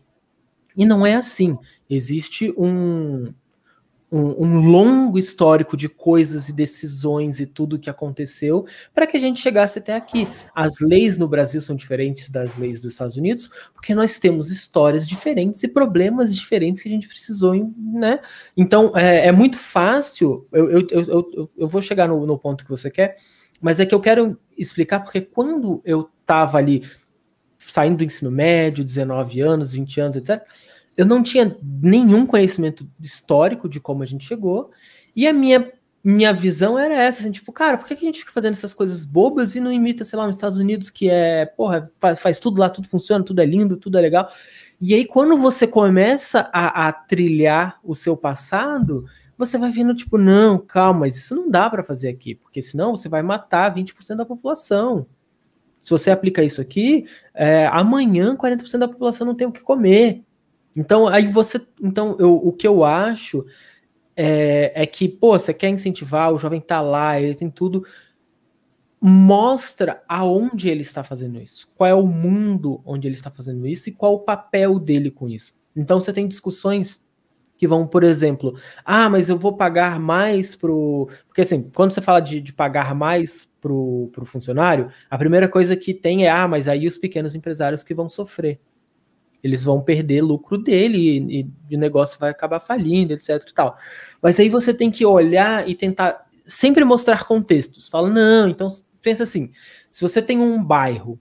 [0.77, 1.57] E não é assim.
[1.89, 3.33] Existe um,
[4.11, 9.19] um, um, longo histórico de coisas e decisões e tudo que aconteceu para que a
[9.19, 10.27] gente chegasse até aqui.
[10.55, 15.07] As leis no Brasil são diferentes das leis dos Estados Unidos, porque nós temos histórias
[15.07, 18.19] diferentes e problemas diferentes que a gente precisou, né?
[18.55, 20.47] Então é, é muito fácil.
[20.51, 23.17] Eu, eu, eu, eu, vou chegar no, no ponto que você quer,
[23.61, 26.83] mas é que eu quero explicar porque quando eu estava ali
[27.59, 30.41] saindo do ensino médio, 19 anos, 20 anos, etc
[30.97, 34.71] eu não tinha nenhum conhecimento histórico de como a gente chegou,
[35.15, 35.71] e a minha,
[36.03, 39.05] minha visão era essa, assim, tipo, cara, por que a gente fica fazendo essas coisas
[39.05, 42.59] bobas e não imita, sei lá, nos Estados Unidos, que é, porra, faz, faz tudo
[42.59, 44.27] lá, tudo funciona, tudo é lindo, tudo é legal.
[44.81, 49.05] E aí, quando você começa a, a trilhar o seu passado,
[49.37, 52.95] você vai vendo, tipo, não, calma, mas isso não dá para fazer aqui, porque senão
[52.95, 55.05] você vai matar 20% da população.
[55.81, 60.23] Se você aplica isso aqui, é, amanhã 40% da população não tem o que comer.
[60.77, 61.59] Então, aí você.
[61.81, 63.43] Então, eu, o que eu acho
[64.15, 67.83] é, é que, pô, você quer incentivar, o jovem tá lá, ele tem tudo.
[69.01, 73.89] Mostra aonde ele está fazendo isso, qual é o mundo onde ele está fazendo isso
[73.89, 75.55] e qual o papel dele com isso.
[75.75, 77.03] Então, você tem discussões
[77.57, 78.53] que vão, por exemplo,
[78.85, 81.09] ah, mas eu vou pagar mais pro.
[81.27, 85.75] Porque assim, quando você fala de, de pagar mais pro, pro funcionário, a primeira coisa
[85.75, 88.59] que tem é, ah, mas aí os pequenos empresários que vão sofrer.
[89.43, 93.75] Eles vão perder lucro dele e, e o negócio vai acabar falindo, etc e tal.
[94.21, 97.87] Mas aí você tem que olhar e tentar sempre mostrar contextos.
[97.87, 98.67] Fala, não, então
[99.01, 99.51] pensa assim,
[99.89, 101.19] se você tem um bairro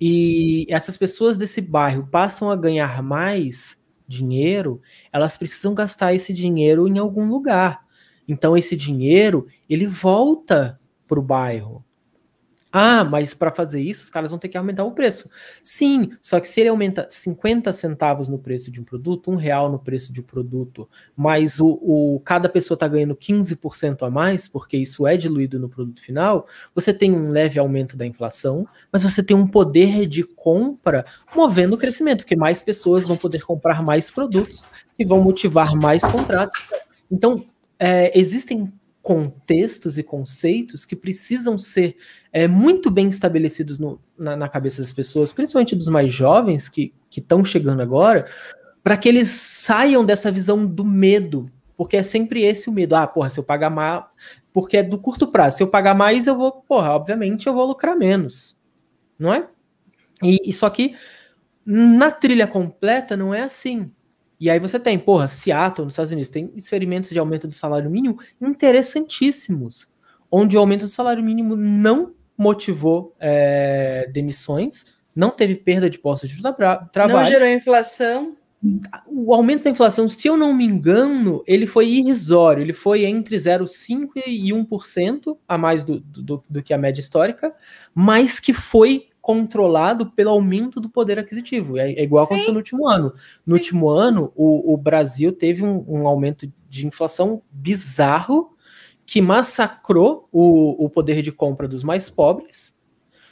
[0.00, 4.80] e essas pessoas desse bairro passam a ganhar mais dinheiro,
[5.12, 7.84] elas precisam gastar esse dinheiro em algum lugar.
[8.28, 11.84] Então esse dinheiro, ele volta para o bairro.
[12.78, 15.30] Ah, mas para fazer isso, os caras vão ter que aumentar o preço.
[15.64, 19.72] Sim, só que se ele aumenta 50 centavos no preço de um produto, um real
[19.72, 24.46] no preço de um produto, mas o, o cada pessoa está ganhando 15% a mais,
[24.46, 29.04] porque isso é diluído no produto final, você tem um leve aumento da inflação, mas
[29.04, 33.82] você tem um poder de compra movendo o crescimento, porque mais pessoas vão poder comprar
[33.82, 34.66] mais produtos
[34.98, 36.52] e vão motivar mais contratos.
[37.10, 37.42] Então,
[37.78, 38.70] é, existem
[39.06, 41.96] contextos e conceitos que precisam ser
[42.32, 46.92] é, muito bem estabelecidos no, na, na, cabeça das pessoas, principalmente dos mais jovens que
[47.16, 48.26] estão chegando agora,
[48.82, 51.46] para que eles saiam dessa visão do medo,
[51.76, 52.96] porque é sempre esse o medo.
[52.96, 54.02] Ah, porra, se eu pagar mais,
[54.52, 57.64] porque é do curto prazo, se eu pagar mais, eu vou, porra, obviamente eu vou
[57.64, 58.58] lucrar menos,
[59.16, 59.46] não é?
[60.20, 60.96] E, e só que
[61.64, 63.88] na trilha completa não é assim.
[64.38, 67.90] E aí você tem, porra, Seattle, nos Estados Unidos, tem experimentos de aumento do salário
[67.90, 69.88] mínimo interessantíssimos,
[70.30, 74.84] onde o aumento do salário mínimo não motivou é, demissões,
[75.14, 77.18] não teve perda de postos de tra trabalho.
[77.18, 78.36] Não gerou inflação.
[79.06, 83.36] O aumento da inflação, se eu não me engano, ele foi irrisório, ele foi entre
[83.36, 87.54] 0,5% e 1% a mais do, do, do que a média histórica,
[87.94, 91.76] mas que foi controlado pelo aumento do poder aquisitivo.
[91.78, 93.12] É, é igual aconteceu no último ano.
[93.44, 93.60] No Sim.
[93.60, 98.54] último ano, o, o Brasil teve um, um, aumento de inflação bizarro
[99.04, 102.78] que massacrou o, o poder de compra dos mais pobres.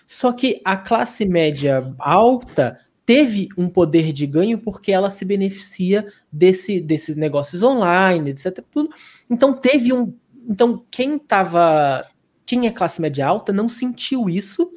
[0.04, 6.12] Só que a classe média alta teve um poder de ganho porque ela se beneficia
[6.32, 8.64] desse, desses negócios online, etc.
[8.68, 8.90] Tudo.
[9.30, 10.12] Então teve um.
[10.48, 12.04] Então, quem estava.
[12.44, 14.72] Quem é classe média alta não sentiu isso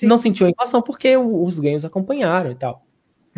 [0.00, 0.06] Sim.
[0.06, 2.84] não sentiu a inflação porque os ganhos acompanharam e tal.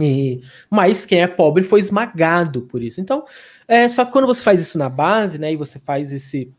[0.00, 0.40] E,
[0.70, 3.00] mas quem é pobre foi esmagado por isso.
[3.00, 3.24] Então,
[3.68, 6.52] é, só que quando você faz isso na base, né, e você faz esse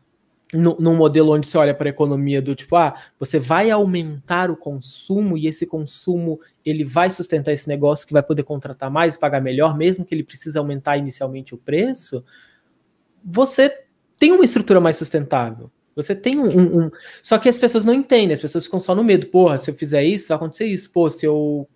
[0.52, 4.50] no, num modelo onde você olha para a economia do tipo, ah, você vai aumentar
[4.50, 9.16] o consumo e esse consumo ele vai sustentar esse negócio que vai poder contratar mais,
[9.16, 12.24] pagar melhor, mesmo que ele precise aumentar inicialmente o preço,
[13.24, 13.84] você
[14.18, 15.70] tem uma estrutura mais sustentável.
[15.94, 16.90] Você tem um, um, um,
[17.22, 19.26] Só que as pessoas não entendem, as pessoas ficam só no medo.
[19.28, 20.90] Porra, se eu fizer isso, vai acontecer isso.
[20.90, 21.68] Pô, se eu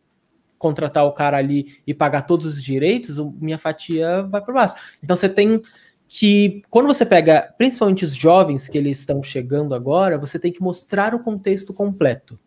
[0.59, 4.75] contratar o cara ali e pagar todos os direitos, minha fatia vai para baixo.
[5.03, 5.63] Então você tem
[6.09, 10.63] que, quando você pega, principalmente os jovens que eles estão chegando agora, você tem que
[10.63, 12.39] mostrar o contexto completo.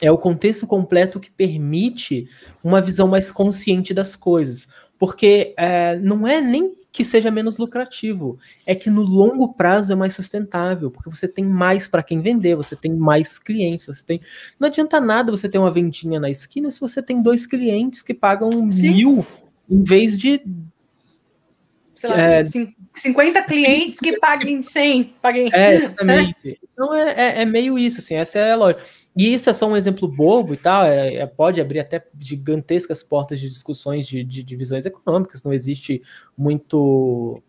[0.00, 2.28] É o contexto completo que permite
[2.62, 4.68] uma visão mais consciente das coisas.
[4.96, 8.36] Porque é, não é nem que seja menos lucrativo.
[8.66, 12.56] É que no longo prazo é mais sustentável, porque você tem mais para quem vender,
[12.56, 14.20] você tem mais clientes, você tem.
[14.58, 18.12] Não adianta nada você ter uma vendinha na esquina se você tem dois clientes que
[18.12, 18.90] pagam Sim.
[18.90, 19.26] mil
[19.70, 20.42] em vez de.
[21.98, 22.44] Sei lá, é,
[22.94, 25.04] 50 clientes que paguem 100.
[25.20, 25.50] Paguem...
[25.52, 26.60] É, exatamente.
[26.72, 28.82] Então é, é, é meio isso, assim, essa é a lógica.
[29.16, 33.02] E isso é só um exemplo bobo e tal, é, é, pode abrir até gigantescas
[33.02, 36.00] portas de discussões de, de divisões econômicas, não existe
[36.36, 37.42] muito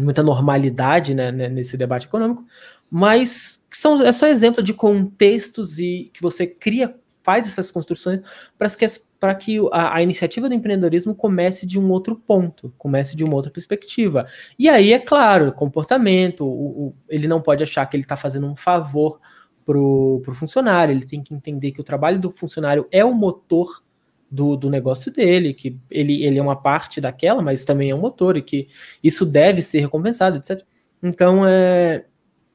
[0.00, 2.44] muita normalidade né, nesse debate econômico,
[2.88, 6.94] mas são, é só exemplo de contextos e que você cria,
[7.28, 8.22] faz essas construções
[8.56, 8.86] para que,
[9.20, 13.34] para que a, a, iniciativa do empreendedorismo comece de um outro ponto, comece de uma
[13.34, 14.26] outra perspectiva.
[14.58, 18.46] E aí, é claro, comportamento, o, o, ele não pode achar que ele está fazendo
[18.46, 19.20] um favor
[19.62, 23.82] pro, pro funcionário, ele tem que entender que o trabalho do funcionário é o motor
[24.30, 28.00] do, do negócio dele, que ele, ele é uma parte daquela, mas também é um
[28.00, 28.68] motor, e que
[29.04, 30.64] isso deve ser recompensado, etc.
[31.02, 32.06] Então, é,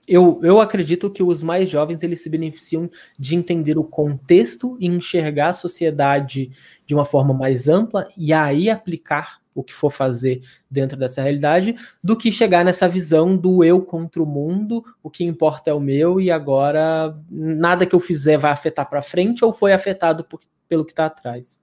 [0.08, 4.88] eu, eu acredito que os mais jovens eles se beneficiam de entender o contexto e
[4.88, 6.52] enxergar a sociedade
[6.86, 11.76] de uma forma mais ampla e aí aplicar o que for fazer dentro dessa realidade,
[12.04, 15.80] do que chegar nessa visão do eu contra o mundo, o que importa é o
[15.80, 20.40] meu e agora nada que eu fizer vai afetar para frente ou foi afetado por,
[20.68, 21.62] pelo que está atrás.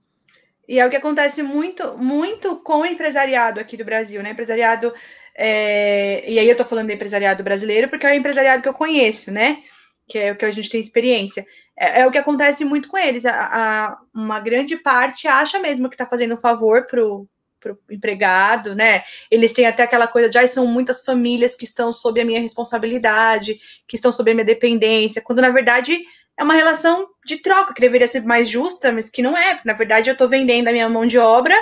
[0.68, 4.30] E é o que acontece muito, muito com o empresariado aqui do Brasil, né?
[4.30, 4.94] Empresariado,
[5.34, 6.24] é...
[6.30, 9.30] e aí eu estou falando do empresariado brasileiro porque é o empresariado que eu conheço,
[9.30, 9.62] né?
[10.08, 11.46] Que é o que a gente tem experiência.
[11.78, 13.24] É, é o que acontece muito com eles.
[13.24, 17.28] A, a, uma grande parte acha mesmo que está fazendo um favor pro
[17.60, 19.04] para o empregado, né?
[19.30, 22.40] Eles têm até aquela coisa de, ah, são muitas famílias que estão sob a minha
[22.40, 25.98] responsabilidade, que estão sob a minha dependência, quando na verdade
[26.38, 29.60] é uma relação de troca que deveria ser mais justa, mas que não é.
[29.62, 31.54] Na verdade, eu estou vendendo a minha mão de obra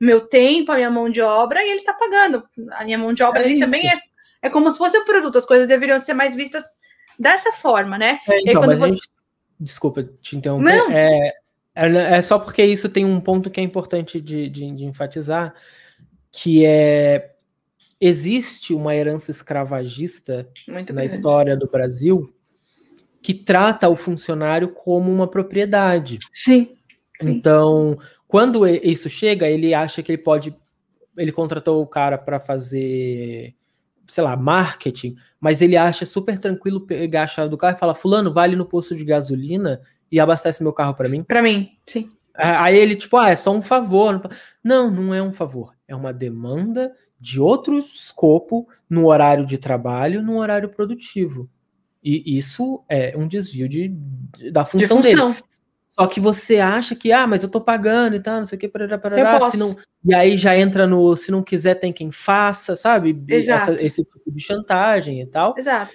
[0.00, 2.44] meu tempo, a minha mão de obra, e ele está pagando.
[2.72, 3.98] A minha mão de obra é ali também é,
[4.42, 6.64] é como se fosse o um produto, as coisas deveriam ser mais vistas
[7.18, 8.20] dessa forma, né?
[8.28, 8.92] É, então, mas você...
[8.92, 9.08] gente...
[9.58, 10.76] Desculpa te interromper.
[10.76, 10.90] Não.
[10.90, 11.32] É,
[11.74, 11.86] é,
[12.16, 15.54] é, só porque isso tem um ponto que é importante de, de, de enfatizar,
[16.30, 17.26] que é
[18.00, 21.14] existe uma herança escravagista Muito na grande.
[21.14, 22.34] história do Brasil
[23.22, 26.18] que trata o funcionário como uma propriedade.
[26.30, 26.76] Sim.
[27.22, 27.30] Sim.
[27.30, 27.96] Então,
[28.34, 30.52] quando isso chega, ele acha que ele pode.
[31.16, 33.54] Ele contratou o cara para fazer,
[34.08, 37.94] sei lá, marketing, mas ele acha super tranquilo pegar a chave do carro e falar:
[37.94, 39.80] Fulano, vale no posto de gasolina
[40.10, 41.22] e abastece meu carro para mim?
[41.22, 42.10] Para mim, sim.
[42.34, 44.28] Aí ele, tipo, ah, é só um favor.
[44.64, 45.72] Não, não é um favor.
[45.86, 51.48] É uma demanda de outro escopo no horário de trabalho, no horário produtivo.
[52.02, 53.94] E isso é um desvio de,
[54.36, 55.44] de da função, de função, dele.
[55.94, 58.60] Só que você acha que, ah, mas eu tô pagando e tal, não sei o
[58.60, 62.10] que, parará, parará, se não, e aí já entra no, se não quiser tem quem
[62.10, 63.16] faça, sabe?
[63.28, 65.54] Essa, esse tipo de chantagem e tal.
[65.56, 65.92] Exato.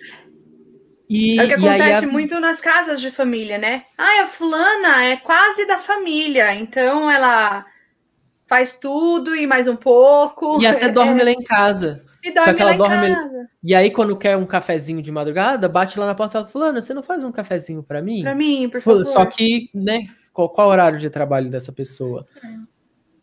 [1.09, 2.07] E, é o que acontece a...
[2.07, 3.83] muito nas casas de família, né?
[3.97, 7.65] Ah, a fulana é quase da família, então ela
[8.47, 10.61] faz tudo e mais um pouco.
[10.61, 11.23] E até dorme é...
[11.25, 12.05] lá em casa.
[12.23, 13.15] E dorme Só que ela dorme.
[13.15, 13.49] Casa.
[13.63, 16.81] E aí, quando quer um cafezinho de madrugada, bate lá na porta e fala: Fulana,
[16.81, 18.21] você não faz um cafezinho para mim?
[18.21, 19.05] Para mim, por favor.
[19.05, 22.27] Só que, né, qual, qual o horário de trabalho dessa pessoa?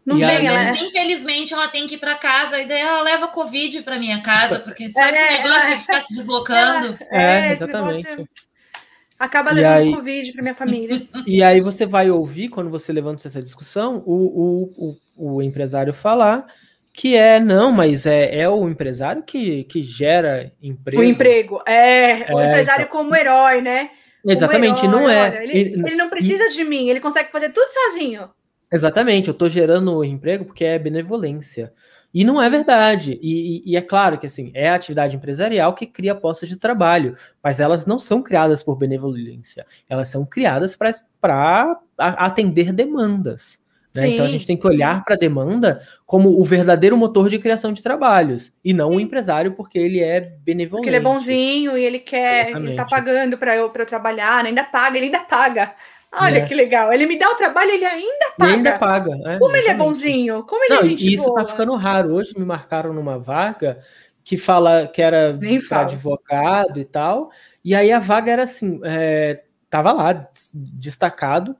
[0.05, 0.70] Não e tem, ela...
[0.76, 4.61] infelizmente, ela tem que ir para casa e daí ela leva Covid para minha casa,
[4.61, 6.97] porque sabe é, esse negócio de ficar se deslocando?
[7.11, 8.07] É, é, exatamente.
[9.18, 11.09] Acaba levando aí, Covid para minha família.
[11.26, 15.92] E aí você vai ouvir, quando você levanta essa discussão, o, o, o, o empresário
[15.92, 16.47] falar
[16.97, 21.03] que é, não, mas é, é o empresário que, que gera emprego.
[21.03, 22.97] O emprego, é, é o empresário então...
[22.97, 23.90] como herói, né?
[24.24, 25.28] Exatamente, herói, não é.
[25.28, 26.49] Olha, ele, ele, ele, não precisa e...
[26.49, 28.30] de mim, ele consegue fazer tudo sozinho.
[28.72, 31.70] Exatamente, eu estou gerando emprego porque é benevolência.
[32.14, 33.18] E não é verdade.
[33.20, 36.59] E, e, e, é claro que assim, é a atividade empresarial que cria postos de
[36.59, 43.59] trabalho, mas elas não são criadas por benevolência, elas são criadas para atender demandas.
[43.97, 44.09] Né?
[44.11, 47.72] Então a gente tem que olhar para a demanda como o verdadeiro motor de criação
[47.72, 48.97] de trabalhos e não Sim.
[48.97, 50.84] o empresário porque ele é benevolente.
[50.84, 52.70] Porque ele é bonzinho e ele quer, Exatamente.
[52.70, 54.51] ele tá pagando para eu, eu trabalhar, né?
[54.51, 55.74] ainda paga, ele ainda paga.
[56.18, 56.47] Olha é.
[56.47, 56.92] que legal.
[56.92, 58.51] Ele me dá o trabalho, ele ainda paga.
[58.51, 59.11] Ele ainda paga.
[59.11, 59.59] É, como exatamente.
[59.59, 61.40] ele é bonzinho, como ele não, é gente Isso tá boa.
[61.44, 62.14] tá ficando raro.
[62.14, 63.78] Hoje me marcaram numa vaga
[64.24, 65.38] que fala que era
[65.70, 67.30] advogado e tal.
[67.64, 71.57] E aí a vaga era assim, é, tava lá destacado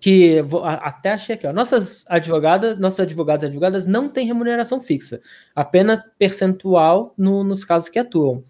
[0.00, 0.42] que
[0.82, 5.20] até achei aqui, ó, nossas advogadas, nossos advogados e advogadas não têm remuneração fixa,
[5.54, 8.42] apenas percentual no, nos casos que atuam.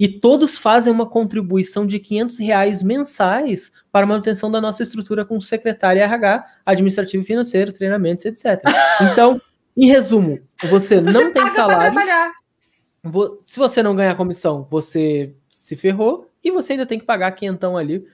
[0.00, 5.24] E todos fazem uma contribuição de 500 reais mensais para a manutenção da nossa estrutura
[5.24, 8.62] com secretária RH, administrativo e financeiro, treinamentos, etc.
[9.12, 9.40] Então,
[9.76, 11.96] em resumo, você, você não tem salário.
[13.46, 17.76] Se você não ganhar comissão, você se ferrou e você ainda tem que pagar quinhentão
[17.76, 18.04] ali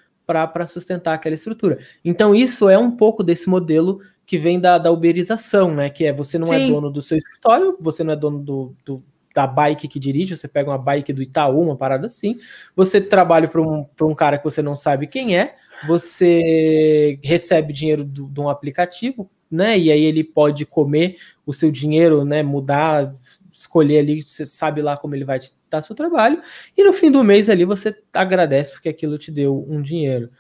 [0.52, 1.78] para sustentar aquela estrutura.
[2.04, 5.90] Então, isso é um pouco desse modelo que vem da, da uberização, né?
[5.90, 6.64] Que é você não é Sim.
[6.64, 9.02] é dono do seu escritório, você não é dono do, do,
[9.34, 12.36] da bike que dirige, você pega uma bike do Itaú, uma parada assim,
[12.74, 15.56] você trabalha para um, um cara que você não sabe quem é,
[15.86, 19.78] você recebe dinheiro de um aplicativo, né?
[19.78, 22.42] E aí ele pode comer o seu dinheiro, né?
[22.42, 23.14] Mudar,
[23.62, 26.40] escolher ali, você sabe lá como ele vai te dar seu trabalho,
[26.76, 30.30] e no fim do mês ali você agradece porque aquilo te deu um dinheiro,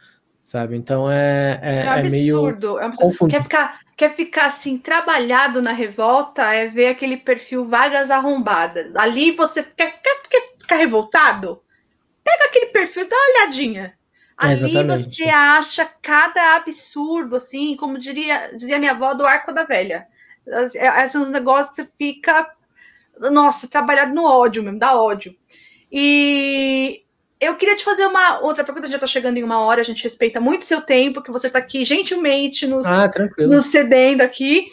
[0.42, 0.76] sabe?
[0.76, 2.78] Então é, é, é, absurdo, é meio.
[2.78, 3.28] É absurdo.
[3.28, 8.94] Quer ficar, quer ficar assim, trabalhado na revolta, é ver aquele perfil vagas arrombadas.
[8.96, 11.62] Ali você quer, quer, quer ficar revoltado?
[12.22, 13.94] Pega aquele perfil, dá uma olhadinha.
[14.36, 15.14] Ali Exatamente.
[15.14, 20.06] você acha cada absurdo, assim, como diria, dizia minha avó, do arco da velha.
[20.46, 22.50] Esses são negócios que você fica
[23.18, 25.36] nossa, trabalhado no ódio mesmo, dá ódio.
[25.90, 27.02] E
[27.40, 30.04] eu queria te fazer uma outra pergunta, já está chegando em uma hora, a gente
[30.04, 34.68] respeita muito o seu tempo, que você está aqui gentilmente nos, ah, nos cedendo aqui.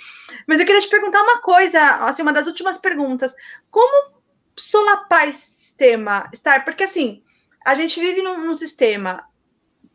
[0.48, 3.34] Mas eu queria te perguntar uma coisa, assim, uma das últimas perguntas.
[3.70, 4.14] Como
[4.56, 6.64] solapar esse sistema, Star?
[6.64, 7.24] Porque assim,
[7.66, 9.24] a gente vive num, num sistema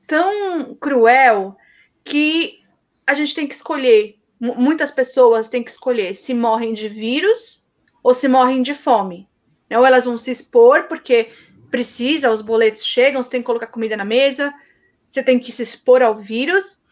[0.06, 1.56] tão cruel
[2.04, 2.60] que
[3.06, 7.63] a gente tem que escolher, muitas pessoas têm que escolher se morrem de vírus
[8.04, 9.26] ou se morrem de fome.
[9.68, 9.78] Né?
[9.78, 11.32] Ou elas vão se expor porque
[11.70, 14.54] precisa, os boletos chegam, você tem que colocar comida na mesa,
[15.08, 16.82] você tem que se expor ao vírus,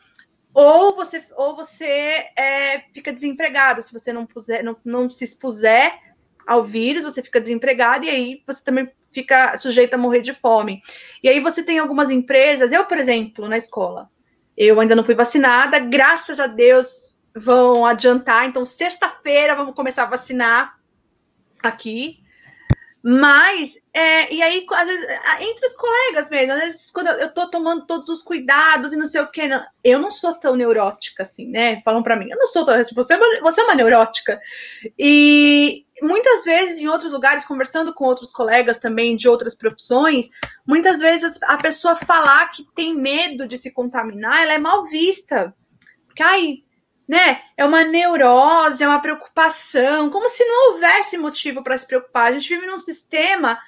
[0.55, 1.85] ou você, ou você
[2.37, 3.83] é, fica desempregado.
[3.83, 5.93] Se você não, puser, não, não se expuser
[6.47, 10.83] ao vírus, você fica desempregado e aí você também fica sujeito a morrer de fome.
[11.23, 14.11] E aí você tem algumas empresas, eu, por exemplo, na escola,
[14.57, 18.47] eu ainda não fui vacinada, graças a Deus, vão adiantar.
[18.49, 20.82] Então, sexta-feira vamos começar a vacinar
[21.63, 22.23] aqui.
[23.05, 25.07] Mas, é, e aí, às vezes,
[25.41, 29.07] entre os colegas mesmo, às vezes, quando eu tô tomando todos os cuidados e não
[29.07, 29.43] sei o que,
[29.83, 31.83] eu não sou tão neurótica assim, né?
[31.85, 34.41] Falam para mim, eu não sou tão, tipo, você é, uma, você é uma neurótica.
[34.97, 40.29] E muitas vezes, em outros lugares, conversando com outros colegas também de outras profissões,
[40.65, 45.53] muitas vezes a pessoa falar que tem medo de se contaminar, ela é mal vista.
[46.07, 46.63] Porque, ai,
[47.07, 47.42] né?
[47.57, 52.26] É uma neurose, é uma preocupação, como se não houvesse motivo para se preocupar.
[52.26, 53.59] A gente vive num sistema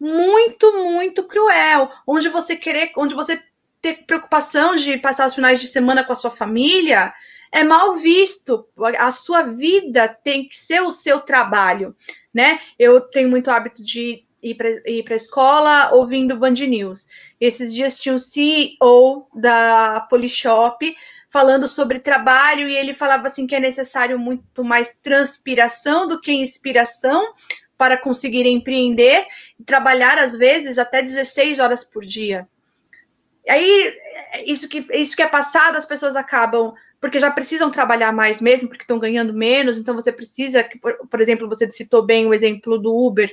[0.00, 3.42] muito, muito cruel, onde você querer, onde você
[3.80, 7.12] ter preocupação de passar os finais de semana com a sua família
[7.50, 8.68] é mal visto.
[8.98, 11.96] A sua vida tem que ser o seu trabalho,
[12.32, 12.60] né?
[12.78, 17.06] Eu tenho muito hábito de ir para a escola ouvindo Band News.
[17.40, 20.94] Esses dias tinha o CEO da Polishop
[21.30, 26.32] falando sobre trabalho e ele falava assim que é necessário muito mais transpiração do que
[26.32, 27.34] inspiração
[27.76, 29.24] para conseguir empreender
[29.58, 32.48] e trabalhar às vezes até 16 horas por dia.
[33.48, 33.98] Aí
[34.46, 38.68] isso que isso que é passado as pessoas acabam porque já precisam trabalhar mais mesmo,
[38.68, 42.76] porque estão ganhando menos, então você precisa, por, por exemplo, você citou bem o exemplo
[42.76, 43.32] do Uber,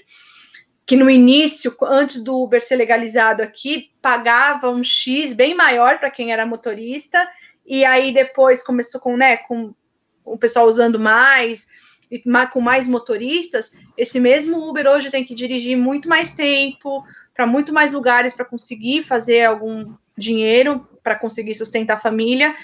[0.85, 6.11] que no início, antes do Uber ser legalizado aqui, pagava um X bem maior para
[6.11, 7.27] quem era motorista,
[7.65, 9.73] e aí depois começou com, né, com
[10.23, 11.67] o pessoal usando mais,
[12.11, 17.03] e com mais motoristas, esse mesmo Uber hoje tem que dirigir muito mais tempo,
[17.33, 22.55] para muito mais lugares para conseguir fazer algum dinheiro, para conseguir sustentar a família.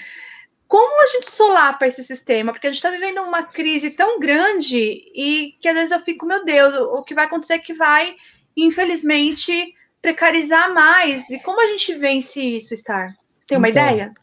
[0.66, 2.52] Como a gente solapa esse sistema?
[2.52, 6.24] Porque a gente está vivendo uma crise tão grande e que às vezes eu fico,
[6.24, 8.16] meu Deus, o que vai acontecer é que vai,
[8.56, 11.28] infelizmente, precarizar mais.
[11.28, 13.08] E como a gente vence isso, Star?
[13.46, 14.14] Tem uma então, ideia?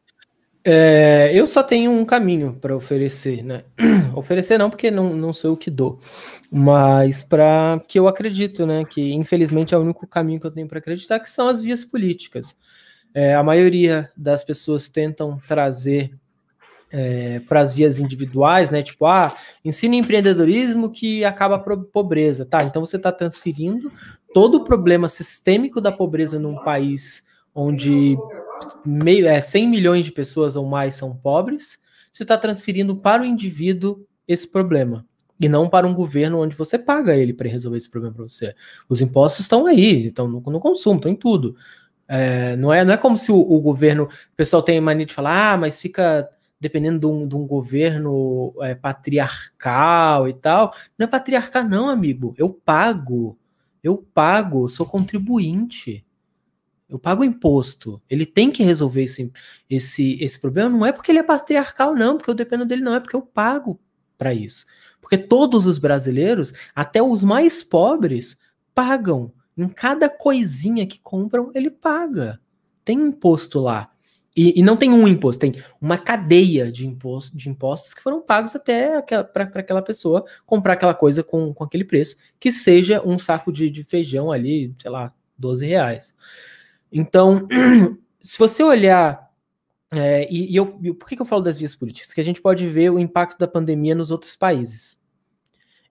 [0.64, 3.64] É, eu só tenho um caminho para oferecer, né?
[4.14, 5.98] oferecer não, porque não, não sou eu que dou,
[6.52, 8.84] mas para que eu acredito, né?
[8.84, 11.86] Que infelizmente é o único caminho que eu tenho para acreditar, que são as vias
[11.86, 12.56] políticas.
[13.14, 16.12] É, a maioria das pessoas tentam trazer
[16.92, 18.84] é, para as vias individuais, né?
[18.84, 19.34] Tipo, ah,
[19.64, 22.64] ensina empreendedorismo que acaba a pobreza, tá?
[22.64, 23.92] Então você está transferindo
[24.34, 28.18] todo o problema sistêmico da pobreza num país onde
[28.86, 31.80] meio, é, 100 milhões de pessoas ou mais são pobres,
[32.12, 35.06] você está transferindo para o indivíduo esse problema.
[35.40, 38.54] E não para um governo onde você paga ele para resolver esse problema para você.
[38.90, 41.56] Os impostos estão aí, estão no, no consumo, estão em tudo.
[42.08, 44.04] É, não, é, não é como se o, o, governo.
[44.04, 46.30] O pessoal tem mania de falar, ah, mas fica
[46.60, 50.74] dependendo de um, de um governo é, patriarcal e tal.
[50.98, 52.34] Não é patriarcal, não, amigo.
[52.38, 53.38] Eu pago.
[53.82, 56.06] Eu pago, sou contribuinte.
[56.90, 58.02] Eu pago imposto.
[58.10, 59.32] Ele tem que resolver esse,
[59.70, 60.70] esse, esse problema.
[60.70, 62.96] Não é porque ele é patriarcal, não, porque eu dependo dele, não.
[62.96, 63.80] É porque eu pago
[64.18, 64.66] para isso.
[65.00, 68.38] Porque todos os brasileiros, até os mais pobres,
[68.74, 69.32] pagam.
[69.56, 72.40] Em cada coisinha que compram, ele paga.
[72.84, 73.92] Tem imposto lá.
[74.36, 78.22] E, e não tem um imposto, tem uma cadeia de, imposto, de impostos que foram
[78.22, 83.20] pagos até para aquela pessoa comprar aquela coisa com, com aquele preço, que seja um
[83.20, 86.16] saco de, de feijão ali, sei lá, 12 reais.
[86.92, 87.48] Então,
[88.20, 89.30] se você olhar.
[89.92, 92.14] É, e, e, eu, e por que, que eu falo das vias políticas?
[92.14, 95.00] Que a gente pode ver o impacto da pandemia nos outros países.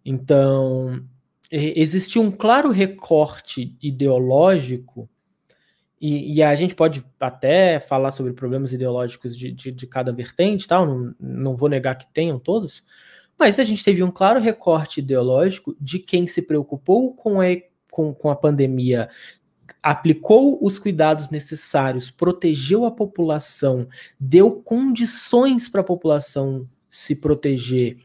[0.04, 1.04] Então,
[1.50, 5.08] existiu um claro recorte ideológico,
[6.00, 10.68] e, e, a gente pode até falar sobre problemas ideológicos de, de, de cada vertente,
[10.68, 12.84] tal, não, não vou negar que tenham todos,
[13.36, 17.46] mas a gente teve um claro recorte ideológico de quem se preocupou com a,
[17.90, 19.08] com, com a pandemia
[19.82, 23.88] aplicou os cuidados necessários, protegeu a população,
[24.18, 27.96] deu condições para a população se proteger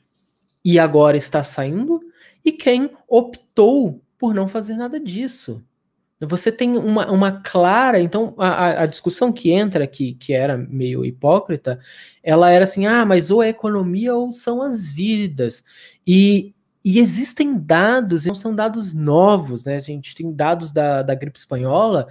[0.64, 2.02] e agora está saindo,
[2.44, 5.64] e quem optou por não fazer nada disso.
[6.22, 8.00] Você tem uma, uma clara.
[8.00, 11.80] Então, a, a discussão que entra aqui, que era meio hipócrita,
[12.22, 15.64] ela era assim: ah, mas ou é economia ou são as vidas.
[16.08, 16.54] E
[16.84, 19.76] e existem dados, não são dados novos, né?
[19.78, 22.08] A gente tem dados da, da gripe espanhola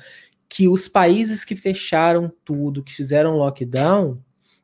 [0.49, 4.19] que os países que fecharam tudo, que fizeram lockdown,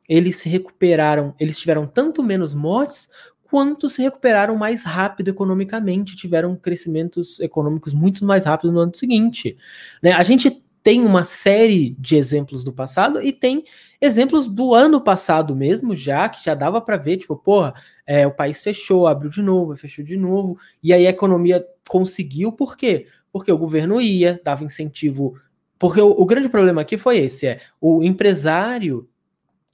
[0.07, 3.07] eles se recuperaram, eles tiveram tanto menos mortes
[3.43, 9.57] quanto se recuperaram mais rápido economicamente, tiveram crescimentos econômicos muito mais rápido no ano seguinte.
[10.01, 10.11] Né?
[10.11, 13.63] A gente tem uma série de exemplos do passado e tem
[13.99, 17.73] exemplos do ano passado mesmo, já que já dava para ver, tipo, porra,
[18.05, 22.51] é, o país fechou, abriu de novo, fechou de novo, e aí a economia conseguiu,
[22.51, 23.07] por quê?
[23.31, 25.35] Porque o governo ia, dava incentivo.
[25.77, 29.07] Porque o, o grande problema aqui foi esse: é o empresário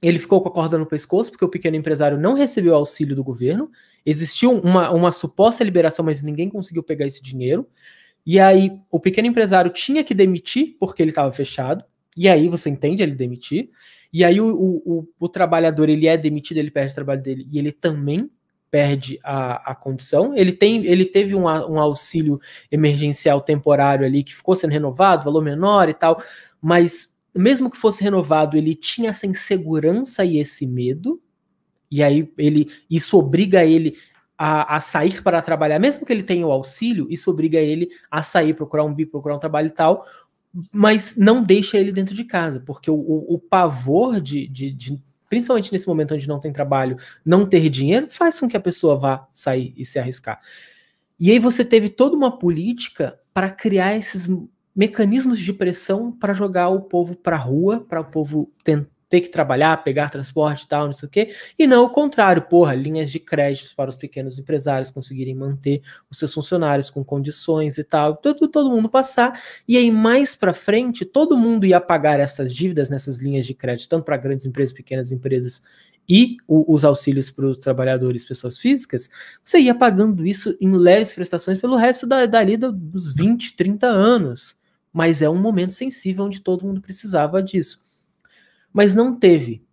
[0.00, 3.24] ele ficou com a corda no pescoço, porque o pequeno empresário não recebeu auxílio do
[3.24, 3.70] governo.
[4.04, 7.66] Existiu uma, uma suposta liberação, mas ninguém conseguiu pegar esse dinheiro.
[8.26, 11.84] E aí, o pequeno empresário tinha que demitir, porque ele estava fechado.
[12.16, 13.70] E aí, você entende ele demitir.
[14.12, 17.58] E aí, o, o, o, trabalhador, ele é demitido, ele perde o trabalho dele, e
[17.58, 18.28] ele também
[18.70, 20.34] perde a, a condição.
[20.34, 22.40] Ele, tem, ele teve um, um auxílio
[22.70, 26.20] emergencial temporário ali, que ficou sendo renovado, valor menor e tal,
[26.60, 31.20] mas mesmo que fosse renovado, ele tinha essa insegurança e esse medo,
[31.90, 33.96] e aí ele isso obriga ele
[34.38, 38.22] a, a, sair para trabalhar, mesmo que ele tenha o auxílio, isso obriga ele a
[38.22, 40.04] sair, procurar um bico, procurar um trabalho e tal,
[40.72, 45.02] mas não deixa ele dentro de casa, porque o, o, o pavor de, de, de,
[45.28, 48.96] principalmente nesse momento onde não tem trabalho, não ter dinheiro, faz com que a pessoa
[48.96, 50.40] vá sair e se arriscar.
[51.18, 54.28] E aí você teve toda uma política para criar esses
[54.74, 58.50] mecanismos de pressão para jogar o povo para a rua, para o povo
[59.08, 62.42] ter que trabalhar, pegar transporte e tal, não sei o quê, e não o contrário,
[62.42, 65.80] porra, linhas de créditos para os pequenos empresários conseguirem manter
[66.10, 70.52] os seus funcionários com condições e tal, todo, todo mundo passar, e aí mais para
[70.52, 74.72] frente, todo mundo ia pagar essas dívidas nessas linhas de crédito, tanto para grandes empresas,
[74.72, 75.62] pequenas empresas
[76.08, 79.08] e o, os auxílios para os trabalhadores, pessoas físicas,
[79.44, 84.56] você ia pagando isso em leves prestações pelo resto da, dali dos 20, 30 anos.
[84.92, 87.85] Mas é um momento sensível onde todo mundo precisava disso.
[88.76, 89.64] Mas não teve.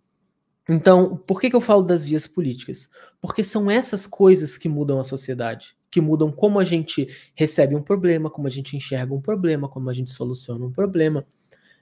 [0.66, 2.88] Então, por que, que eu falo das vias políticas?
[3.20, 7.82] Porque são essas coisas que mudam a sociedade, que mudam como a gente recebe um
[7.82, 11.26] problema, como a gente enxerga um problema, como a gente soluciona um problema.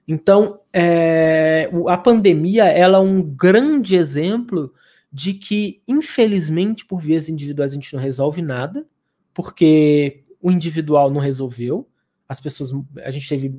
[0.07, 4.75] Então, é, a pandemia ela é um grande exemplo
[5.13, 8.85] de que, infelizmente, por vias individuais a gente não resolve nada,
[9.33, 11.87] porque o individual não resolveu,
[12.29, 12.71] as pessoas,
[13.05, 13.55] a gente teve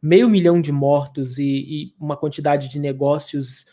[0.00, 3.66] meio milhão de mortos e, e uma quantidade de negócios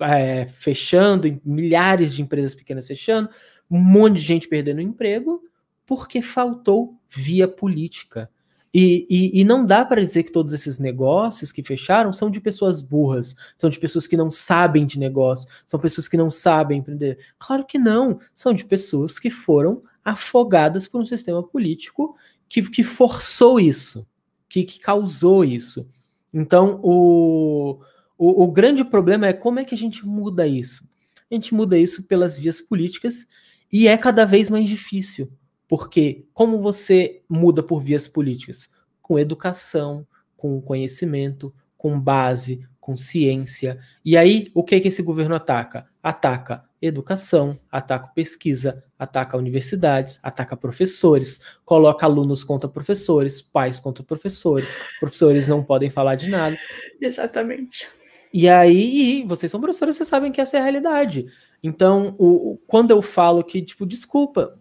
[0.00, 3.28] é, fechando, milhares de empresas pequenas fechando,
[3.70, 5.42] um monte de gente perdendo emprego,
[5.84, 8.30] porque faltou via política.
[8.78, 12.42] E, e, e, não dá para dizer que todos esses negócios que fecharam são de
[12.42, 16.80] pessoas burras, são de pessoas que não sabem de negócio, são pessoas que não sabem
[16.80, 17.18] empreender.
[17.38, 22.16] Claro que não, são de pessoas que foram afogadas por um sistema político
[22.48, 24.06] que, que forçou isso,
[24.48, 25.88] que, que causou isso.
[26.32, 27.80] Então, o,
[28.16, 30.88] o, o grande problema é como é que a gente muda isso.
[31.30, 33.26] A gente muda isso pelas vias políticas
[33.72, 35.30] e é cada vez mais difícil.
[35.68, 38.70] Porque como você muda por vias políticas?
[39.02, 40.06] Com educação,
[40.36, 43.78] com conhecimento, com base, com ciência.
[44.04, 45.86] E aí, o que é que esse governo ataca?
[46.00, 54.74] Ataca educação, ataca pesquisa, ataca universidades, ataca professores, coloca alunos contra professores, pais contra professores,
[55.00, 56.58] professores não podem falar de nada.
[57.00, 57.88] Exatamente.
[58.32, 61.24] E aí, vocês são professores, vocês sabem que essa é a realidade.
[61.62, 64.58] Então, o, o quando eu falo que, tipo, desculpa,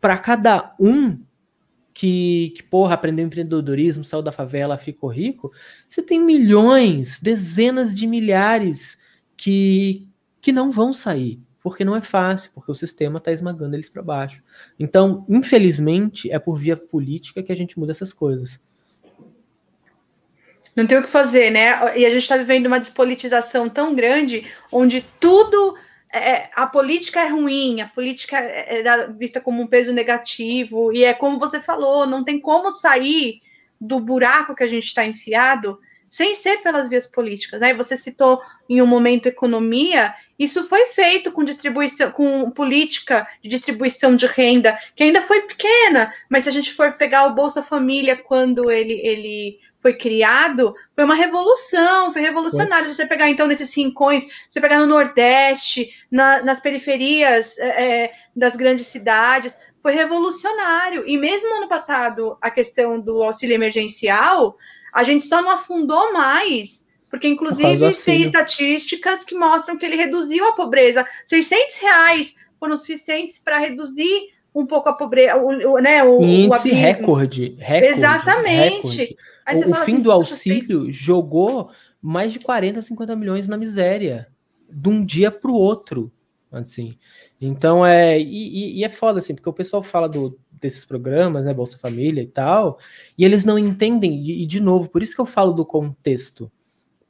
[0.00, 1.18] para cada um
[1.94, 5.52] que, que, porra, aprendeu empreendedorismo, saiu da favela, ficou rico,
[5.88, 9.00] você tem milhões, dezenas de milhares
[9.36, 10.08] que,
[10.40, 14.02] que não vão sair, porque não é fácil, porque o sistema está esmagando eles para
[14.02, 14.42] baixo.
[14.78, 18.60] Então, infelizmente, é por via política que a gente muda essas coisas.
[20.76, 21.98] Não tem o que fazer, né?
[21.98, 25.74] E a gente está vivendo uma despolitização tão grande, onde tudo
[26.12, 30.92] é, é, a política é ruim, a política é, é vista como um peso negativo,
[30.92, 33.40] e é como você falou, não tem como sair
[33.80, 35.80] do buraco que a gente está enfiado
[36.10, 37.62] sem ser pelas vias políticas.
[37.62, 37.76] Aí né?
[37.76, 44.16] você citou em um momento economia, isso foi feito com distribuição, com política de distribuição
[44.16, 48.16] de renda, que ainda foi pequena, mas se a gente for pegar o Bolsa Família
[48.16, 52.92] quando ele, ele foi criado, foi uma revolução, foi revolucionário.
[52.92, 58.56] Você pegar, então, nesses rincões, você pegar no Nordeste, na, nas periferias é, é, das
[58.56, 61.04] grandes cidades, foi revolucionário.
[61.06, 64.56] E mesmo ano passado, a questão do auxílio emergencial,
[64.90, 66.83] a gente só não afundou mais,
[67.14, 71.06] porque, inclusive, tem estatísticas que mostram que ele reduziu a pobreza.
[71.26, 76.74] 600 reais foram suficientes para reduzir um pouco a pobreza, o, né, o, índice o
[76.74, 78.98] recorde, recorde, Exatamente.
[78.98, 79.68] Recorde.
[79.68, 81.70] O, o fim assim, do auxílio jogou
[82.02, 84.26] mais de 40, 50 milhões na miséria,
[84.68, 86.10] de um dia para o outro,
[86.50, 86.98] assim.
[87.40, 91.54] Então é e, e, é foda assim, porque o pessoal fala do, desses programas, né,
[91.54, 92.76] Bolsa Família e tal,
[93.16, 96.50] e eles não entendem e de novo, por isso que eu falo do contexto.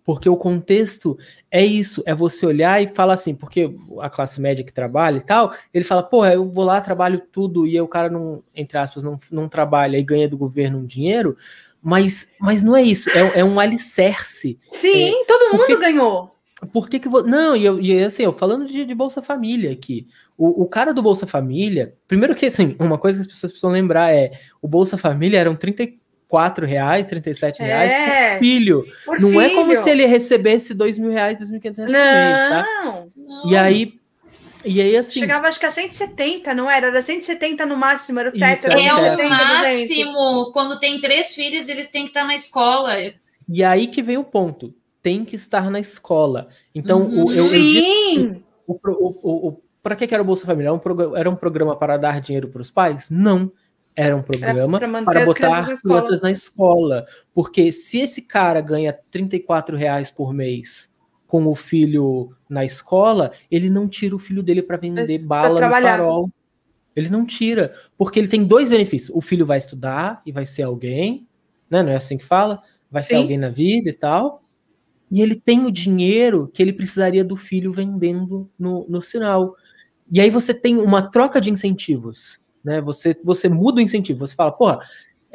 [0.05, 1.17] Porque o contexto
[1.51, 5.23] é isso, é você olhar e falar assim, porque a classe média que trabalha e
[5.23, 8.77] tal, ele fala, porra, eu vou lá, trabalho tudo, e aí o cara não, entre
[8.77, 11.37] aspas, não, não trabalha e ganha do governo um dinheiro,
[11.83, 14.59] mas, mas não é isso, é, é um alicerce.
[14.71, 16.37] Sim, é, todo mundo ganhou.
[16.71, 17.23] por que que vou...
[17.23, 20.07] Não, e, eu, e assim, eu falando de, de Bolsa Família aqui.
[20.37, 23.71] O, o, cara do Bolsa Família, primeiro que assim, uma coisa que as pessoas precisam
[23.71, 25.55] lembrar é o Bolsa Família eram
[26.29, 28.85] 34 reais, 37 reais é, por filho.
[29.05, 29.41] Por não filho.
[29.41, 32.67] é como se ele recebesse 2 mil reais, 2.500 reais por mês, tá?
[32.85, 33.51] Não.
[33.51, 33.93] E aí,
[34.65, 35.21] e aí, assim.
[35.21, 36.89] Chegava acho que a 170, não era?
[36.89, 38.67] Era 170 no máximo, era o teto.
[38.67, 40.53] Isso, é o máximo.
[40.53, 42.95] Quando tem três filhos, eles têm que estar na escola.
[43.49, 44.75] E aí que vem o ponto.
[45.03, 46.49] Tem que estar na escola.
[46.75, 47.25] Então, uhum.
[47.25, 48.17] o, eu, Sim!
[48.17, 50.69] Eu digo, o, o, o, para que, que era o Bolsa Família?
[50.69, 53.11] Era um, programa, era um programa para dar dinheiro para os pais?
[53.11, 53.53] Não.
[53.97, 57.07] Era um programa era para botar crianças, crianças na escola.
[57.33, 60.93] Porque se esse cara ganha 34 reais por mês
[61.27, 65.61] com o filho na escola, ele não tira o filho dele para vender Mas, bala
[65.61, 66.31] no farol.
[66.97, 69.17] Ele não tira, porque ele tem dois benefícios.
[69.17, 71.27] O filho vai estudar e vai ser alguém,
[71.69, 71.83] né?
[71.83, 72.63] Não é assim que fala?
[72.91, 73.23] Vai ser Sim.
[73.23, 74.45] alguém na vida e tal
[75.15, 79.55] e ele tem o dinheiro que ele precisaria do filho vendendo no, no sinal.
[80.11, 82.81] E aí você tem uma troca de incentivos, né?
[82.81, 84.81] Você, você muda o incentivo, você fala, porra,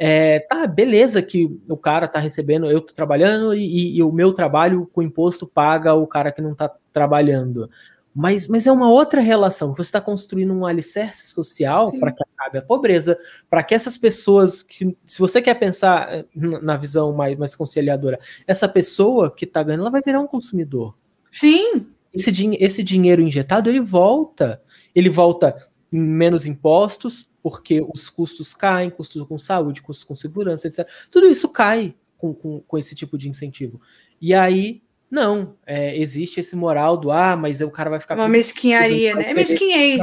[0.02, 4.32] é, tá, beleza que o cara tá recebendo, eu tô trabalhando e, e, o meu
[4.32, 7.68] trabalho com imposto paga o cara que não tá trabalhando.
[8.14, 9.74] Mas, mas é uma outra relação.
[9.74, 13.16] Você está construindo um alicerce social para que acabe a pobreza,
[13.48, 18.18] para que essas pessoas que, se você quer pensar eh, na visão mais, mais conciliadora,
[18.46, 20.96] essa pessoa que está ganhando, ela vai virar um consumidor.
[21.30, 21.86] Sim.
[22.12, 24.60] Esse, esse dinheiro injetado, ele volta.
[24.94, 30.88] Ele volta menos impostos, porque os custos caem, custos com saúde, custos com segurança, etc.
[31.10, 33.80] Tudo isso cai com, com, com esse tipo de incentivo.
[34.20, 38.14] E aí não, é, existe esse moral do ah, mas o cara vai ficar.
[38.14, 39.30] Uma mesquinharia, né?
[39.30, 40.00] É mesquinhez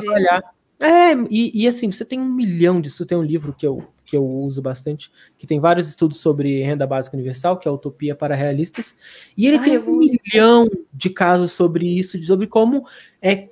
[0.79, 3.05] É, e, e, assim, você tem um milhão disso.
[3.05, 6.85] Tem um livro que eu, que eu uso bastante, que tem vários estudos sobre renda
[6.85, 8.97] básica universal, que é Utopia para Realistas,
[9.37, 12.85] e ele Ai, tem um milhão de casos sobre isso, sobre como
[13.21, 13.49] é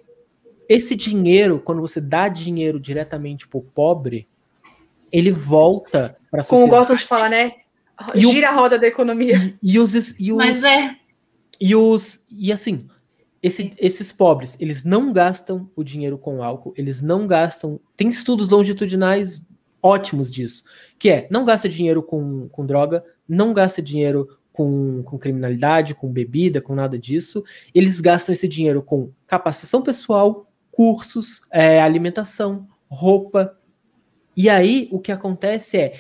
[0.68, 4.28] esse dinheiro, quando você dá dinheiro diretamente pro pobre,
[5.12, 6.70] ele volta para a sociedade.
[6.70, 7.54] Como gostam de falar, né?
[8.16, 9.36] Gira o, a roda da economia.
[9.64, 10.96] E, e os, e os, Mas é
[11.60, 12.88] e os e assim,
[13.42, 17.80] esse, esses pobres, eles não gastam o dinheiro com álcool, eles não gastam.
[17.96, 19.42] Tem estudos longitudinais
[19.82, 20.64] ótimos disso,
[20.98, 26.12] que é não gasta dinheiro com, com droga, não gasta dinheiro com, com criminalidade, com
[26.12, 27.44] bebida, com nada disso.
[27.74, 33.58] Eles gastam esse dinheiro com capacitação pessoal, cursos, é, alimentação, roupa.
[34.36, 35.94] E aí o que acontece é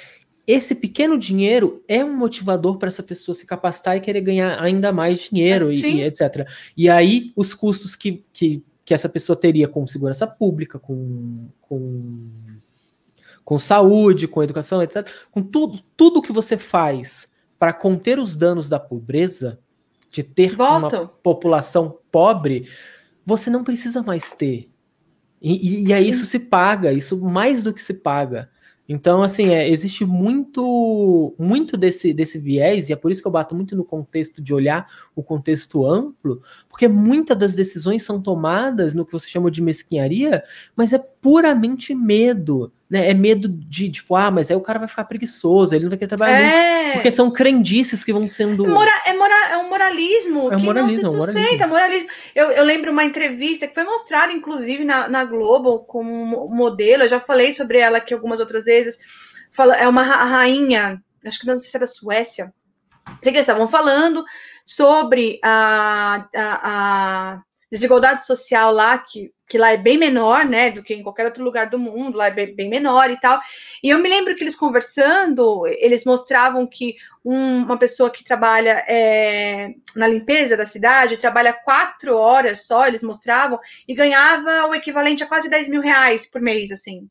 [0.45, 4.91] esse pequeno dinheiro é um motivador para essa pessoa se capacitar e querer ganhar ainda
[4.91, 6.47] mais dinheiro e, e, etc.
[6.77, 12.29] E aí, os custos que, que, que essa pessoa teria com segurança pública, com, com,
[13.43, 17.27] com saúde, com educação, etc., com tudo, tudo que você faz
[17.57, 19.57] para conter os danos da pobreza,
[20.11, 22.67] de ter uma população pobre,
[23.25, 24.69] você não precisa mais ter.
[25.41, 28.49] E, e, e aí isso se paga, isso mais do que se paga.
[28.87, 33.31] Então, assim, é, existe muito muito desse, desse viés, e é por isso que eu
[33.31, 34.85] bato muito no contexto de olhar
[35.15, 36.39] o contexto amplo,
[36.69, 40.43] porque muitas das decisões são tomadas no que você chama de mesquinharia,
[40.75, 43.09] mas é puramente medo né?
[43.09, 45.97] É medo de, tipo, ah, mas aí o cara vai ficar preguiçoso, ele não vai
[45.97, 46.83] querer trabalhar é...
[46.83, 48.63] muito, porque são crendices que vão sendo.
[48.65, 51.63] É, mora, é, mora, é um moralismo é um que moralismo, não se sustenta.
[51.63, 52.07] É um moralismo.
[52.07, 52.09] moralismo.
[52.35, 57.03] Eu, eu lembro uma entrevista que foi mostrada, inclusive, na, na Globo, como modelo.
[57.03, 58.97] Eu já falei sobre ela aqui algumas outras vezes.
[59.51, 62.53] Fala, é uma rainha, acho que não sei se era Suécia.
[63.21, 64.23] Sei que eles estavam falando
[64.63, 67.41] sobre a, a, a
[67.75, 71.43] desigualdade social lá, que, que lá é bem menor, né, do que em qualquer outro
[71.43, 73.39] lugar do mundo, lá é bem, bem menor e tal.
[73.83, 78.83] E eu me lembro que eles conversando, eles mostravam que um, uma pessoa que trabalha
[78.87, 85.23] é, na limpeza da cidade trabalha quatro horas só, eles mostravam, e ganhava o equivalente
[85.23, 87.09] a quase 10 mil reais por mês, assim.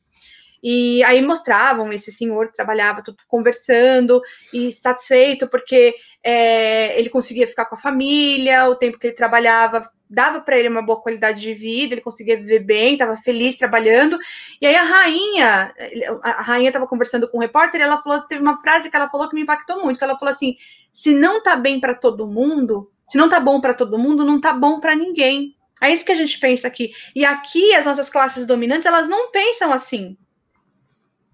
[0.67, 4.19] E aí mostravam esse senhor que trabalhava tudo conversando
[4.51, 5.93] e satisfeito porque
[6.23, 10.69] é, ele conseguia ficar com a família, o tempo que ele trabalhava dava para ele
[10.69, 14.17] uma boa qualidade de vida, ele conseguia viver bem, estava feliz trabalhando.
[14.59, 15.73] E aí a rainha,
[16.23, 19.09] a rainha estava conversando com o repórter, e ela falou, teve uma frase que ela
[19.09, 20.55] falou que me impactou muito, que ela falou assim:
[20.91, 24.41] "Se não tá bem para todo mundo, se não tá bom para todo mundo, não
[24.41, 25.55] tá bom para ninguém".
[25.81, 26.91] É isso que a gente pensa aqui.
[27.15, 30.17] E aqui as nossas classes dominantes, elas não pensam assim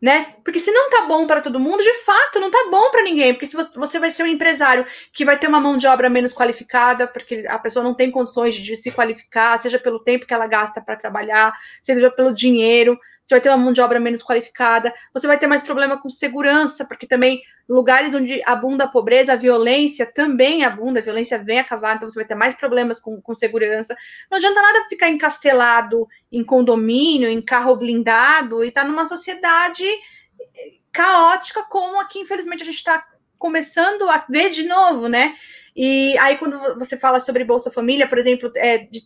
[0.01, 0.33] né?
[0.43, 3.33] Porque se não tá bom para todo mundo, de fato, não tá bom para ninguém,
[3.33, 6.33] porque se você vai ser um empresário que vai ter uma mão de obra menos
[6.33, 10.47] qualificada, porque a pessoa não tem condições de se qualificar, seja pelo tempo que ela
[10.47, 11.53] gasta para trabalhar,
[11.83, 12.99] seja pelo dinheiro,
[13.31, 16.09] você vai ter uma mão de obra menos qualificada, você vai ter mais problema com
[16.09, 21.59] segurança, porque também lugares onde abunda a pobreza, a violência também abunda, a violência vem
[21.59, 23.95] a cavalo, então você vai ter mais problemas com, com segurança.
[24.29, 29.85] Não adianta nada ficar encastelado em condomínio, em carro blindado, e estar tá numa sociedade
[30.91, 33.01] caótica como aqui, infelizmente, a gente está
[33.39, 35.35] começando a ver de novo, né?
[35.73, 39.01] E aí, quando você fala sobre Bolsa Família, por exemplo, é, de,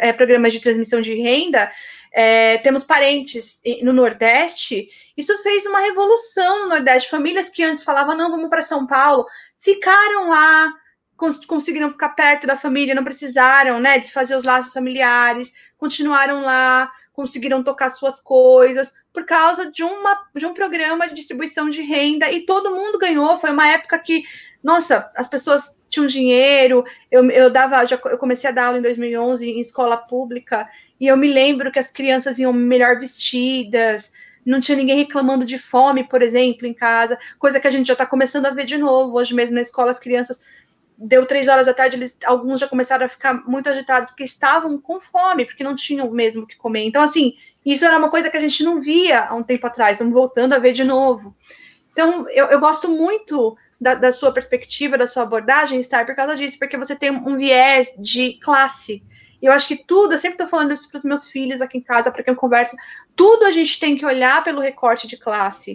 [0.00, 1.72] é, programas de transmissão de renda,
[2.18, 7.10] é, temos parentes no Nordeste, isso fez uma revolução no Nordeste.
[7.10, 9.26] Famílias que antes falavam, não, vamos para São Paulo,
[9.58, 10.72] ficaram lá,
[11.14, 16.90] cons conseguiram ficar perto da família, não precisaram né, desfazer os laços familiares, continuaram lá,
[17.12, 22.32] conseguiram tocar suas coisas, por causa de, uma, de um programa de distribuição de renda,
[22.32, 23.38] e todo mundo ganhou.
[23.38, 24.22] Foi uma época que,
[24.62, 26.82] nossa, as pessoas tinham dinheiro.
[27.10, 30.66] Eu, eu dava, já, eu comecei a dar aula em 2011 em escola pública,
[31.00, 34.12] e eu me lembro que as crianças iam melhor vestidas,
[34.44, 37.94] não tinha ninguém reclamando de fome, por exemplo, em casa, coisa que a gente já
[37.94, 39.16] está começando a ver de novo.
[39.16, 40.40] Hoje mesmo na escola, as crianças
[40.96, 44.80] deu três horas da tarde, eles, alguns já começaram a ficar muito agitados porque estavam
[44.80, 46.84] com fome, porque não tinham mesmo o que comer.
[46.84, 49.92] Então, assim, isso era uma coisa que a gente não via há um tempo atrás,
[49.92, 51.36] estamos voltando a ver de novo.
[51.92, 56.36] Então, eu, eu gosto muito da, da, sua perspectiva, da sua abordagem, Star, por causa
[56.36, 59.02] disso, porque você tem um viés de classe.
[59.42, 61.82] Eu acho que tudo, eu sempre estou falando isso para os meus filhos aqui em
[61.82, 62.76] casa, para quem eu converso,
[63.14, 65.74] tudo a gente tem que olhar pelo recorte de classe.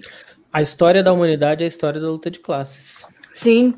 [0.52, 3.06] A história da humanidade é a história da luta de classes.
[3.34, 3.78] Sim,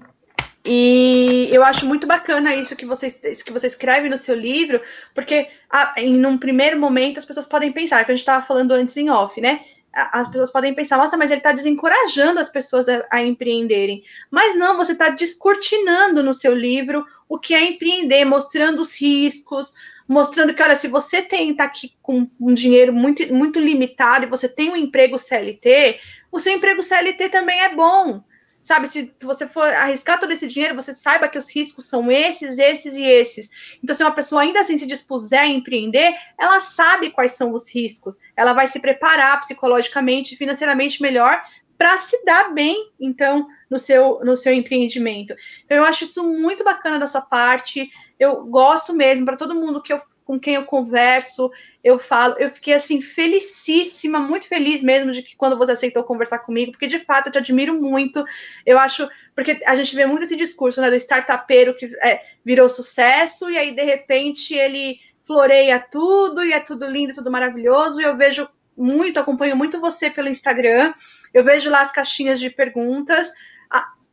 [0.66, 4.82] e eu acho muito bacana isso que você, isso que você escreve no seu livro,
[5.14, 8.72] porque a, em um primeiro momento as pessoas podem pensar, que a gente estava falando
[8.72, 9.60] antes em off, né?
[9.94, 14.04] As pessoas podem pensar, nossa, mas ele está desencorajando as pessoas a, a empreenderem.
[14.32, 19.74] Mas não, você está descortinando no seu livro o que é empreender, mostrando os riscos,
[20.08, 24.30] mostrando que, olha, se você tem tá aqui com um dinheiro muito, muito limitado e
[24.30, 26.00] você tem um emprego CLT,
[26.32, 28.24] o seu emprego CLT também é bom
[28.64, 28.88] sabe?
[28.88, 32.94] Se você for arriscar todo esse dinheiro, você saiba que os riscos são esses, esses
[32.94, 33.50] e esses.
[33.84, 37.70] Então, se uma pessoa ainda assim se dispuser a empreender, ela sabe quais são os
[37.70, 38.20] riscos.
[38.36, 41.44] Ela vai se preparar psicologicamente, financeiramente melhor
[41.78, 45.36] para se dar bem, então, no seu, no seu empreendimento.
[45.66, 47.92] Então, eu acho isso muito bacana da sua parte.
[48.20, 51.52] Eu gosto mesmo, para todo mundo que eu, com quem eu converso,
[51.84, 56.40] eu falo, eu fiquei assim felicíssima, muito feliz mesmo de que quando você aceitou conversar
[56.40, 58.24] comigo, porque de fato eu te admiro muito.
[58.66, 62.70] Eu acho, porque a gente vê muito esse discurso, né, do startupeiro que é, virou
[62.70, 68.00] sucesso e aí de repente ele floreia tudo e é tudo lindo, tudo maravilhoso.
[68.00, 68.48] E eu vejo
[68.78, 70.94] muito, acompanho muito você pelo Instagram.
[71.34, 73.30] Eu vejo lá as caixinhas de perguntas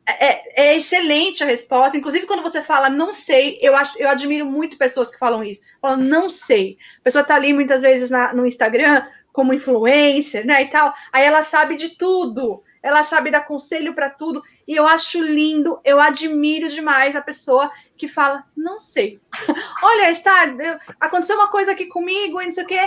[0.07, 1.97] é, é, excelente a resposta.
[1.97, 5.61] Inclusive, quando você fala não sei, eu acho, eu admiro muito pessoas que falam isso.
[5.81, 6.77] Falam não sei.
[6.99, 10.63] A pessoa tá ali muitas vezes na, no Instagram como influencer, né?
[10.63, 10.93] E tal.
[11.11, 12.63] Aí ela sabe de tudo.
[12.83, 14.41] Ela sabe dar conselho para tudo.
[14.71, 19.19] E eu acho lindo, eu admiro demais a pessoa que fala, não sei.
[19.83, 20.55] Olha, Star,
[20.97, 22.79] aconteceu uma coisa aqui comigo e não sei o quê.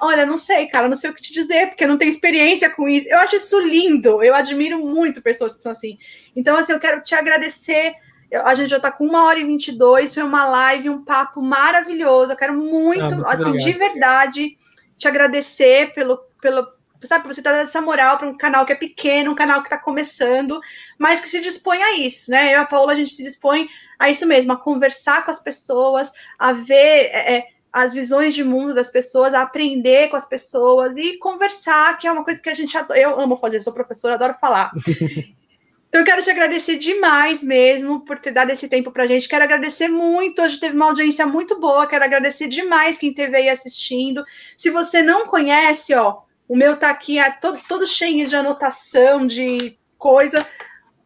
[0.00, 2.70] Olha, não sei, cara, não sei o que te dizer, porque eu não tenho experiência
[2.70, 3.06] com isso.
[3.10, 4.24] Eu acho isso lindo.
[4.24, 5.98] Eu admiro muito pessoas que são assim.
[6.34, 7.92] Então, assim, eu quero te agradecer.
[8.32, 10.14] a gente já está com uma hora e vinte e dois.
[10.14, 12.32] Foi uma live, um papo maravilhoso.
[12.32, 13.72] Eu quero muito, ah, muito assim, obrigado.
[13.72, 14.56] de verdade,
[14.96, 16.66] te agradecer pelo, pelo,
[17.06, 19.66] sabe, você tá dando essa moral para um canal que é pequeno, um canal que
[19.66, 20.60] está começando,
[20.98, 22.48] mas que se dispõe a isso, né?
[22.48, 23.68] Eu e a Paula, a gente se dispõe
[23.98, 26.74] a isso mesmo, a conversar com as pessoas, a ver
[27.12, 31.98] é, é as visões de mundo das pessoas, a aprender com as pessoas e conversar,
[31.98, 32.98] que é uma coisa que a gente adora.
[32.98, 34.72] Eu amo fazer, sou professora, adoro falar.
[35.88, 39.26] Então, eu quero te agradecer demais mesmo por ter dado esse tempo para a gente.
[39.26, 40.42] Quero agradecer muito.
[40.42, 41.86] Hoje teve uma audiência muito boa.
[41.86, 44.22] Quero agradecer demais quem esteve aí assistindo.
[44.58, 46.18] Se você não conhece, ó,
[46.48, 50.46] o meu tá aqui é todo, todo cheio de anotação, de coisa.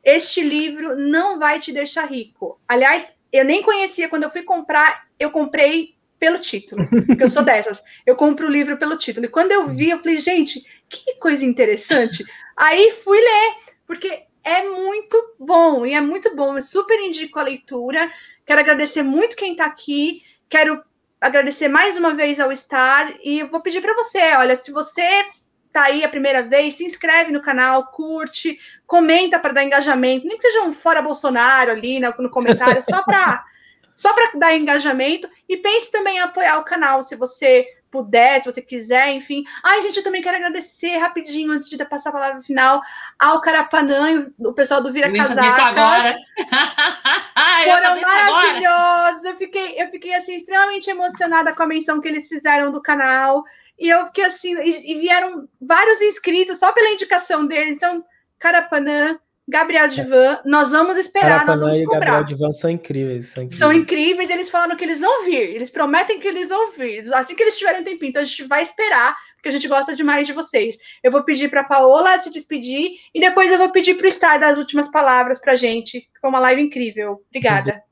[0.05, 2.61] Este livro não vai te deixar rico.
[2.69, 7.43] Aliás, eu nem conhecia quando eu fui comprar, eu comprei pelo título, porque eu sou
[7.43, 7.83] dessas.
[8.05, 9.27] Eu compro o livro pelo título.
[9.27, 12.25] E quando eu vi, eu falei, gente, que coisa interessante.
[12.57, 13.57] Aí fui ler,
[13.87, 16.57] porque é muito bom, e é muito bom.
[16.57, 18.13] Eu super indico a leitura.
[18.45, 20.23] Quero agradecer muito quem está aqui.
[20.49, 20.83] Quero
[21.21, 25.27] agradecer mais uma vez ao Star e vou pedir para você, olha, se você
[25.73, 30.39] tá aí a primeira vez, se inscreve no canal, curte, comenta para dar engajamento, nem
[30.39, 33.45] que seja um fora Bolsonaro ali no, no comentário, só para
[33.95, 38.51] só para dar engajamento e pense também em apoiar o canal, se você puder, se
[38.51, 39.45] você quiser, enfim.
[39.63, 42.81] Ai, gente, eu também quero agradecer rapidinho, antes de passar a palavra final,
[43.19, 46.17] ao Carapanã, o pessoal do Vira Casacas.
[47.65, 49.25] Foram maravilhosos.
[49.25, 53.45] Eu fiquei, eu fiquei assim extremamente emocionada com a menção que eles fizeram do canal.
[53.79, 57.77] E eu fiquei assim, e, e vieram vários inscritos só pela indicação deles.
[57.77, 58.05] Então,
[58.39, 59.19] Carapanã,
[59.51, 62.01] Gabriel Divan, nós vamos esperar, Carapanã nós vamos cobrar.
[62.01, 63.59] Gabriel Divan são incríveis, são incríveis.
[63.59, 67.13] São incríveis, eles falaram que eles vão vir, eles prometem que eles vão vir.
[67.13, 69.97] Assim que eles tiverem um tempinho, então a gente vai esperar, porque a gente gosta
[69.97, 70.77] demais de vocês.
[71.03, 74.39] Eu vou pedir para Paola se despedir e depois eu vou pedir para o Star
[74.39, 76.09] dar as últimas palavras para a gente.
[76.21, 77.21] Foi uma live incrível.
[77.29, 77.83] Obrigada.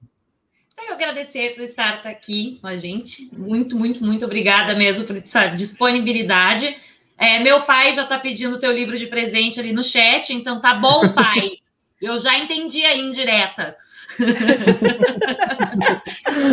[0.77, 3.29] Quero agradecer por estar aqui com a gente.
[3.37, 6.77] Muito, muito, muito obrigada mesmo por essa disponibilidade.
[7.19, 10.61] É, meu pai já está pedindo o teu livro de presente ali no chat, então
[10.61, 11.59] tá bom, pai.
[12.01, 13.77] Eu já entendi a indireta.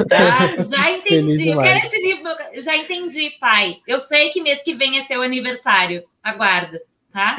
[0.09, 0.63] tá?
[0.63, 1.49] Já entendi.
[1.49, 2.23] Eu quero esse livro.
[2.63, 3.77] Já entendi, pai.
[3.87, 6.03] Eu sei que mês que vem é seu aniversário.
[6.23, 6.81] Aguarda,
[7.13, 7.35] tá?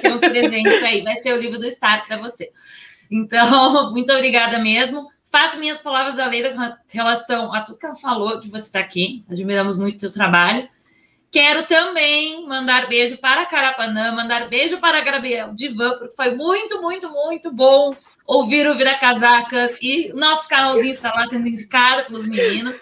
[0.00, 1.02] Ter uns presentes aí.
[1.02, 2.50] Vai ser o livro do Star para você.
[3.10, 5.08] Então, muito obrigada mesmo.
[5.30, 8.80] Faço minhas palavras da lei com relação a tudo que ela falou, que você está
[8.80, 9.22] aqui.
[9.30, 10.66] Admiramos muito o seu trabalho.
[11.30, 17.08] Quero também mandar beijo para Carapanã, mandar beijo para Gabriel Divan, porque foi muito, muito,
[17.08, 17.94] muito bom
[18.26, 19.78] ouvir o Vira Casacas.
[19.80, 22.80] E nosso canalzinho está lá sendo indicado pelos meninos.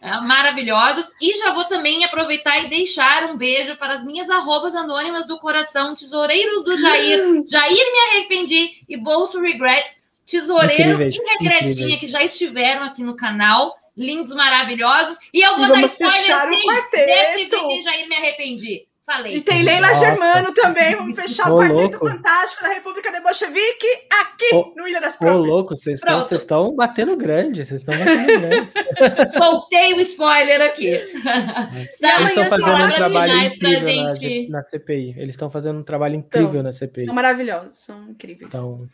[0.00, 1.12] É, maravilhosos.
[1.22, 5.38] E já vou também aproveitar e deixar um beijo para as minhas arrobas anônimas do
[5.38, 8.84] coração, tesoureiros do Jair, Jair me arrependi.
[8.86, 9.96] E Bolso Regrets,
[10.26, 15.18] tesoureiro incríveis, e regretinha que já estiveram aqui no canal lindos, maravilhosos.
[15.32, 18.86] E eu vou e dar spoiler sim, desse vídeo Jair Me Arrependi.
[19.04, 19.36] Falei.
[19.36, 20.00] E tem Leila Nossa.
[20.00, 20.96] Germano também.
[20.96, 22.08] Vamos fechar o quarteto louco.
[22.08, 25.36] fantástico da República de Bolchevique aqui ô, no Ilha das Provas.
[25.36, 26.00] Ô, louco, vocês
[26.32, 27.66] estão batendo grande.
[27.66, 28.72] Vocês estão batendo grande.
[29.30, 30.86] Soltei o spoiler aqui.
[30.88, 34.48] Eles estão fazendo um trabalho incrível gente...
[34.48, 35.14] na, na, CPI.
[35.18, 37.04] Eles estão fazendo um trabalho incrível então, na CPI.
[37.04, 38.48] São maravilhosos, são incríveis.
[38.48, 38.88] Então...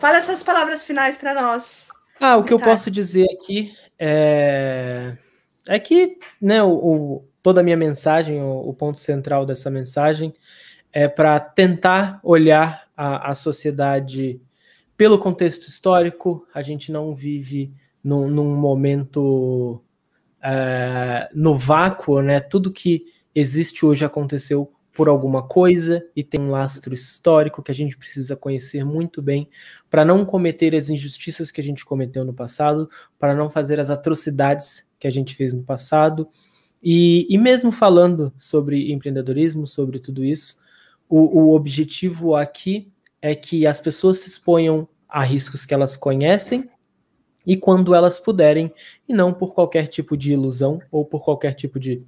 [0.00, 1.88] Fala essas palavras finais para nós.
[2.20, 5.16] Ah, o que eu posso dizer aqui é,
[5.66, 10.34] é que né, o, o, toda a minha mensagem, o, o ponto central dessa mensagem,
[10.92, 14.40] é para tentar olhar a, a sociedade
[14.96, 16.46] pelo contexto histórico.
[16.54, 19.82] A gente não vive num, num momento
[20.42, 22.40] é, no vácuo, né?
[22.40, 23.04] Tudo que
[23.34, 28.34] existe hoje aconteceu por alguma coisa e tem um lastro histórico que a gente precisa
[28.34, 29.46] conhecer muito bem
[29.90, 33.90] para não cometer as injustiças que a gente cometeu no passado, para não fazer as
[33.90, 36.26] atrocidades que a gente fez no passado.
[36.82, 40.56] E, e mesmo falando sobre empreendedorismo, sobre tudo isso,
[41.06, 42.90] o, o objetivo aqui
[43.20, 46.70] é que as pessoas se exponham a riscos que elas conhecem
[47.44, 48.72] e quando elas puderem,
[49.06, 52.02] e não por qualquer tipo de ilusão ou por qualquer tipo de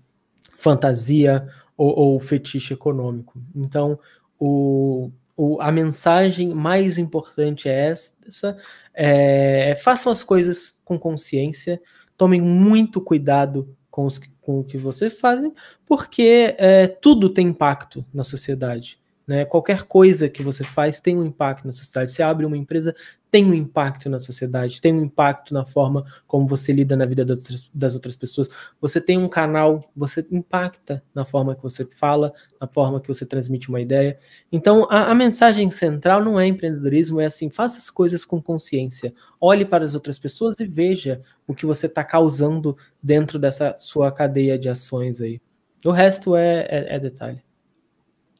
[0.56, 1.47] fantasia
[1.78, 3.40] ou, ou fetiche econômico.
[3.55, 3.98] Então,
[4.38, 8.59] o, o, a mensagem mais importante é essa:
[8.92, 11.80] é, façam as coisas com consciência,
[12.16, 15.55] tomem muito cuidado com, os, com o que vocês fazem,
[15.86, 19.00] porque é, tudo tem impacto na sociedade.
[19.28, 19.44] Né?
[19.44, 22.10] Qualquer coisa que você faz tem um impacto na sociedade.
[22.10, 22.94] Você abre uma empresa,
[23.30, 27.26] tem um impacto na sociedade, tem um impacto na forma como você lida na vida
[27.74, 28.48] das outras, pessoas.
[28.80, 33.26] Você tem um canal, você impacta na forma que você fala, na forma que você
[33.26, 34.16] transmite uma ideia.
[34.50, 39.12] Então, a, a mensagem central não é empreendedorismo, é assim: faça as coisas com consciência.
[39.38, 44.10] Olhe para as outras pessoas e veja o que você está causando dentro dessa sua
[44.10, 45.38] cadeia de ações aí.
[45.84, 47.47] O resto é, é, é detalhe.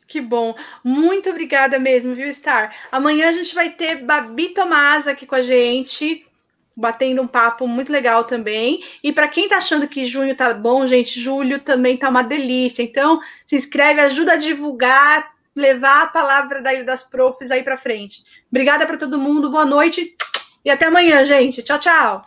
[0.09, 0.55] Que bom.
[0.82, 2.74] Muito obrigada mesmo, viu, Star?
[2.90, 6.24] Amanhã a gente vai ter Babi Tomás aqui com a gente,
[6.74, 8.82] batendo um papo muito legal também.
[9.05, 12.82] E para quem tá achando que junho tá bom, gente, julho também tá uma delícia.
[12.82, 18.24] Então, se inscreve, ajuda a divulgar, levar a palavra daí das profs aí para frente.
[18.51, 19.51] Obrigada para todo mundo.
[19.51, 20.16] Boa noite
[20.64, 21.62] e até amanhã, gente.
[21.62, 22.22] Tchau, tchau.